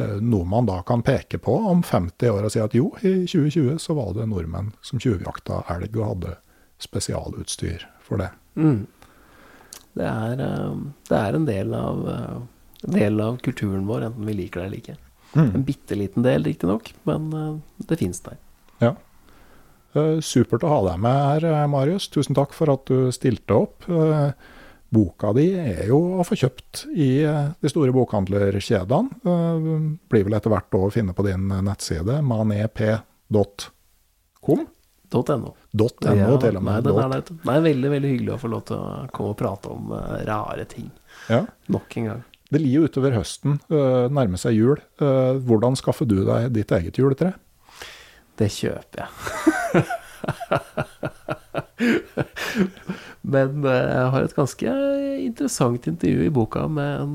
eh, 0.00 0.18
noe 0.18 0.46
man 0.48 0.66
da 0.66 0.80
kan 0.86 1.04
peke 1.06 1.38
på 1.42 1.56
om 1.70 1.82
50 1.86 2.34
år 2.34 2.46
og 2.46 2.54
si 2.54 2.62
at 2.62 2.74
jo, 2.74 2.90
i 3.02 3.26
2020 3.28 3.78
så 3.82 3.96
var 3.98 4.14
det 4.18 4.28
nordmenn 4.30 4.74
som 4.86 5.02
tjuvjakta 5.02 5.62
elg 5.74 5.94
og 5.98 6.06
hadde 6.14 6.36
spesialutstyr 6.80 7.86
for 8.10 8.20
det. 8.20 8.30
Mm. 8.58 8.86
Det, 9.98 10.06
er, 10.06 10.40
eh, 10.44 10.74
det 11.08 11.18
er 11.18 11.36
en 11.36 11.46
del 11.48 11.74
av, 11.76 12.02
eh, 12.08 12.38
del 12.96 13.20
av 13.22 13.38
kulturen 13.44 13.86
vår, 13.88 14.06
enten 14.08 14.28
vi 14.28 14.36
liker 14.38 14.62
det 14.62 14.66
eller 14.68 14.82
ikke. 14.82 14.96
Mm. 15.30 15.50
En 15.54 15.66
bitte 15.66 15.98
liten 15.98 16.26
del, 16.26 16.46
riktignok, 16.46 16.92
men 17.08 17.32
eh, 17.36 17.84
det 17.90 18.00
fins 18.02 18.22
der. 18.26 18.38
Ja. 18.80 18.94
Supert 20.22 20.62
å 20.62 20.70
ha 20.70 20.80
deg 20.86 21.00
med 21.02 21.18
her, 21.18 21.66
Marius. 21.66 22.06
Tusen 22.14 22.36
takk 22.38 22.52
for 22.54 22.70
at 22.70 22.86
du 22.86 23.10
stilte 23.10 23.56
opp. 23.58 23.82
Boka 24.94 25.32
di 25.34 25.48
er 25.58 25.88
jo 25.88 25.98
å 26.22 26.26
få 26.26 26.38
kjøpt 26.38 26.84
i 26.94 27.08
de 27.26 27.72
store 27.72 27.90
bokhandlerkjedene. 27.96 29.10
Blir 30.06 30.28
vel 30.28 30.38
etter 30.38 30.54
hvert 30.54 30.78
å 30.78 30.92
finne 30.94 31.10
på 31.10 31.26
din 31.26 31.50
nettside, 31.66 32.22
manep.com. 32.22 32.94
.no. 35.10 35.50
.no 35.70 35.86
Ja, 36.16 36.26
til 36.42 36.56
og 36.58 36.64
nei, 36.66 36.80
det, 36.82 36.90
er 36.90 37.22
Det 37.28 37.52
er 37.54 37.60
veldig 37.62 37.90
veldig 37.92 38.10
hyggelig 38.14 38.32
å 38.34 38.40
få 38.42 38.48
lov 38.50 38.62
til 38.70 38.76
å 38.80 39.06
komme 39.14 39.34
og 39.34 39.38
prate 39.38 39.70
om 39.70 39.92
uh, 39.94 40.18
rare 40.26 40.64
ting. 40.70 40.88
Ja. 41.30 41.44
Nok 41.70 41.96
en 42.00 42.08
gang. 42.10 42.22
Det 42.50 42.58
lir 42.58 42.80
jo 42.80 42.88
utover 42.90 43.14
høsten, 43.14 43.60
uh, 43.70 44.10
nærmer 44.10 44.38
seg 44.42 44.58
jul. 44.58 44.78
Uh, 45.02 45.38
Hvordan 45.46 45.78
skaffer 45.78 46.06
du 46.10 46.18
deg 46.26 46.50
ditt 46.56 46.74
eget 46.74 46.98
juletre? 46.98 47.30
Det 48.40 48.50
kjøper 48.50 49.04
jeg. 49.04 49.10
Men 53.30 53.62
jeg 53.62 54.10
har 54.10 54.20
et 54.24 54.34
ganske 54.34 54.74
interessant 55.20 55.86
intervju 55.86 56.26
i 56.26 56.34
boka 56.34 56.66
med 56.72 57.04
en, 57.04 57.14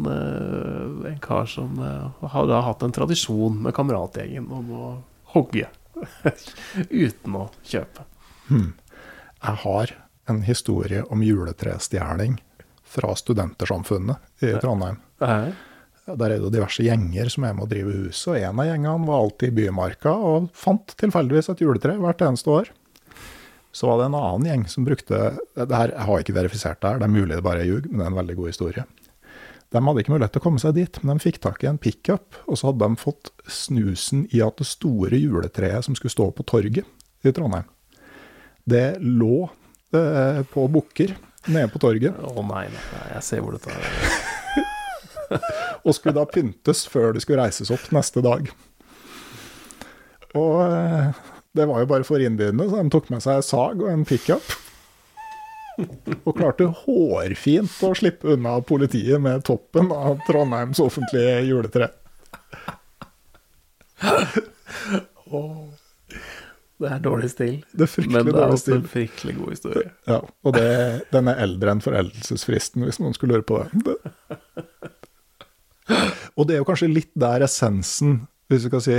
en 1.09 1.19
kar 1.21 1.45
som 1.49 1.75
har 1.81 2.47
da 2.49 2.61
hatt 2.69 2.85
en 2.85 2.93
tradisjon 2.95 3.57
med 3.65 3.75
kameratgjengen 3.75 4.47
om 4.53 4.65
å 4.71 4.89
hogge 5.35 5.67
uten 6.89 7.35
å 7.41 7.49
kjøpe. 7.65 8.05
Jeg 8.49 9.61
har 9.65 9.95
en 10.29 10.41
historie 10.45 11.03
om 11.13 11.21
juletrestjeling 11.23 12.39
fra 12.85 13.15
Studentersamfunnet 13.17 14.43
i 14.45 14.53
Trondheim. 14.61 14.97
Der 16.05 16.29
er 16.29 16.37
det 16.37 16.51
diverse 16.53 16.83
gjenger 16.85 17.29
som 17.33 17.47
er 17.47 17.55
med 17.57 17.65
å 17.65 17.69
drive 17.69 17.93
huset, 18.05 18.27
og 18.29 18.37
en 18.37 18.59
av 18.61 18.67
gjengene 18.69 19.07
var 19.07 19.23
alltid 19.23 19.49
i 19.49 19.55
Bymarka 19.57 20.11
og 20.13 20.51
fant 20.53 20.93
tilfeldigvis 21.01 21.49
et 21.49 21.63
juletre 21.65 21.95
hvert 21.97 22.21
eneste 22.21 22.51
år. 22.53 22.69
Så 23.75 23.89
var 23.89 23.99
det 23.99 24.05
en 24.11 24.19
annen 24.19 24.45
gjeng 24.47 24.67
som 24.71 24.85
brukte 24.85 25.17
det 25.57 25.65
her, 25.73 25.91
Jeg 25.91 26.05
har 26.07 26.21
ikke 26.21 26.37
verifisert 26.37 26.79
det 26.81 26.91
her, 26.91 26.99
det 27.01 27.09
er 27.09 27.15
mulig 27.15 27.33
det 27.35 27.43
bare 27.43 27.65
er 27.65 27.71
ljug, 27.71 27.89
men 27.89 27.99
det 27.99 28.05
er 28.05 28.13
en 28.13 28.21
veldig 28.21 28.37
god 28.37 28.51
historie. 28.53 28.85
De 29.73 29.81
hadde 29.81 30.03
ikke 30.03 30.13
mulighet 30.13 30.35
til 30.37 30.43
å 30.43 30.45
komme 30.45 30.61
seg 30.61 30.77
dit, 30.77 30.99
men 31.03 31.17
de 31.17 31.25
fikk 31.25 31.41
tak 31.43 31.63
i 31.65 31.67
en 31.67 31.81
pickup, 31.81 32.37
og 32.45 32.55
så 32.55 32.69
hadde 32.69 32.85
de 32.85 33.01
fått 33.01 33.33
snusen 33.51 34.27
i 34.31 34.39
at 34.45 34.61
det 34.61 34.69
store 34.69 35.19
juletreet 35.19 35.89
som 35.89 35.97
skulle 35.97 36.13
stå 36.13 36.29
på 36.37 36.45
torget 36.47 36.85
i 37.25 37.33
Trondheim, 37.33 37.65
det 38.65 38.97
lå 39.01 39.45
eh, 39.93 40.41
på 40.51 40.67
bukker 40.73 41.15
nede 41.45 41.69
på 41.73 41.81
torget. 41.81 42.17
Å 42.17 42.45
nei, 42.45 42.65
nei, 42.73 42.85
nei, 42.93 43.05
jeg 43.15 43.25
ser 43.27 43.45
hvor 43.45 43.55
dette 43.57 43.73
er. 43.73 43.85
og 45.85 45.95
skulle 45.95 46.15
da 46.17 46.25
pyntes 46.29 46.85
før 46.89 47.13
det 47.15 47.23
skulle 47.25 47.45
reises 47.45 47.71
opp 47.73 47.87
neste 47.95 48.23
dag. 48.25 48.49
Og 50.35 50.59
eh, 50.65 51.23
det 51.55 51.67
var 51.69 51.83
jo 51.83 51.89
bare 51.93 52.07
for 52.07 52.21
innbydende, 52.21 52.67
så 52.69 52.81
de 52.81 52.91
tok 52.93 53.11
med 53.13 53.23
seg 53.23 53.43
sag 53.45 53.83
og 53.83 53.91
en 53.91 54.07
pickup. 54.07 54.55
Og 56.23 56.35
klarte 56.37 56.69
hårfint 56.83 57.77
å 57.83 57.91
slippe 57.99 58.35
unna 58.35 58.57
politiet 58.63 59.19
med 59.21 59.43
toppen 59.47 59.91
av 59.91 60.21
Trondheims 60.27 60.79
offentlige 60.83 61.41
juletre. 61.49 61.89
Det 66.75 66.89
er 66.91 66.99
dårlig 66.99 67.29
stil. 67.31 67.59
Det 67.71 67.87
er 67.87 68.07
Men 68.11 68.25
det 68.27 68.35
er 68.35 68.51
også 68.51 68.71
også 68.71 68.79
en 68.81 68.87
fryktelig 68.91 69.35
god 69.37 69.49
historie. 69.53 69.91
Ja, 70.11 70.19
og 70.43 70.57
det, 70.57 70.67
den 71.13 71.29
er 71.31 71.39
eldre 71.45 71.71
enn 71.71 71.83
foreldelsesfristen, 71.83 72.83
hvis 72.83 72.99
noen 72.99 73.15
skulle 73.15 73.37
lure 73.37 73.47
på 73.47 73.61
det. 73.63 73.69
det. 73.85 73.95
Og 76.35 76.47
det 76.47 76.55
er 76.55 76.59
jo 76.59 76.67
kanskje 76.67 76.91
litt 76.91 77.13
der 77.15 77.45
essensen, 77.45 78.25
hvis 78.49 78.65
vi 78.65 78.73
skal 78.73 78.83
si 78.83 78.97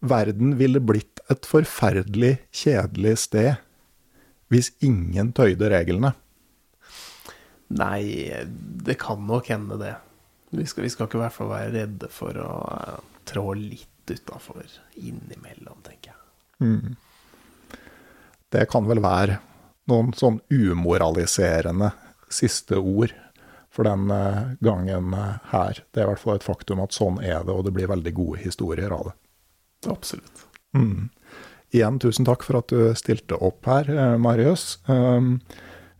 Verden 0.00 0.54
ville 0.56 0.80
blitt 0.80 1.20
et 1.30 1.44
forferdelig 1.44 2.38
kjedelig 2.56 3.18
sted 3.26 3.58
hvis 4.50 4.72
ingen 4.82 5.28
tøyde 5.36 5.68
reglene. 5.70 6.14
Nei, 7.70 8.32
det 8.82 8.96
kan 8.98 9.20
nok 9.28 9.50
hende 9.52 9.76
det. 9.78 9.92
Vi 10.50 10.64
skal, 10.66 10.82
vi 10.88 10.90
skal 10.90 11.06
ikke 11.06 11.20
i 11.20 11.22
hvert 11.22 11.36
fall 11.36 11.52
være 11.52 11.74
redde 11.76 12.08
for 12.10 12.34
å 12.42 12.54
eh, 12.74 12.96
trå 13.30 13.44
litt 13.54 13.86
utafor 14.10 14.66
innimellom, 14.94 15.80
tenker 15.86 16.12
jeg. 16.12 16.20
Det 18.50 18.66
kan 18.70 18.86
vel 18.88 19.00
være 19.02 19.38
noen 19.90 20.12
sånn 20.16 20.40
umoraliserende 20.50 21.92
siste 22.30 22.78
ord 22.78 23.14
for 23.70 23.86
den 23.86 24.10
eh, 24.10 24.42
gangen 24.60 25.14
eh, 25.14 25.38
her. 25.52 25.82
Det 25.90 26.02
er 26.02 26.08
i 26.08 26.10
hvert 26.12 26.22
fall 26.22 26.38
et 26.40 26.46
faktum 26.46 26.82
at 26.82 26.94
sånn 26.96 27.20
er 27.22 27.44
det, 27.46 27.54
og 27.54 27.64
det 27.66 27.74
blir 27.76 27.90
veldig 27.90 28.12
gode 28.16 28.42
historier 28.42 28.92
av 28.94 29.10
det. 29.10 29.16
Absolutt. 29.90 30.46
Igjen, 31.70 31.98
tusen 32.02 32.26
takk 32.26 32.42
for 32.46 32.58
at 32.60 32.72
du 32.74 32.90
stilte 32.98 33.38
opp 33.38 33.66
her, 33.70 33.90
eh, 33.90 34.16
Marius. 34.18 34.80
Um, 34.90 35.36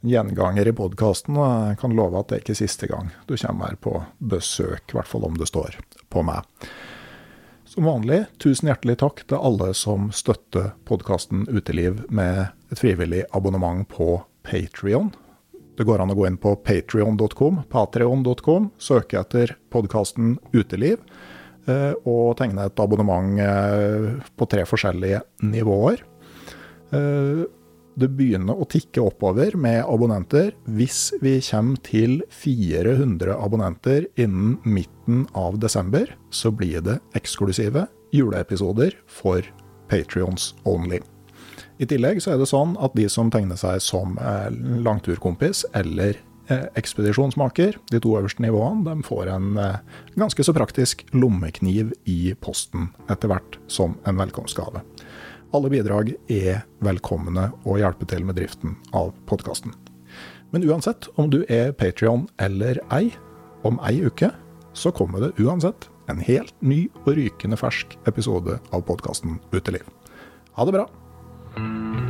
gjenganger 0.01 0.66
i 0.66 0.74
podkasten, 0.74 1.37
og 1.37 1.70
jeg 1.70 1.81
kan 1.82 1.95
love 1.95 2.19
at 2.19 2.31
det 2.31 2.39
er 2.39 2.45
ikke 2.45 2.59
siste 2.59 2.89
gang 2.91 3.11
du 3.28 3.37
kommer 3.37 3.69
her 3.70 3.77
på 3.85 3.99
besøk, 4.19 4.87
i 4.89 4.97
hvert 4.97 5.11
fall 5.11 5.27
om 5.28 5.37
det 5.39 5.51
står 5.51 5.77
på 6.11 6.24
meg. 6.27 6.47
Som 7.81 7.86
vanlig, 7.86 8.27
tusen 8.36 8.69
hjertelig 8.69 8.98
takk 9.01 9.23
til 9.24 9.39
alle 9.40 9.70
som 9.73 10.11
støtter 10.12 10.74
podkasten 10.85 11.47
Uteliv 11.48 12.02
med 12.12 12.51
et 12.69 12.77
frivillig 12.77 13.23
abonnement 13.32 13.86
på 13.89 14.19
Patrion. 14.44 15.09
Det 15.78 15.86
går 15.89 16.02
an 16.05 16.12
å 16.12 16.16
gå 16.19 16.27
inn 16.28 16.36
på 16.36 16.52
patrion.com, 16.61 17.62
patreon.com, 17.73 18.66
søke 18.77 19.23
etter 19.23 19.55
podkasten 19.73 20.35
Uteliv, 20.52 21.01
eh, 21.73 21.97
og 22.05 22.36
tegne 22.43 22.69
et 22.69 22.85
abonnement 22.85 23.40
eh, 23.47 24.28
på 24.36 24.51
tre 24.52 24.66
forskjellige 24.69 25.23
nivåer. 25.48 26.05
Det 27.99 28.07
begynner 28.15 28.55
å 28.55 28.67
tikke 28.71 29.03
oppover 29.03 29.57
med 29.59 29.83
abonnenter. 29.83 30.53
Hvis 30.71 31.11
vi 31.23 31.39
kommer 31.43 31.81
til 31.87 32.21
400 32.31 33.35
abonnenter 33.35 34.07
innen 34.15 34.59
midten 34.62 35.25
av 35.35 35.59
desember, 35.62 36.15
så 36.31 36.53
blir 36.55 36.85
det 36.87 37.01
eksklusive 37.19 37.89
juleepisoder 38.15 38.95
for 39.11 39.43
Patrions 39.91 40.55
only. 40.65 41.01
I 41.81 41.89
tillegg 41.89 42.21
så 42.23 42.35
er 42.35 42.41
det 42.41 42.49
sånn 42.51 42.77
at 42.81 42.95
de 42.97 43.09
som 43.11 43.31
tegner 43.33 43.59
seg 43.59 43.81
som 43.83 44.19
eh, 44.21 44.49
langturkompis 44.85 45.65
eller 45.75 46.19
eh, 46.53 46.67
ekspedisjonsmaker, 46.79 47.79
de 47.91 48.01
to 48.05 48.15
øverste 48.19 48.45
nivåene, 48.45 48.85
de 48.87 49.07
får 49.07 49.33
en 49.35 49.55
eh, 49.59 49.79
ganske 50.21 50.45
så 50.47 50.55
praktisk 50.57 51.07
lommekniv 51.17 51.95
i 52.05 52.35
posten 52.39 52.93
etter 53.11 53.33
hvert 53.33 53.59
som 53.67 53.97
en 54.07 54.21
velkomstgave. 54.21 54.85
Alle 55.51 55.66
bidrag 55.66 56.12
er 56.31 56.60
velkomne 56.78 57.48
og 57.64 57.81
hjelper 57.81 58.06
til 58.12 58.27
med 58.27 58.36
driften 58.39 58.77
av 58.94 59.10
podkasten. 59.27 59.72
Men 60.55 60.62
uansett 60.66 61.09
om 61.18 61.31
du 61.31 61.40
er 61.51 61.72
Patrion 61.74 62.28
eller 62.43 62.78
ei, 62.94 63.09
om 63.66 63.81
ei 63.86 63.97
uke 64.06 64.31
så 64.78 64.94
kommer 64.94 65.27
det 65.27 65.43
uansett 65.43 65.89
en 66.10 66.22
helt 66.22 66.55
ny 66.62 66.85
og 67.02 67.16
rykende 67.18 67.59
fersk 67.59 67.98
episode 68.06 68.60
av 68.70 68.86
podkasten 68.86 69.40
Uteliv. 69.51 69.86
Ha 70.55 70.70
det 70.70 70.78
bra! 70.78 72.10